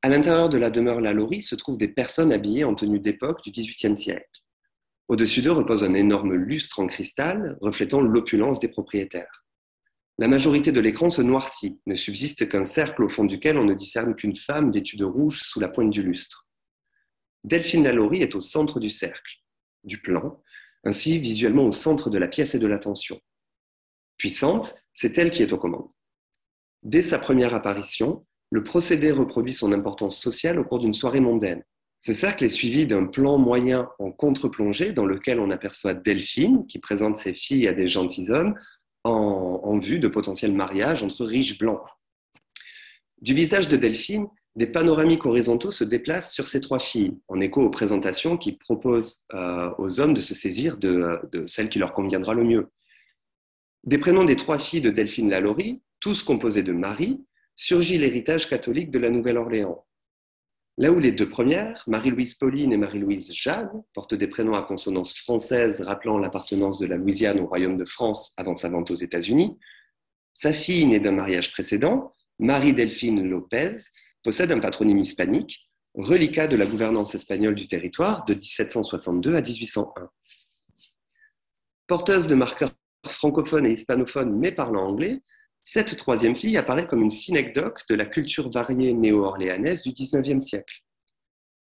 À 0.00 0.08
l'intérieur 0.08 0.48
de 0.48 0.56
la 0.56 0.70
demeure 0.70 1.02
Lalaurie 1.02 1.42
se 1.42 1.56
trouvent 1.56 1.76
des 1.76 1.88
personnes 1.88 2.32
habillées 2.32 2.64
en 2.64 2.74
tenue 2.74 3.00
d'époque 3.00 3.42
du 3.44 3.50
XVIIIe 3.50 3.98
siècle. 3.98 4.30
Au-dessus 5.08 5.42
d'eux 5.42 5.52
repose 5.52 5.84
un 5.84 5.92
énorme 5.92 6.32
lustre 6.32 6.80
en 6.80 6.86
cristal 6.86 7.58
reflétant 7.60 8.00
l'opulence 8.00 8.58
des 8.58 8.68
propriétaires. 8.68 9.44
La 10.16 10.26
majorité 10.26 10.72
de 10.72 10.80
l'écran 10.80 11.10
se 11.10 11.20
noircit, 11.20 11.78
ne 11.84 11.96
subsiste 11.96 12.48
qu'un 12.48 12.64
cercle 12.64 13.02
au 13.02 13.10
fond 13.10 13.24
duquel 13.24 13.58
on 13.58 13.64
ne 13.64 13.74
discerne 13.74 14.14
qu'une 14.14 14.36
femme 14.36 14.72
vêtue 14.72 14.96
de 14.96 15.04
rouge 15.04 15.42
sous 15.42 15.60
la 15.60 15.68
pointe 15.68 15.90
du 15.90 16.02
lustre. 16.02 16.48
Delphine 17.42 17.84
Lalaurie 17.84 18.22
est 18.22 18.34
au 18.34 18.40
centre 18.40 18.80
du 18.80 18.88
cercle, 18.88 19.42
du 19.84 20.00
plan, 20.00 20.40
ainsi 20.84 21.18
visuellement 21.18 21.64
au 21.64 21.70
centre 21.70 22.10
de 22.10 22.18
la 22.18 22.28
pièce 22.28 22.54
et 22.54 22.58
de 22.58 22.66
l'attention. 22.66 23.20
Puissante, 24.16 24.74
c'est 24.92 25.18
elle 25.18 25.30
qui 25.30 25.42
est 25.42 25.52
aux 25.52 25.58
commandes. 25.58 25.90
Dès 26.82 27.02
sa 27.02 27.18
première 27.18 27.54
apparition, 27.54 28.26
le 28.50 28.62
procédé 28.62 29.10
reproduit 29.10 29.54
son 29.54 29.72
importance 29.72 30.18
sociale 30.18 30.58
au 30.58 30.64
cours 30.64 30.78
d'une 30.78 30.94
soirée 30.94 31.20
mondaine. 31.20 31.64
Ce 31.98 32.12
cercle 32.12 32.44
est 32.44 32.50
suivi 32.50 32.86
d'un 32.86 33.06
plan 33.06 33.38
moyen 33.38 33.88
en 33.98 34.12
contre-plongée 34.12 34.92
dans 34.92 35.06
lequel 35.06 35.40
on 35.40 35.50
aperçoit 35.50 35.94
Delphine 35.94 36.66
qui 36.66 36.78
présente 36.78 37.16
ses 37.16 37.32
filles 37.32 37.66
à 37.66 37.72
des 37.72 37.88
gentilshommes 37.88 38.54
en, 39.04 39.60
en 39.64 39.78
vue 39.78 39.98
de 39.98 40.08
potentiels 40.08 40.52
mariages 40.52 41.02
entre 41.02 41.24
riches 41.24 41.58
blancs. 41.58 41.80
Du 43.22 43.32
visage 43.32 43.68
de 43.68 43.78
Delphine, 43.78 44.26
des 44.56 44.66
panoramiques 44.66 45.26
horizontaux 45.26 45.72
se 45.72 45.84
déplacent 45.84 46.32
sur 46.32 46.46
ces 46.46 46.60
trois 46.60 46.78
filles, 46.78 47.18
en 47.28 47.40
écho 47.40 47.62
aux 47.62 47.70
présentations 47.70 48.36
qui 48.36 48.52
proposent 48.52 49.24
euh, 49.34 49.70
aux 49.78 50.00
hommes 50.00 50.14
de 50.14 50.20
se 50.20 50.34
saisir 50.34 50.76
de, 50.76 51.20
celle 51.46 51.68
qui 51.68 51.80
leur 51.80 51.92
conviendra 51.92 52.34
le 52.34 52.44
mieux. 52.44 52.70
Des 53.82 53.98
prénoms 53.98 54.24
des 54.24 54.36
trois 54.36 54.58
filles 54.58 54.80
de 54.80 54.90
Delphine 54.90 55.30
Lalaurie, 55.30 55.82
tous 55.98 56.22
composés 56.22 56.62
de 56.62 56.72
Marie, 56.72 57.24
surgit 57.56 57.98
l'héritage 57.98 58.48
catholique 58.48 58.90
de 58.90 58.98
la 58.98 59.10
Nouvelle-Orléans. 59.10 59.84
Là 60.76 60.90
où 60.90 60.98
les 60.98 61.12
deux 61.12 61.28
premières, 61.28 61.84
Marie-Louise 61.86 62.34
Pauline 62.34 62.72
et 62.72 62.76
Marie-Louise 62.76 63.32
Jeanne, 63.32 63.82
portent 63.92 64.14
des 64.14 64.26
prénoms 64.26 64.54
à 64.54 64.62
consonance 64.62 65.16
française 65.16 65.80
rappelant 65.82 66.18
l'appartenance 66.18 66.78
de 66.78 66.86
la 66.86 66.96
Louisiane 66.96 67.40
au 67.40 67.46
royaume 67.46 67.76
de 67.76 67.84
France 67.84 68.32
avant 68.36 68.56
sa 68.56 68.68
vente 68.70 68.90
aux 68.90 68.96
États-Unis, 68.96 69.56
sa 70.32 70.52
fille 70.52 70.86
née 70.86 70.98
d'un 70.98 71.12
mariage 71.12 71.52
précédent, 71.52 72.12
Marie-Delphine 72.40 73.22
Lopez, 73.28 73.74
possède 74.24 74.50
un 74.50 74.58
patronyme 74.58 74.98
hispanique, 74.98 75.70
reliquat 75.94 76.48
de 76.48 76.56
la 76.56 76.66
gouvernance 76.66 77.14
espagnole 77.14 77.54
du 77.54 77.68
territoire 77.68 78.24
de 78.24 78.34
1762 78.34 79.36
à 79.36 79.42
1801. 79.42 80.10
Porteuse 81.86 82.26
de 82.26 82.34
marqueurs 82.34 82.72
francophones 83.06 83.66
et 83.66 83.72
hispanophones 83.72 84.36
mais 84.36 84.50
parlant 84.50 84.88
anglais, 84.88 85.22
cette 85.62 85.96
troisième 85.96 86.34
fille 86.34 86.56
apparaît 86.56 86.86
comme 86.86 87.02
une 87.02 87.10
synecdoque 87.10 87.82
de 87.88 87.94
la 87.94 88.06
culture 88.06 88.50
variée 88.50 88.92
néo-orléanaise 88.92 89.82
du 89.82 89.92
XIXe 89.92 90.44
siècle. 90.44 90.82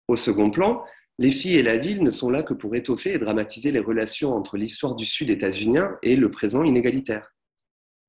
Au 0.08 0.16
second 0.16 0.50
plan, 0.50 0.84
les 1.18 1.32
filles 1.32 1.56
et 1.56 1.62
la 1.62 1.78
ville 1.78 2.02
ne 2.02 2.10
sont 2.10 2.30
là 2.30 2.42
que 2.42 2.54
pour 2.54 2.74
étoffer 2.74 3.14
et 3.14 3.18
dramatiser 3.18 3.72
les 3.72 3.80
relations 3.80 4.34
entre 4.34 4.56
l'histoire 4.56 4.94
du 4.94 5.04
Sud 5.04 5.30
états-unien 5.30 5.96
et 6.02 6.16
le 6.16 6.30
présent 6.30 6.62
inégalitaire. 6.64 7.34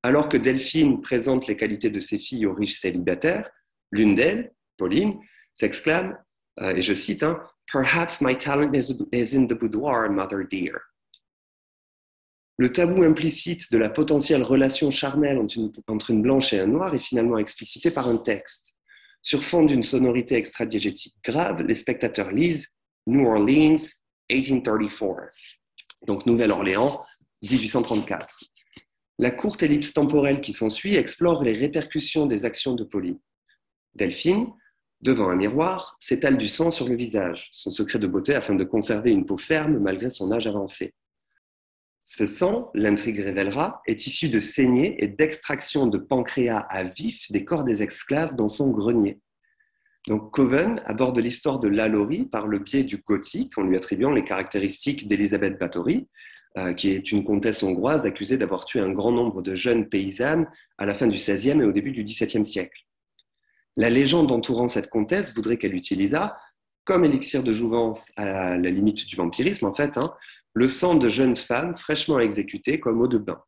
Alors 0.04 0.30
que 0.30 0.38
Delphine 0.38 1.02
présente 1.02 1.48
les 1.48 1.58
qualités 1.58 1.90
de 1.90 2.00
ses 2.00 2.20
filles 2.20 2.46
aux 2.46 2.54
riches 2.54 2.80
célibataires, 2.80 3.50
l'une 3.92 4.16
d'elles, 4.16 4.54
Pauline, 4.78 5.20
s'exclame, 5.54 6.18
euh, 6.62 6.76
et 6.76 6.82
je 6.82 6.94
cite, 6.94 7.24
hein, 7.24 7.42
Perhaps 7.72 8.22
my 8.22 8.36
talent 8.36 8.74
is 8.74 9.36
in 9.36 9.46
the 9.46 9.54
boudoir, 9.54 10.10
mother 10.10 10.44
dear. 10.44 10.80
Le 12.58 12.70
tabou 12.70 13.04
implicite 13.04 13.72
de 13.72 13.78
la 13.78 13.90
potentielle 13.90 14.44
relation 14.44 14.92
charnelle 14.92 15.38
entre 15.88 16.12
une, 16.12 16.22
blanche 16.22 16.52
et 16.52 16.60
un 16.60 16.68
noir 16.68 16.94
est 16.94 17.00
finalement 17.00 17.38
explicité 17.38 17.90
par 17.90 18.10
un 18.10 18.18
texte. 18.18 18.74
Sur 19.22 19.44
fond 19.44 19.64
d'une 19.64 19.84
sonorité 19.84 20.36
extradiégétique 20.36 21.16
grave, 21.24 21.62
les 21.62 21.76
spectateurs 21.76 22.34
lisent 22.34 22.70
New 23.08 23.26
Orleans, 23.26 23.82
1834. 24.30 25.32
Donc 26.06 26.26
Nouvelle-Orléans, 26.26 27.02
1834. 27.44 28.44
La 29.20 29.32
courte 29.32 29.64
ellipse 29.64 29.94
temporelle 29.94 30.42
qui 30.42 30.52
s'ensuit 30.52 30.96
explore 30.96 31.44
les 31.44 31.54
répercussions 31.54 32.26
des 32.26 32.44
actions 32.44 32.76
de 32.76 32.84
Pauline. 32.84 33.20
Delphine, 33.96 34.48
devant 35.02 35.30
un 35.30 35.36
miroir, 35.36 35.96
s'étale 36.00 36.38
du 36.38 36.48
sang 36.48 36.72
sur 36.72 36.88
le 36.88 36.96
visage, 36.96 37.50
son 37.52 37.72
secret 37.72 38.00
de 38.00 38.08
beauté 38.08 38.36
afin 38.36 38.56
de 38.56 38.64
conserver 38.64 39.12
une 39.12 39.26
peau 39.26 39.38
ferme 39.38 39.80
malgré 39.80 40.10
son 40.10 40.32
âge 40.32 40.48
avancé. 40.48 40.94
Ce 42.04 42.26
sang, 42.26 42.72
l'intrigue 42.74 43.20
révélera, 43.20 43.82
est 43.86 44.08
issu 44.08 44.30
de 44.30 44.40
saignées 44.40 45.04
et 45.04 45.08
d'extraction 45.08 45.86
de 45.86 45.98
pancréas 45.98 46.66
à 46.70 46.84
vif 46.84 47.32
des 47.32 47.46
corps 47.46 47.64
des 47.64 47.84
esclaves 47.84 48.36
dans 48.36 48.48
son 48.48 48.72
grenier. 48.72 49.20
Donc 50.08 50.32
Coven 50.32 50.82
aborde 50.86 51.20
l'histoire 51.20 51.60
de 51.60 51.68
Lalaurie 51.68 52.26
par 52.26 52.48
le 52.48 52.60
biais 52.60 52.84
du 52.84 52.98
gothique, 52.98 53.58
en 53.58 53.64
lui 53.64 53.78
attribuant 53.78 54.12
les 54.12 54.24
caractéristiques 54.24 55.08
d'Elisabeth 55.08 55.60
Bathory, 55.60 56.08
euh, 56.58 56.74
qui 56.74 56.90
est 56.90 57.12
une 57.12 57.24
comtesse 57.24 57.62
hongroise 57.62 58.08
accusée 58.08 58.38
d'avoir 58.38 58.66
tué 58.66 58.80
un 58.80 58.92
grand 58.92 59.12
nombre 59.12 59.44
de 59.44 59.54
jeunes 59.54 59.88
paysannes 59.88 60.48
à 60.80 60.88
la 60.88 60.96
fin 60.96 61.06
du 61.06 61.18
XVIe 61.18 61.62
et 61.62 61.66
au 61.66 61.72
début 61.72 61.92
du 61.92 62.04
XVIIe 62.04 62.44
siècle. 62.44 62.88
La 63.80 63.90
légende 63.90 64.30
entourant 64.34 64.68
cette 64.68 64.90
comtesse 64.90 65.34
voudrait 65.34 65.56
qu'elle 65.56 65.74
utilisa, 65.74 66.38
comme 66.84 67.06
élixir 67.06 67.44
de 67.44 67.54
jouvence 67.54 68.12
à 68.18 68.58
la 68.58 68.70
limite 68.70 69.08
du 69.08 69.16
vampirisme 69.16 69.68
en 69.68 69.72
fait, 69.72 69.98
hein, 69.98 70.14
le 70.52 70.68
sang 70.68 70.96
de 70.96 71.08
jeunes 71.08 71.38
femmes 71.38 71.78
fraîchement 71.78 72.20
exécutées 72.20 72.82
comme 72.82 73.00
eau 73.00 73.08
de 73.08 73.18
bain. 73.18 73.42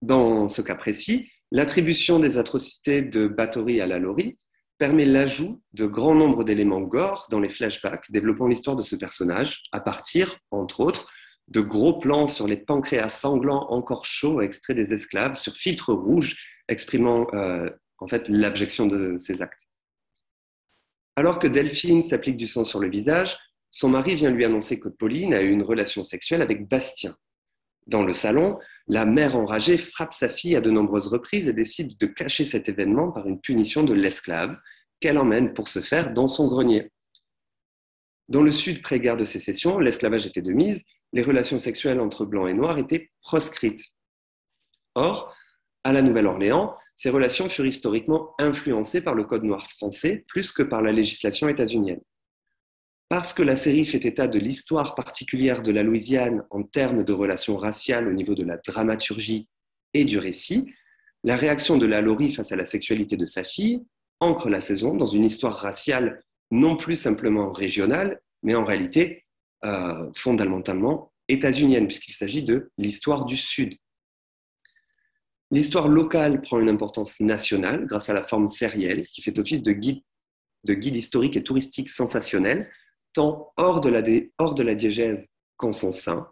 Dans 0.00 0.48
ce 0.48 0.62
cas 0.62 0.76
précis, 0.76 1.28
l'attribution 1.50 2.18
des 2.18 2.38
atrocités 2.38 3.02
de 3.02 3.28
Bathory 3.28 3.82
à 3.82 3.86
la 3.86 3.98
Laurie 3.98 4.38
permet 4.78 5.04
l'ajout 5.04 5.60
de 5.74 5.84
grand 5.84 6.14
nombre 6.14 6.42
d'éléments 6.42 6.80
gore 6.80 7.26
dans 7.30 7.40
les 7.40 7.50
flashbacks 7.50 8.10
développant 8.10 8.46
l'histoire 8.46 8.76
de 8.76 8.82
ce 8.82 8.96
personnage, 8.96 9.62
à 9.72 9.80
partir, 9.80 10.38
entre 10.50 10.80
autres, 10.80 11.06
de 11.48 11.60
gros 11.60 11.98
plans 11.98 12.28
sur 12.28 12.46
les 12.46 12.56
pancréas 12.56 13.10
sanglants 13.10 13.66
encore 13.68 14.06
chauds 14.06 14.40
extraits 14.40 14.74
des 14.74 14.94
esclaves 14.94 15.34
sur 15.34 15.52
filtre 15.52 15.92
rouge 15.92 16.38
exprimant 16.68 17.26
euh, 17.34 17.68
en 17.98 18.06
fait 18.06 18.28
l'abjection 18.28 18.86
de 18.86 19.16
ces 19.18 19.42
actes. 19.42 19.68
Alors 21.16 21.38
que 21.38 21.46
Delphine 21.46 22.02
s'applique 22.02 22.36
du 22.36 22.46
sang 22.46 22.64
sur 22.64 22.80
le 22.80 22.90
visage, 22.90 23.38
son 23.70 23.88
mari 23.88 24.14
vient 24.14 24.30
lui 24.30 24.44
annoncer 24.44 24.78
que 24.78 24.88
Pauline 24.88 25.34
a 25.34 25.42
eu 25.42 25.50
une 25.50 25.62
relation 25.62 26.04
sexuelle 26.04 26.42
avec 26.42 26.68
Bastien. 26.68 27.16
Dans 27.86 28.02
le 28.02 28.14
salon, 28.14 28.58
la 28.86 29.04
mère 29.04 29.36
enragée 29.36 29.78
frappe 29.78 30.14
sa 30.14 30.28
fille 30.28 30.56
à 30.56 30.60
de 30.60 30.70
nombreuses 30.70 31.08
reprises 31.08 31.48
et 31.48 31.52
décide 31.52 31.98
de 31.98 32.06
cacher 32.06 32.44
cet 32.44 32.68
événement 32.68 33.12
par 33.12 33.26
une 33.26 33.40
punition 33.40 33.82
de 33.82 33.94
l'esclave 33.94 34.56
qu'elle 35.00 35.18
emmène 35.18 35.54
pour 35.54 35.68
se 35.68 35.80
faire 35.80 36.12
dans 36.12 36.28
son 36.28 36.48
grenier. 36.48 36.90
Dans 38.28 38.42
le 38.42 38.50
sud 38.50 38.80
pré-guerre 38.80 39.18
de 39.18 39.24
sécession, 39.24 39.78
l'esclavage 39.78 40.26
était 40.26 40.40
de 40.40 40.52
mise, 40.52 40.84
les 41.12 41.22
relations 41.22 41.58
sexuelles 41.58 42.00
entre 42.00 42.24
blancs 42.24 42.48
et 42.48 42.54
noirs 42.54 42.78
étaient 42.78 43.10
proscrites. 43.20 43.84
Or, 44.94 45.34
à 45.84 45.92
la 45.92 46.00
Nouvelle-Orléans, 46.00 46.74
ces 46.96 47.10
relations 47.10 47.48
furent 47.48 47.66
historiquement 47.66 48.34
influencées 48.38 49.00
par 49.00 49.14
le 49.14 49.24
Code 49.24 49.44
noir 49.44 49.68
français 49.68 50.24
plus 50.28 50.52
que 50.52 50.62
par 50.62 50.82
la 50.82 50.92
législation 50.92 51.48
états-unienne. 51.48 52.00
Parce 53.08 53.32
que 53.32 53.42
la 53.42 53.56
série 53.56 53.84
fait 53.84 54.04
état 54.04 54.28
de 54.28 54.38
l'histoire 54.38 54.94
particulière 54.94 55.62
de 55.62 55.72
la 55.72 55.82
Louisiane 55.82 56.44
en 56.50 56.62
termes 56.62 57.04
de 57.04 57.12
relations 57.12 57.56
raciales 57.56 58.08
au 58.08 58.12
niveau 58.12 58.34
de 58.34 58.44
la 58.44 58.56
dramaturgie 58.56 59.48
et 59.92 60.04
du 60.04 60.18
récit, 60.18 60.72
la 61.22 61.36
réaction 61.36 61.76
de 61.76 61.86
la 61.86 62.00
Laurie 62.00 62.32
face 62.32 62.52
à 62.52 62.56
la 62.56 62.66
sexualité 62.66 63.16
de 63.16 63.26
sa 63.26 63.44
fille 63.44 63.84
ancre 64.20 64.48
la 64.48 64.60
saison 64.60 64.94
dans 64.94 65.06
une 65.06 65.24
histoire 65.24 65.56
raciale 65.56 66.22
non 66.50 66.76
plus 66.76 66.96
simplement 66.96 67.52
régionale, 67.52 68.20
mais 68.42 68.54
en 68.54 68.64
réalité 68.64 69.24
euh, 69.64 70.10
fondamentalement 70.14 71.12
états-unienne, 71.28 71.86
puisqu'il 71.86 72.12
s'agit 72.12 72.44
de 72.44 72.70
l'histoire 72.78 73.24
du 73.24 73.36
Sud. 73.36 73.74
L'histoire 75.50 75.88
locale 75.88 76.40
prend 76.40 76.58
une 76.58 76.70
importance 76.70 77.20
nationale 77.20 77.86
grâce 77.86 78.08
à 78.08 78.14
la 78.14 78.24
forme 78.24 78.48
sérielle 78.48 79.06
qui 79.06 79.22
fait 79.22 79.38
office 79.38 79.62
de 79.62 79.72
guide, 79.72 80.02
de 80.64 80.74
guide 80.74 80.96
historique 80.96 81.36
et 81.36 81.44
touristique 81.44 81.88
sensationnel 81.88 82.70
tant 83.12 83.52
hors 83.56 83.80
de 83.80 83.90
la, 83.90 84.02
hors 84.38 84.54
de 84.54 84.62
la 84.62 84.74
diégèse 84.74 85.28
qu'en 85.56 85.72
son 85.72 85.92
sein, 85.92 86.28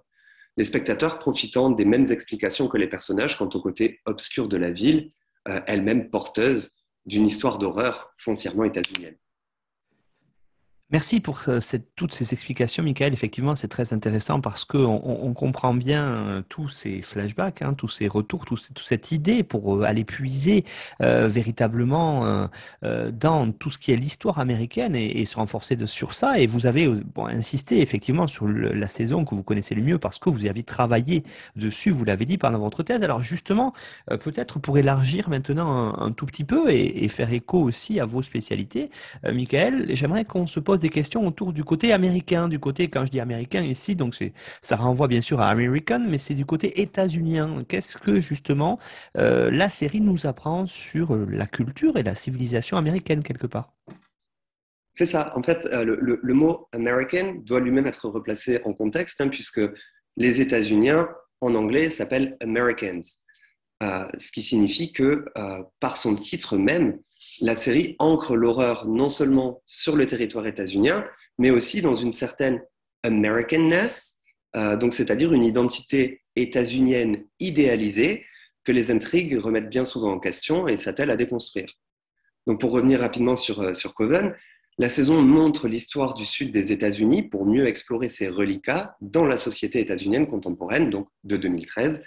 les 0.57 0.65
spectateurs 0.65 1.19
profitant 1.19 1.71
des 1.71 1.85
mêmes 1.85 2.11
explications 2.11 2.69
que 2.69 2.77
les 2.77 2.89
personnages 2.89 3.39
quant 3.39 3.49
au 3.49 3.61
côté 3.61 4.01
obscur 4.05 4.49
de 4.49 4.57
la 4.57 4.71
ville, 4.71 5.13
euh, 5.49 5.61
elle-même 5.67 6.11
porteuse 6.11 6.77
d'une 7.07 7.27
histoire 7.27 7.59
d'horreur 7.59 8.13
foncièrement 8.19 8.65
états-unienne. 8.65 9.17
Merci 10.93 11.21
pour 11.21 11.41
euh, 11.49 11.59
toutes 11.97 12.13
ces 12.13 12.35
explications, 12.35 12.83
Michael. 12.83 13.15
Effectivement, 13.15 13.57
c'est 13.57 13.69
très 13.69 13.95
intéressant 13.95 14.43
parce 14.43 14.67
qu'on 14.67 15.01
on, 15.03 15.33
comprend 15.33 15.73
bien 15.73 16.05
euh, 16.05 16.43
tous 16.51 16.69
ces 16.69 17.01
flashbacks, 17.01 17.63
hein, 17.63 17.73
tous 17.73 17.89
ces 17.89 18.09
retours, 18.09 18.45
toute 18.45 18.79
cette 18.79 19.11
idée 19.11 19.43
pour 19.43 19.77
euh, 19.77 19.85
aller 19.85 20.05
puiser 20.05 20.67
véritablement 21.01 22.49
dans 22.83 23.51
tout 23.53 23.71
ce 23.71 23.79
qui 23.79 23.93
est 23.93 23.97
l'histoire 23.97 24.39
américaine 24.39 24.95
et, 24.95 25.25
se 25.25 25.37
renforcer 25.37 25.79
sur 25.87 26.13
ça. 26.13 26.39
Et 26.39 26.47
vous 26.47 26.67
avez 26.67 26.93
insisté 27.17 27.81
effectivement 27.81 28.27
sur 28.27 28.47
la 28.47 28.89
saison 28.89 29.25
que 29.25 29.35
vous 29.35 29.43
connaissez 29.43 29.75
le 29.75 29.83
mieux 29.83 29.99
parce 29.99 30.19
que 30.19 30.29
vous 30.29 30.45
avez 30.47 30.63
travaillé 30.63 31.25
dessus, 31.57 31.91
vous 31.91 32.05
l'avez 32.05 32.27
dit 32.27 32.39
pendant 32.39 32.59
votre 32.59 32.83
thèse. 32.83 33.03
Alors 33.03 33.23
justement, 33.23 33.73
peut-être 34.09 34.59
pour 34.59 34.77
élargir 34.79 35.31
maintenant 35.31 35.95
un, 35.99 36.13
tout 36.13 36.27
petit 36.27 36.45
peu 36.45 36.71
et, 36.71 37.05
et, 37.05 37.09
faire 37.09 37.33
écho 37.33 37.61
aussi 37.61 38.01
à 38.01 38.05
vos 38.05 38.23
spécialités, 38.23 38.91
Michael, 39.25 39.87
j'aimerais 39.95 40.25
qu'on 40.25 40.47
se 40.47 40.61
pose 40.61 40.82
des 40.83 40.91
questions 40.91 41.27
autour 41.27 41.53
du 41.53 41.65
côté 41.65 41.93
américain, 41.93 42.49
du 42.49 42.59
côté, 42.59 42.89
quand 42.89 43.07
je 43.07 43.11
dis 43.11 43.21
américain 43.21 43.63
ici, 43.63 43.97
donc 43.97 44.15
ça 44.61 44.77
renvoie 44.77 45.09
bien 45.09 45.23
sûr 45.23 45.41
à 45.41 45.49
American, 45.49 46.05
mais 46.07 46.19
c'est 46.19 46.35
du 46.35 46.45
côté 46.45 46.83
états-unien. 46.83 47.65
Qu'est-ce 47.67 47.97
que 47.97 48.21
justement 48.21 48.79
euh, 49.17 49.51
la 49.51 49.71
série 49.71 50.01
nous 50.01 50.27
apprend 50.27 50.67
sur 50.67 51.15
euh, 51.15 51.27
la 51.31 51.47
culture 51.47 51.97
et 51.97 52.03
la 52.03 52.15
civilisation 52.15 52.77
américaine 52.77 53.23
quelque 53.23 53.47
part? 53.47 53.73
C'est 54.95 55.07
ça. 55.07 55.33
En 55.37 55.43
fait, 55.43 55.65
euh, 55.67 55.85
le, 55.85 56.35
mot 56.35 56.69
American 56.73 57.37
doit 57.37 57.61
lui-même 57.61 57.87
être 57.87 58.09
replacé 58.11 58.61
en 58.65 58.75
contexte, 58.75 59.21
hein, 59.23 59.29
puisque 59.29 59.63
les 60.19 60.43
États-Uniens, 60.43 61.09
en 61.41 61.55
anglais, 61.55 61.89
s'appellent 61.89 62.37
Americans. 62.41 63.01
ce 63.81 64.31
qui 64.31 64.43
signifie 64.43 64.93
que, 64.93 65.25
par 65.81 65.97
son 65.97 66.15
titre 66.15 66.57
même, 66.57 66.99
la 67.41 67.57
série 67.57 67.97
ancre 67.99 68.37
l'horreur 68.37 68.89
non 68.89 69.09
seulement 69.09 69.63
sur 69.67 69.97
le 69.97 70.07
territoire 70.07 70.47
états-unien, 70.47 71.05
mais 71.39 71.51
aussi 71.51 71.83
dans 71.83 71.95
une 71.95 72.13
certaine 72.13 72.63
Americanness, 73.03 74.19
euh, 74.57 74.77
donc 74.77 74.93
c'est-à-dire 74.93 75.33
une 75.33 75.45
identité 75.45 76.23
états-unienne 76.37 77.25
idéalisée 77.41 78.25
que 78.65 78.73
les 78.73 78.91
intrigues 78.91 79.39
remettent 79.39 79.71
bien 79.71 79.85
souvent 79.85 80.13
en 80.13 80.21
question 80.21 80.69
et 80.69 80.77
s'attellent 80.77 81.11
à 81.11 81.17
déconstruire. 81.17 81.73
Donc 82.47 82.61
pour 82.61 82.73
revenir 82.73 83.01
rapidement 83.01 83.37
sur, 83.37 83.61
euh, 83.61 83.75
sur 83.75 83.95
Coven, 83.95 84.35
la 84.79 84.89
saison 84.89 85.21
montre 85.21 85.69
l'histoire 85.69 86.15
du 86.15 86.25
sud 86.25 86.51
des 86.51 86.73
États-Unis 86.73 87.23
pour 87.23 87.47
mieux 87.47 87.67
explorer 87.67 88.09
ses 88.09 88.29
reliquats 88.29 88.97
dans 89.01 89.27
la 89.27 89.37
société 89.37 89.81
états-unienne 89.81 90.27
contemporaine, 90.27 90.91
donc 90.91 91.09
de 91.25 91.37
2013, 91.37 92.03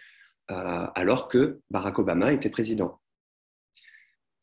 euh, 0.52 0.88
alors 0.96 1.28
que 1.28 1.60
Barack 1.70 2.00
Obama 2.00 2.34
était 2.34 2.50
président. 2.50 3.00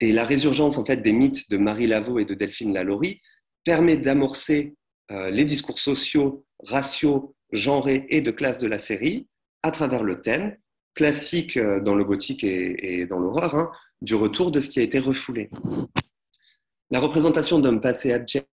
Et 0.02 0.12
la 0.12 0.24
résurgence 0.24 0.78
en 0.78 0.84
fait 0.84 0.96
des 0.96 1.12
mythes 1.12 1.48
de 1.48 1.58
Marie 1.58 1.86
Laveau 1.86 2.18
et 2.18 2.24
de 2.24 2.34
Delphine 2.34 2.74
Lalaurie 2.74 3.20
permet 3.62 3.96
d'amorcer 3.96 4.74
euh, 5.12 5.30
les 5.30 5.44
discours 5.44 5.78
sociaux, 5.78 6.44
raciaux, 6.58 7.36
genrés 7.52 8.06
et 8.08 8.20
de 8.20 8.32
classe 8.32 8.58
de 8.58 8.66
la 8.66 8.80
série 8.80 9.28
à 9.62 9.70
travers 9.70 10.02
le 10.02 10.20
thème 10.20 10.56
classique 10.96 11.56
euh, 11.56 11.80
dans 11.80 11.94
le 11.94 12.04
gothique 12.04 12.42
et, 12.42 13.06
dans 13.06 13.20
l'horreur 13.20 13.54
hein, 13.54 13.70
du 14.00 14.16
retour 14.16 14.50
de 14.50 14.58
ce 14.58 14.70
qui 14.70 14.80
a 14.80 14.82
été 14.82 14.98
refoulé. 14.98 15.50
La 16.90 16.98
représentation 16.98 17.60
d'un 17.60 17.78
passé 17.78 18.12
abject 18.12 18.48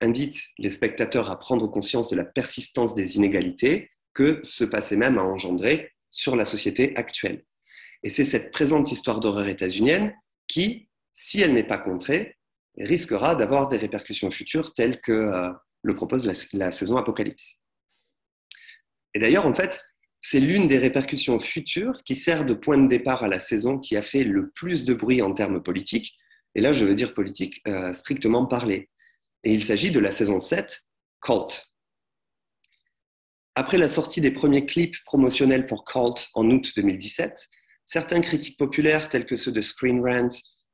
invite 0.00 0.38
les 0.56 0.70
spectateurs 0.70 1.30
à 1.30 1.38
prendre 1.38 1.66
conscience 1.66 2.08
de 2.08 2.16
la 2.16 2.24
persistance 2.24 2.94
des 2.94 3.16
inégalités 3.16 3.90
que 4.14 4.40
ce 4.42 4.64
passé 4.64 4.96
même 4.96 5.18
a 5.18 5.22
engendré 5.22 5.92
sur 6.10 6.34
la 6.34 6.46
société 6.46 6.96
actuelle. 6.96 7.44
Et 8.02 8.08
c'est 8.08 8.24
cette 8.24 8.50
présente 8.52 8.90
histoire 8.90 9.20
d'horreur 9.20 9.48
états-unienne 9.48 10.14
qui, 10.52 10.88
si 11.14 11.40
elle 11.40 11.54
n'est 11.54 11.66
pas 11.66 11.78
contrée, 11.78 12.36
risquera 12.76 13.34
d'avoir 13.34 13.68
des 13.68 13.78
répercussions 13.78 14.30
futures 14.30 14.74
telles 14.74 15.00
que 15.00 15.12
euh, 15.12 15.50
le 15.82 15.94
propose 15.94 16.26
la, 16.52 16.70
saison 16.70 16.98
Apocalypse. 16.98 17.56
Et 19.14 19.18
d'ailleurs, 19.18 19.46
en 19.46 19.54
fait, 19.54 19.82
c'est 20.20 20.40
l'une 20.40 20.68
des 20.68 20.78
répercussions 20.78 21.40
futures 21.40 22.02
qui 22.04 22.14
sert 22.14 22.44
de 22.44 22.52
point 22.52 22.76
de 22.76 22.86
départ 22.86 23.24
à 23.24 23.28
la 23.28 23.40
saison 23.40 23.78
qui 23.78 23.96
a 23.96 24.02
fait 24.02 24.24
le 24.24 24.50
plus 24.50 24.84
de 24.84 24.92
bruit 24.92 25.22
en 25.22 25.32
termes 25.32 25.62
politiques. 25.62 26.16
Et 26.54 26.60
là, 26.60 26.74
je 26.74 26.84
veux 26.84 26.94
dire 26.94 27.14
politique 27.14 27.62
euh, 27.66 27.94
strictement 27.94 28.44
parlé. 28.46 28.90
Et 29.44 29.54
il 29.54 29.64
s'agit 29.64 29.90
de 29.90 30.00
la 30.00 30.12
saison 30.12 30.38
7, 30.38 30.82
Cult. 31.22 31.74
Après 33.54 33.78
la 33.78 33.88
sortie 33.88 34.20
des 34.20 34.30
premiers 34.30 34.66
clips 34.66 34.96
promotionnels 35.04 35.66
pour 35.66 35.84
Cult 35.84 36.28
en 36.34 36.48
août 36.50 36.72
2017, 36.76 37.48
certains 37.92 38.22
critiques 38.22 38.56
populaires 38.56 39.10
tels 39.10 39.26
que 39.26 39.36
ceux 39.36 39.52
de 39.52 39.60
Screen 39.60 40.00
Rant 40.00 40.30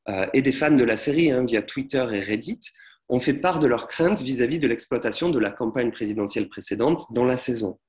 euh, 0.09 0.29
et 0.35 0.41
des 0.41 0.53
fans 0.53 0.71
de 0.71 0.85
la 0.85 0.97
série 0.97 1.33
hein, 1.33 1.45
via 1.45 1.63
Twitter 1.63 2.07
et 2.13 2.21
Reddit 2.21 2.61
ont 3.09 3.19
fait 3.19 3.35
part 3.35 3.59
de 3.59 3.67
leurs 3.67 3.89
craintes 3.89 4.21
vis-à-vis 4.21 4.61
de 4.61 4.69
l'exploitation 4.69 5.29
de 5.29 5.41
la 5.41 5.51
campagne 5.51 5.91
présidentielle 5.91 6.49
précédente 6.49 7.07
dans 7.11 7.25
la 7.25 7.37
saison. 7.37 7.81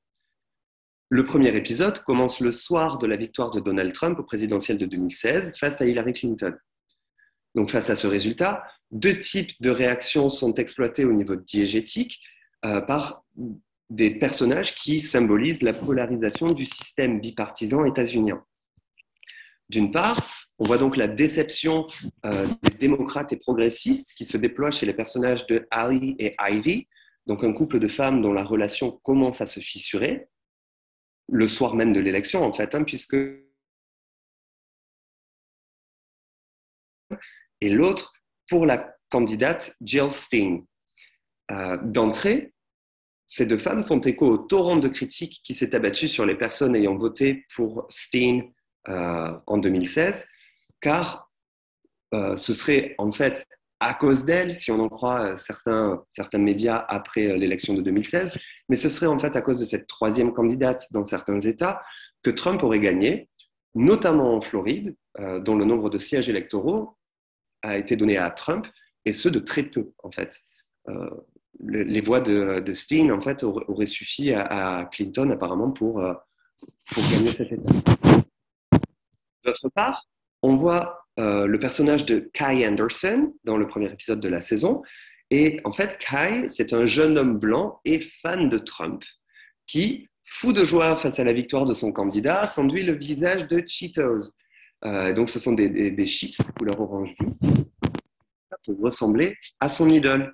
Le 1.09 1.25
premier 1.25 1.55
épisode 1.55 1.99
commence 1.99 2.39
le 2.39 2.51
soir 2.51 2.97
de 2.97 3.05
la 3.05 3.17
victoire 3.17 3.51
de 3.51 3.59
Donald 3.59 3.93
Trump 3.93 4.17
au 4.17 4.23
présidentiel 4.23 4.79
de 4.79 4.87
2016 4.87 5.59
face 5.59 5.79
à 5.79 5.85
Hillary 5.85 6.13
Clinton. 6.13 6.55
Donc 7.53 7.69
face 7.69 7.91
à 7.91 7.95
ce 7.95 8.07
résultat, 8.07 8.63
deux 8.89 9.19
types 9.19 9.51
de 9.61 9.69
réactions 9.69 10.29
sont 10.29 10.55
exploités 10.55 11.05
au 11.05 11.13
niveau 11.13 11.35
diégétique 11.35 12.19
euh, 12.65 12.81
par 12.81 13.23
des 13.91 14.09
personnages 14.09 14.73
qui 14.73 14.99
symbolisent 14.99 15.61
la 15.61 15.73
polarisation 15.73 16.51
du 16.51 16.65
système 16.65 17.21
bipartisan 17.21 17.85
états-unien. 17.85 18.43
D'une 19.69 19.91
part, 19.91 20.47
on 20.57 20.65
voit 20.65 20.77
donc 20.77 20.97
la 20.97 21.07
déception 21.07 21.85
euh, 22.25 22.47
des 22.63 22.77
démocrates 22.77 23.31
et 23.31 23.37
progressistes 23.37 24.13
qui 24.13 24.25
se 24.25 24.37
déploient 24.37 24.71
chez 24.71 24.85
les 24.85 24.93
personnages 24.93 25.45
de 25.47 25.67
Ali 25.69 26.15
et 26.19 26.35
Ivy, 26.39 26.87
donc 27.27 27.43
un 27.43 27.53
couple 27.53 27.79
de 27.79 27.87
femmes 27.87 28.21
dont 28.21 28.33
la 28.33 28.43
relation 28.43 28.99
commence 29.03 29.41
à 29.41 29.45
se 29.45 29.59
fissurer, 29.59 30.27
le 31.31 31.47
soir 31.47 31.75
même 31.75 31.93
de 31.93 31.99
l'élection 31.99 32.43
en 32.43 32.51
fait, 32.51 32.73
hein, 32.73 32.83
puisque... 32.83 33.17
Et 37.61 37.69
l'autre 37.69 38.13
pour 38.47 38.65
la 38.65 38.95
candidate 39.09 39.75
Jill 39.81 40.11
Steen. 40.11 40.65
Euh, 41.51 41.77
d'entrée, 41.83 42.53
ces 43.25 43.45
deux 43.45 43.57
femmes 43.57 43.83
font 43.83 43.99
écho 43.99 44.27
au 44.27 44.37
torrent 44.37 44.77
de 44.77 44.87
critiques 44.87 45.41
qui 45.43 45.53
s'est 45.53 45.75
abattu 45.75 46.07
sur 46.07 46.25
les 46.25 46.35
personnes 46.35 46.75
ayant 46.75 46.95
voté 46.95 47.45
pour 47.55 47.87
Steen 47.89 48.51
en 48.87 49.57
2016, 49.57 50.27
car 50.81 51.31
euh, 52.13 52.35
ce 52.35 52.53
serait 52.53 52.95
en 52.97 53.11
fait 53.11 53.45
à 53.79 53.93
cause 53.93 54.25
d'elle, 54.25 54.53
si 54.53 54.71
on 54.71 54.79
en 54.79 54.89
croit 54.89 55.37
certains, 55.37 56.03
certains 56.11 56.39
médias 56.39 56.85
après 56.89 57.37
l'élection 57.37 57.73
de 57.73 57.81
2016, 57.81 58.37
mais 58.67 58.75
ce 58.75 58.89
serait 58.89 59.07
en 59.07 59.19
fait 59.19 59.35
à 59.35 59.41
cause 59.41 59.57
de 59.57 59.63
cette 59.63 59.87
troisième 59.87 60.33
candidate 60.33 60.85
dans 60.91 61.05
certains 61.05 61.39
États 61.39 61.81
que 62.23 62.29
Trump 62.29 62.61
aurait 62.63 62.79
gagné, 62.79 63.29
notamment 63.75 64.35
en 64.35 64.41
Floride, 64.41 64.95
dont 65.17 65.55
le 65.55 65.65
nombre 65.65 65.89
de 65.89 65.97
sièges 65.97 66.29
électoraux 66.29 66.97
a 67.61 67.77
été 67.77 67.95
donné 67.95 68.17
à 68.17 68.29
Trump, 68.31 68.67
et 69.05 69.13
ce 69.13 69.29
de 69.29 69.39
très 69.39 69.63
peu, 69.63 69.91
en 70.03 70.11
fait. 70.11 70.41
Euh, 70.89 71.09
les 71.61 72.01
voix 72.01 72.21
de, 72.21 72.59
de, 72.59 72.73
Steen, 72.73 73.11
en 73.11 73.19
fait, 73.21 73.43
auraient, 73.43 73.85
suffi 73.85 74.31
à, 74.31 74.87
Clinton, 74.91 75.29
apparemment, 75.29 75.71
pour, 75.71 75.99
euh, 75.99 76.13
pour 76.91 77.03
gagner 77.11 77.31
cette 77.31 77.51
étape. 77.51 78.25
D'autre 79.43 79.69
part, 79.69 80.05
on 80.41 80.55
voit 80.55 81.05
euh, 81.19 81.45
le 81.45 81.59
personnage 81.59 82.05
de 82.05 82.29
Kai 82.33 82.67
Anderson 82.67 83.33
dans 83.43 83.57
le 83.57 83.67
premier 83.67 83.91
épisode 83.91 84.19
de 84.19 84.29
la 84.29 84.41
saison. 84.41 84.81
Et 85.31 85.59
en 85.63 85.73
fait, 85.73 85.97
Kai, 85.97 86.49
c'est 86.49 86.73
un 86.73 86.85
jeune 86.85 87.17
homme 87.17 87.37
blanc 87.37 87.79
et 87.85 87.99
fan 87.99 88.49
de 88.49 88.57
Trump 88.57 89.03
qui, 89.67 90.07
fou 90.23 90.53
de 90.53 90.63
joie 90.63 90.97
face 90.97 91.19
à 91.19 91.23
la 91.23 91.33
victoire 91.33 91.65
de 91.65 91.73
son 91.73 91.91
candidat, 91.91 92.45
s'enduit 92.45 92.83
le 92.83 92.93
visage 92.93 93.47
de 93.47 93.63
Cheetos, 93.65 94.33
euh, 94.85 95.13
donc, 95.13 95.29
ce 95.29 95.39
sont 95.39 95.53
des, 95.53 96.07
chips 96.07 96.37
de 96.37 96.51
couleur 96.51 96.79
orange 96.79 97.15
pour 98.65 98.79
ressembler 98.81 99.35
à 99.59 99.69
son 99.69 99.89
idole. 99.89 100.33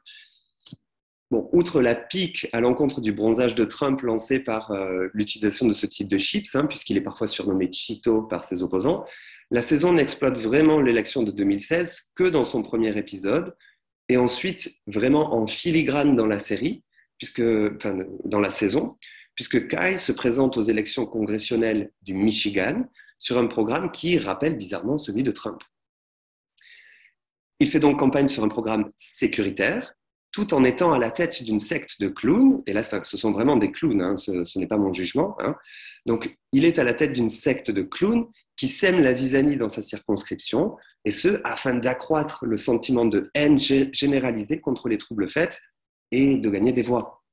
Bon, 1.32 1.50
outre 1.54 1.82
la 1.82 1.96
pique 1.96 2.48
à 2.54 2.62
l'encontre 2.62 3.02
du 3.02 3.12
bronzage 3.12 3.56
de 3.56 3.66
Trump 3.66 4.02
lancé 4.02 4.40
par 4.40 4.72
euh, 4.72 5.08
l'utilisation 5.14 5.66
de 5.66 5.74
ce 5.74 5.88
type 5.88 6.08
de 6.08 6.20
chips, 6.20 6.56
hein, 6.56 6.66
puisqu'il 6.68 6.98
est 6.98 7.02
parfois 7.02 7.28
surnommé 7.28 7.72
Cheeto 7.74 8.22
par 8.22 8.46
ses 8.46 8.62
opposants, 8.62 9.06
la 9.50 9.64
saison 9.64 9.94
n'exploite 9.94 10.38
vraiment 10.38 10.80
l'élection 10.82 11.24
de 11.24 11.32
2016 11.32 12.12
que 12.16 12.26
dans 12.26 12.46
son 12.46 12.62
premier 12.62 12.96
épisode, 12.98 13.56
et 14.08 14.18
ensuite 14.18 14.76
vraiment 14.86 15.34
en 15.34 15.48
filigrane 15.48 16.16
dans 16.16 16.28
la 16.28 16.38
série, 16.38 16.84
puisque, 17.18 17.42
enfin, 17.76 18.06
dans 18.24 18.40
la 18.40 18.52
saison, 18.52 18.98
puisque 19.34 19.68
Kai 19.68 19.98
se 19.98 20.12
présente 20.12 20.58
aux 20.58 20.62
élections 20.62 21.08
congressionnelles 21.08 21.92
du 22.04 22.14
Michigan, 22.14 22.86
sur 23.18 23.38
un 23.38 23.48
programme 23.48 23.92
qui 23.92 24.20
rappelle 24.20 24.58
bizarrement 24.58 24.98
celui 24.98 25.24
de 25.24 25.32
Trump. 25.32 25.62
Il 27.60 27.70
fait 27.70 27.80
donc 27.80 27.98
campagne 28.00 28.28
sur 28.28 28.44
un 28.44 28.50
programme 28.50 28.92
sécuritaire, 28.98 29.95
tout 30.36 30.54
en 30.54 30.66
étant 30.66 30.92
à 30.92 31.00
la 31.00 31.12
tête 31.12 31.44
d'une 31.44 31.62
secte 31.62 32.02
de 32.02 32.10
clowns, 32.10 32.62
et 32.68 32.74
là 32.74 32.84
ce 32.84 33.16
sont 33.16 33.32
vraiment 33.32 33.56
des 33.56 33.72
clowns, 33.72 34.02
hein, 34.02 34.18
ce, 34.18 34.60
n'est 34.60 34.68
pas 34.68 34.78
mon 34.78 34.92
jugement. 34.92 35.38
Hein. 35.40 35.56
Donc 36.06 36.38
il 36.52 36.66
est 36.66 36.78
à 36.78 36.84
la 36.84 36.94
tête 36.94 37.14
d'une 37.14 37.30
secte 37.30 37.72
de 37.72 37.84
clowns 37.84 38.26
qui 38.58 38.68
sème 38.68 39.00
la 39.00 39.14
zizanie 39.14 39.56
dans 39.56 39.70
sa 39.70 39.82
circonscription, 39.82 40.76
et 41.06 41.12
ce 41.12 41.40
afin 41.46 41.76
d'accroître 41.76 42.44
le 42.44 42.58
sentiment 42.58 43.06
de 43.06 43.32
haine 43.34 43.58
généralisée 43.58 44.60
contre 44.60 44.90
les 44.90 44.98
troubles 44.98 45.30
faits 45.30 45.62
et 46.12 46.38
de 46.38 46.50
gagner 46.50 46.74
des 46.74 46.82
voix. 46.82 47.24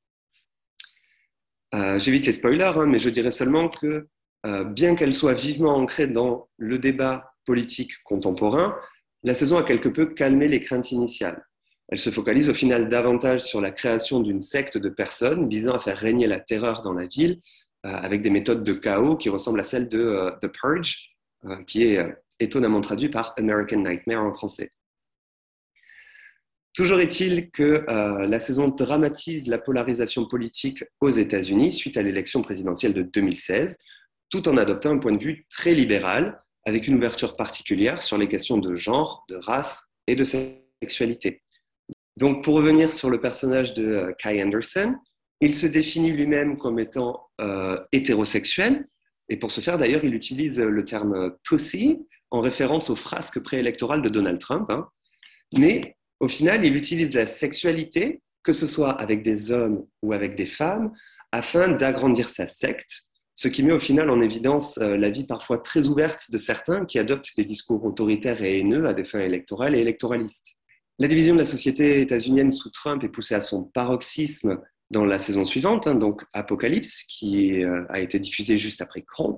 Euh, 1.74 1.98
j'évite 1.98 2.26
les 2.26 2.32
spoilers, 2.32 2.72
hein, 2.76 2.86
mais 2.86 3.00
je 3.00 3.08
dirais 3.08 3.32
seulement 3.32 3.68
que 3.68 4.06
euh, 4.46 4.62
bien 4.62 4.94
qu'elle 4.94 5.14
soit 5.14 5.34
vivement 5.34 5.74
ancrée 5.74 6.06
dans 6.06 6.48
le 6.56 6.78
débat 6.78 7.34
politique 7.46 8.00
contemporain, 8.04 8.76
la 9.24 9.34
saison 9.34 9.56
a 9.56 9.64
quelque 9.64 9.88
peu 9.88 10.06
calmé 10.06 10.46
les 10.46 10.60
craintes 10.60 10.92
initiales. 10.92 11.44
Elle 11.92 11.98
se 11.98 12.08
focalise 12.08 12.48
au 12.48 12.54
final 12.54 12.88
davantage 12.88 13.42
sur 13.42 13.60
la 13.60 13.70
création 13.70 14.20
d'une 14.20 14.40
secte 14.40 14.78
de 14.78 14.88
personnes 14.88 15.46
visant 15.50 15.74
à 15.74 15.78
faire 15.78 15.98
régner 15.98 16.26
la 16.26 16.40
terreur 16.40 16.80
dans 16.80 16.94
la 16.94 17.06
ville 17.06 17.38
euh, 17.84 17.90
avec 17.90 18.22
des 18.22 18.30
méthodes 18.30 18.64
de 18.64 18.72
chaos 18.72 19.14
qui 19.18 19.28
ressemblent 19.28 19.60
à 19.60 19.64
celles 19.64 19.90
de 19.90 20.00
euh, 20.00 20.30
The 20.40 20.48
Purge, 20.48 21.10
qui 21.66 21.82
est 21.82 21.98
étonnamment 22.40 22.80
traduit 22.80 23.10
par 23.10 23.34
American 23.36 23.80
Nightmare 23.80 24.24
en 24.24 24.32
français. 24.32 24.72
Toujours 26.72 26.98
est-il 27.00 27.50
que 27.50 27.84
la 27.88 28.40
saison 28.40 28.68
dramatise 28.68 29.48
la 29.48 29.58
polarisation 29.58 30.26
politique 30.26 30.84
aux 31.00 31.10
États-Unis 31.10 31.72
suite 31.72 31.96
à 31.96 32.02
l'élection 32.02 32.40
présidentielle 32.42 32.94
de 32.94 33.02
2016, 33.02 33.76
tout 34.30 34.48
en 34.48 34.56
adoptant 34.56 34.90
un 34.90 34.98
point 34.98 35.12
de 35.12 35.22
vue 35.22 35.46
très 35.50 35.74
libéral, 35.74 36.38
avec 36.64 36.86
une 36.86 36.94
ouverture 36.94 37.36
particulière 37.36 38.02
sur 38.02 38.16
les 38.16 38.28
questions 38.28 38.56
de 38.56 38.74
genre, 38.76 39.26
de 39.28 39.34
race 39.34 39.84
et 40.06 40.14
de 40.14 40.24
sexualité. 40.24 41.42
Donc, 42.16 42.44
pour 42.44 42.54
revenir 42.54 42.92
sur 42.92 43.10
le 43.10 43.20
personnage 43.20 43.74
de 43.74 43.86
euh, 43.86 44.12
Kai 44.18 44.42
Anderson, 44.42 44.94
il 45.40 45.54
se 45.54 45.66
définit 45.66 46.10
lui-même 46.10 46.56
comme 46.56 46.78
étant 46.78 47.28
euh, 47.40 47.78
hétérosexuel, 47.92 48.86
et 49.28 49.36
pour 49.38 49.50
ce 49.50 49.60
faire, 49.60 49.78
d'ailleurs, 49.78 50.04
il 50.04 50.14
utilise 50.14 50.60
le 50.60 50.84
terme 50.84 51.34
pussy 51.42 51.98
en 52.30 52.40
référence 52.40 52.90
aux 52.90 52.96
frasques 52.96 53.40
préélectorales 53.40 54.02
de 54.02 54.08
Donald 54.08 54.38
Trump. 54.38 54.66
Hein. 54.70 54.88
Mais 55.56 55.96
au 56.20 56.28
final, 56.28 56.64
il 56.64 56.76
utilise 56.76 57.14
la 57.14 57.26
sexualité, 57.26 58.20
que 58.42 58.52
ce 58.52 58.66
soit 58.66 58.92
avec 58.92 59.22
des 59.22 59.50
hommes 59.50 59.86
ou 60.02 60.12
avec 60.12 60.36
des 60.36 60.46
femmes, 60.46 60.92
afin 61.30 61.68
d'agrandir 61.68 62.28
sa 62.28 62.46
secte 62.46 63.06
ce 63.34 63.48
qui 63.48 63.62
met 63.62 63.72
au 63.72 63.80
final 63.80 64.10
en 64.10 64.20
évidence 64.20 64.78
euh, 64.78 64.96
la 64.96 65.10
vie 65.10 65.24
parfois 65.24 65.58
très 65.58 65.88
ouverte 65.88 66.30
de 66.30 66.36
certains 66.36 66.84
qui 66.84 66.98
adoptent 66.98 67.32
des 67.36 67.44
discours 67.44 67.84
autoritaires 67.84 68.42
et 68.42 68.58
haineux 68.58 68.84
à 68.86 68.94
des 68.94 69.04
fins 69.04 69.20
électorales 69.20 69.74
et 69.74 69.80
électoralistes. 69.80 70.54
La 70.98 71.08
division 71.08 71.34
de 71.34 71.40
la 71.40 71.46
société 71.46 72.00
états-unienne 72.00 72.50
sous 72.50 72.70
Trump 72.70 73.02
est 73.02 73.08
poussée 73.08 73.34
à 73.34 73.40
son 73.40 73.64
paroxysme 73.64 74.60
dans 74.90 75.04
la 75.06 75.18
saison 75.18 75.44
suivante, 75.44 75.86
hein, 75.86 75.94
donc 75.94 76.22
Apocalypse, 76.34 77.04
qui 77.04 77.64
euh, 77.64 77.84
a 77.88 78.00
été 78.00 78.18
diffusée 78.18 78.58
juste 78.58 78.82
après 78.82 79.02
Krant, 79.02 79.36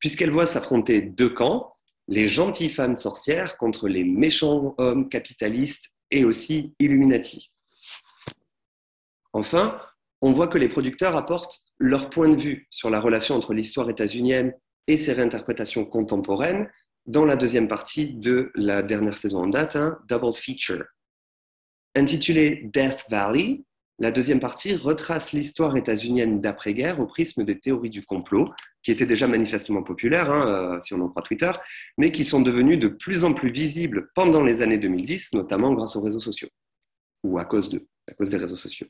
puisqu'elle 0.00 0.32
voit 0.32 0.46
s'affronter 0.46 1.00
deux 1.00 1.30
camps, 1.30 1.74
les 2.08 2.26
gentilles 2.26 2.70
femmes 2.70 2.96
sorcières 2.96 3.56
contre 3.56 3.88
les 3.88 4.02
méchants 4.02 4.74
hommes 4.78 5.08
capitalistes 5.08 5.90
et 6.10 6.24
aussi 6.24 6.74
Illuminati. 6.80 7.52
Enfin, 9.32 9.80
on 10.20 10.32
voit 10.32 10.48
que 10.48 10.58
les 10.58 10.68
producteurs 10.68 11.16
apportent 11.16 11.60
leur 11.78 12.10
point 12.10 12.28
de 12.28 12.36
vue 12.36 12.66
sur 12.70 12.90
la 12.90 13.00
relation 13.00 13.36
entre 13.36 13.54
l'histoire 13.54 13.88
états-unienne 13.88 14.52
et 14.88 14.98
ses 14.98 15.12
réinterprétations 15.12 15.84
contemporaines 15.84 16.68
dans 17.06 17.24
la 17.24 17.36
deuxième 17.36 17.68
partie 17.68 18.14
de 18.14 18.50
la 18.54 18.82
dernière 18.82 19.18
saison 19.18 19.44
en 19.44 19.48
date, 19.48 19.76
un 19.76 19.98
double 20.08 20.34
feature. 20.34 20.84
Intitulé 21.94 22.68
Death 22.72 23.04
Valley, 23.10 23.62
la 23.98 24.10
deuxième 24.10 24.40
partie 24.40 24.76
retrace 24.76 25.32
l'histoire 25.32 25.76
états-unienne 25.76 26.40
d'après-guerre 26.40 27.00
au 27.00 27.06
prisme 27.06 27.44
des 27.44 27.58
théories 27.58 27.90
du 27.90 28.02
complot, 28.02 28.48
qui 28.82 28.90
étaient 28.90 29.06
déjà 29.06 29.26
manifestement 29.26 29.82
populaires, 29.82 30.30
hein, 30.30 30.46
euh, 30.76 30.80
si 30.80 30.94
on 30.94 31.00
en 31.02 31.08
croit 31.08 31.22
Twitter, 31.22 31.52
mais 31.98 32.10
qui 32.10 32.24
sont 32.24 32.40
devenues 32.40 32.78
de 32.78 32.88
plus 32.88 33.24
en 33.24 33.34
plus 33.34 33.50
visibles 33.50 34.10
pendant 34.14 34.42
les 34.42 34.62
années 34.62 34.78
2010, 34.78 35.34
notamment 35.34 35.74
grâce 35.74 35.96
aux 35.96 36.00
réseaux 36.00 36.20
sociaux, 36.20 36.48
ou 37.24 37.38
à 37.38 37.44
cause, 37.44 37.68
de, 37.68 37.86
à 38.10 38.14
cause 38.14 38.30
des 38.30 38.38
réseaux 38.38 38.56
sociaux. 38.56 38.86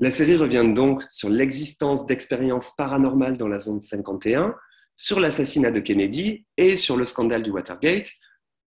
La 0.00 0.10
série 0.10 0.36
revient 0.36 0.64
donc 0.74 1.04
sur 1.08 1.28
l'existence 1.28 2.06
d'expériences 2.06 2.74
paranormales 2.74 3.36
dans 3.36 3.48
la 3.48 3.58
zone 3.58 3.80
51, 3.80 4.56
sur 5.00 5.18
l'assassinat 5.18 5.70
de 5.70 5.80
Kennedy 5.80 6.44
et 6.58 6.76
sur 6.76 6.94
le 6.98 7.06
scandale 7.06 7.42
du 7.42 7.50
Watergate. 7.50 8.10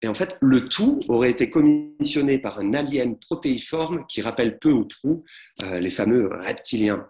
Et 0.03 0.07
en 0.07 0.15
fait, 0.15 0.39
le 0.41 0.69
tout 0.69 1.01
aurait 1.09 1.33
été 1.33 1.51
commissionné 1.51 2.39
par 2.39 2.61
un 2.61 2.75
alien 2.75 3.19
protéiforme 3.19 4.07
qui 4.07 4.23
rappelle 4.23 4.61
peu 4.61 4.71
ou 4.71 4.87
prou 4.87 5.25
euh, 5.65 5.81
les 5.81 5.91
fameux 5.91 6.29
reptiliens. 6.33 7.09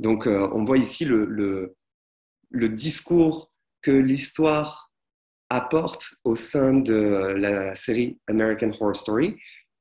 Donc, 0.00 0.26
euh, 0.26 0.48
on 0.54 0.64
voit 0.64 0.78
ici 0.78 1.04
le, 1.04 1.76
discours 2.50 3.52
que 3.82 3.90
l'histoire 3.90 4.90
apporte 5.50 6.14
au 6.24 6.34
sein 6.34 6.72
de 6.72 7.34
la 7.36 7.74
série 7.74 8.18
American 8.26 8.70
Horror 8.80 8.96
Story, 8.96 9.36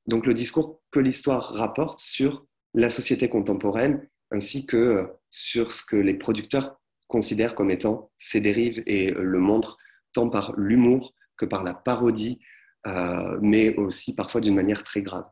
donc 0.05 0.25
le 0.25 0.33
discours 0.33 0.81
que 0.91 0.99
l'histoire 0.99 1.53
rapporte 1.53 2.01
sur 2.01 2.45
la 2.73 2.89
société 2.89 3.29
contemporaine, 3.29 4.05
ainsi 4.31 4.65
que 4.65 4.75
euh, 4.75 5.07
sur 5.29 5.71
ce 5.71 5.85
que 5.85 5.95
les 5.95 6.15
producteurs 6.15 6.77
considèrent 7.07 7.55
comme 7.55 7.71
étant 7.71 8.11
ses 8.17 8.41
dérives 8.41 8.83
et 8.85 9.11
le 9.11 9.39
montrent 9.39 9.77
tant 10.13 10.29
par 10.29 10.53
l'humour 10.57 11.13
que 11.37 11.45
par 11.45 11.63
la 11.63 11.73
parodie, 11.73 12.39
euh, 12.87 13.37
mais 13.41 13.75
aussi 13.75 14.15
parfois 14.15 14.41
d'une 14.41 14.55
manière 14.55 14.83
très 14.83 15.01
grave. 15.01 15.25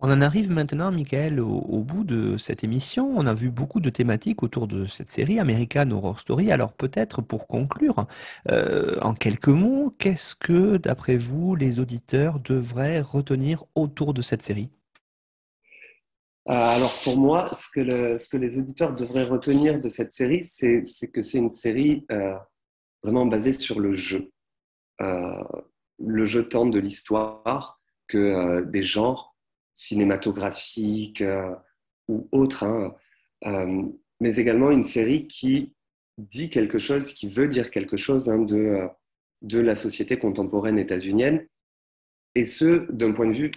On 0.00 0.12
en 0.12 0.20
arrive 0.20 0.52
maintenant, 0.52 0.92
Michael, 0.92 1.40
au, 1.40 1.82
bout 1.82 2.04
de 2.04 2.36
cette 2.36 2.62
émission. 2.62 3.12
On 3.16 3.26
a 3.26 3.34
vu 3.34 3.50
beaucoup 3.50 3.80
de 3.80 3.90
thématiques 3.90 4.44
autour 4.44 4.68
de 4.68 4.84
cette 4.84 5.08
série 5.08 5.40
American 5.40 5.90
Horror 5.90 6.20
Story. 6.20 6.52
Alors 6.52 6.72
peut-être 6.72 7.20
pour 7.20 7.48
conclure, 7.48 8.06
euh, 8.48 8.96
en 9.00 9.12
quelques 9.12 9.48
mots, 9.48 9.92
qu'est-ce 9.98 10.36
que, 10.36 10.76
d'après 10.76 11.16
vous, 11.16 11.56
les 11.56 11.80
auditeurs 11.80 12.38
devraient 12.38 13.00
retenir 13.00 13.64
autour 13.74 14.14
de 14.14 14.22
cette 14.22 14.42
série? 14.42 14.70
Alors 16.48 16.98
pour 17.04 17.18
moi, 17.18 17.50
ce 17.52 17.68
que, 17.70 18.16
ce 18.16 18.28
que, 18.28 18.36
les 18.38 18.58
auditeurs 18.58 18.94
devraient 18.94 19.24
retenir 19.24 19.82
de 19.82 19.88
cette 19.88 20.12
série, 20.12 20.42
c'est 20.42 20.82
que 21.12 21.22
c'est 21.22 21.38
une 21.38 21.50
série 21.50 22.06
euh, 22.10 22.36
vraiment 23.02 23.26
basée 23.26 23.52
sur 23.52 23.80
le 23.80 23.92
jeu. 23.92 24.30
Euh, 25.02 25.44
le 25.98 26.24
jeu 26.24 26.48
tant 26.48 26.66
de 26.66 26.78
l'histoire 26.78 27.80
que 28.06 28.62
des 28.62 28.82
genres 28.82 29.36
cinématographiques 29.74 31.22
ou 32.08 32.28
autres, 32.32 32.64
hein. 32.64 32.94
mais 34.20 34.36
également 34.36 34.70
une 34.70 34.84
série 34.84 35.26
qui 35.26 35.74
dit 36.16 36.50
quelque 36.50 36.78
chose, 36.78 37.12
qui 37.12 37.28
veut 37.28 37.48
dire 37.48 37.70
quelque 37.70 37.96
chose 37.96 38.30
hein, 38.30 38.38
de, 38.38 38.88
de 39.42 39.60
la 39.60 39.76
société 39.76 40.18
contemporaine 40.18 40.78
états-unienne, 40.78 41.46
et 42.34 42.46
ce, 42.46 42.90
d'un 42.90 43.12
point 43.12 43.26
de 43.26 43.34
vue 43.34 43.52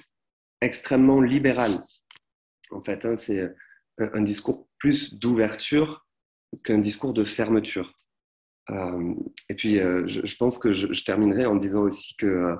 extrêmement 0.61 1.21
libéral 1.21 1.83
en 2.71 2.81
fait. 2.81 3.05
Hein, 3.05 3.15
c'est 3.15 3.53
un, 3.97 4.21
discours 4.21 4.67
plus 4.77 5.13
d'ouverture 5.13 6.05
qu'un 6.63 6.79
discours 6.79 7.13
de 7.13 7.23
fermeture. 7.23 7.93
Euh, 8.69 9.13
et 9.49 9.55
puis, 9.55 9.79
euh, 9.79 10.07
je, 10.07 10.35
pense 10.35 10.57
que 10.57 10.73
je, 10.73 11.03
terminerai 11.03 11.45
en 11.45 11.55
disant 11.55 11.81
aussi 11.81 12.15
que 12.15 12.25
euh, 12.25 12.55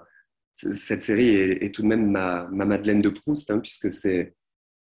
cette 0.55 1.03
série 1.03 1.35
est, 1.35 1.73
tout 1.73 1.81
de 1.81 1.87
même 1.87 2.09
ma, 2.09 2.47
Madeleine 2.51 3.01
de 3.01 3.09
Proust, 3.09 3.51
hein, 3.51 3.59
puisque 3.59 3.91
c'est 3.91 4.35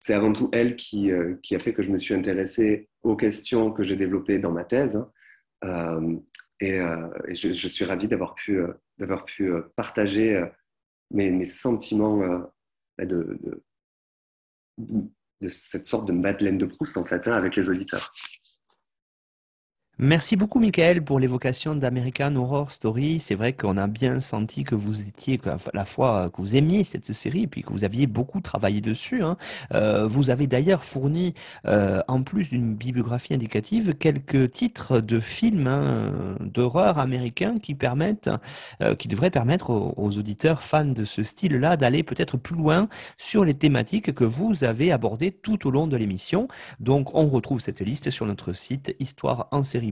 avant 0.09 0.33
tout 0.33 0.49
elle 0.53 0.76
qui, 0.76 1.11
qui, 1.43 1.55
a 1.55 1.59
fait 1.59 1.72
que 1.72 1.83
je 1.83 1.91
me 1.91 1.99
suis 1.99 2.14
intéressé 2.14 2.89
aux 3.03 3.16
questions 3.16 3.70
que 3.70 3.83
j'ai 3.83 3.97
développées 3.97 4.39
dans 4.39 4.53
ma 4.53 4.64
thèse. 4.64 5.01
Hein. 5.62 6.20
et, 6.61 6.81
je, 7.35 7.68
suis 7.68 7.85
ravi 7.85 8.09
d'avoir 8.09 8.35
pu, 8.35 8.61
pu 9.26 9.53
partager 9.76 10.45
mes, 11.11 11.45
sentiments 11.45 12.51
de 12.99 13.62
cette 15.49 15.86
sorte 15.86 16.07
de 16.07 16.12
Madeleine 16.12 16.59
de 16.59 16.66
Proust 16.66 16.97
en 16.97 17.05
fait 17.05 17.26
hein, 17.26 17.32
avec 17.32 17.57
les 17.57 17.68
auditeurs. 17.68 18.12
Merci 20.03 20.34
beaucoup, 20.36 20.61
Michael, 20.61 21.05
pour 21.05 21.20
l'évocation 21.20 21.74
d'American 21.74 22.34
Horror 22.34 22.72
Story. 22.72 23.20
C'est 23.20 23.34
vrai 23.34 23.53
qu'on 23.53 23.76
a 23.76 23.86
bien 23.86 24.22
senti 24.22 24.64
que 24.64 24.74
vous 24.74 24.98
étiez, 25.03 25.38
à 25.44 25.59
la 25.74 25.84
fois 25.84 26.30
que 26.30 26.40
vous 26.40 26.57
aimiez 26.57 26.84
cette 26.84 27.12
série, 27.12 27.42
et 27.42 27.46
puis 27.46 27.62
que 27.62 27.70
vous 27.70 27.84
aviez 27.84 28.07
beaucoup 28.07 28.40
travaillé 28.40 28.80
dessus. 28.80 29.22
Hein. 29.22 29.36
Euh, 29.74 30.07
vous 30.07 30.30
avez 30.30 30.46
d'ailleurs 30.46 30.84
fourni, 30.84 31.34
euh, 31.66 32.01
en 32.09 32.22
plus 32.22 32.48
d'une 32.48 32.74
bibliographie 32.74 33.34
indicative, 33.34 33.92
quelques 33.92 34.51
titres 34.53 35.01
de 35.01 35.20
films 35.20 35.66
hein, 35.66 36.14
d'horreur 36.40 36.98
américains 36.98 37.57
qui 37.59 37.74
permettent, 37.74 38.30
euh, 38.80 38.94
qui 38.94 39.07
devraient 39.07 39.28
permettre 39.28 39.68
aux, 39.68 40.18
auditeurs 40.18 40.62
fans 40.62 40.86
de 40.86 41.05
ce 41.05 41.24
style-là 41.24 41.76
d'aller 41.76 42.05
peut-être 42.05 42.38
plus 42.38 42.57
loin 42.57 42.88
sur 43.18 43.44
les 43.44 43.53
thématiques 43.53 44.14
que 44.14 44.24
vous 44.24 44.64
avez 44.64 44.92
abordées 44.92 45.30
tout 45.30 45.68
au 45.68 45.70
long 45.70 45.86
de 45.86 45.98
l'émission. 45.98 46.48
Donc, 46.78 47.14
on 47.14 47.28
retrouve 47.28 47.61
cette 47.61 47.80
liste 47.80 48.09
sur 48.09 48.24
notre 48.24 48.55
site 48.55 48.96
Histoire 48.98 49.48
en 49.51 49.62
série 49.62 49.89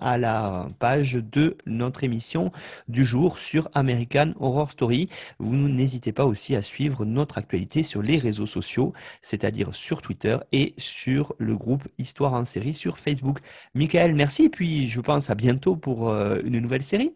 à 0.00 0.18
la 0.18 0.68
page 0.78 1.14
de 1.14 1.56
notre 1.66 2.04
émission 2.04 2.52
du 2.88 3.04
jour 3.04 3.38
sur 3.38 3.68
American 3.74 4.32
Horror 4.40 4.70
Story. 4.70 5.08
Vous 5.38 5.68
n'hésitez 5.68 6.12
pas 6.12 6.24
aussi 6.24 6.56
à 6.56 6.62
suivre 6.62 7.04
notre 7.04 7.38
actualité 7.38 7.82
sur 7.82 8.02
les 8.02 8.18
réseaux 8.18 8.46
sociaux, 8.46 8.92
c'est-à-dire 9.22 9.74
sur 9.74 10.02
Twitter 10.02 10.36
et 10.52 10.74
sur 10.76 11.34
le 11.38 11.56
groupe 11.56 11.84
Histoire 11.98 12.34
en 12.34 12.44
série 12.44 12.74
sur 12.74 12.98
Facebook. 12.98 13.38
Michael, 13.74 14.14
merci 14.14 14.44
et 14.44 14.50
puis 14.50 14.88
je 14.88 15.00
pense 15.00 15.30
à 15.30 15.34
bientôt 15.34 15.76
pour 15.76 16.08
euh, 16.08 16.38
une 16.44 16.58
nouvelle 16.60 16.82
série. 16.82 17.14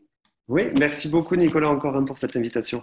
Oui, 0.49 0.65
merci 0.79 1.09
beaucoup 1.09 1.37
Nicolas 1.37 1.71
encore 1.71 2.05
pour 2.05 2.19
cette 2.19 2.37
invitation. 2.37 2.83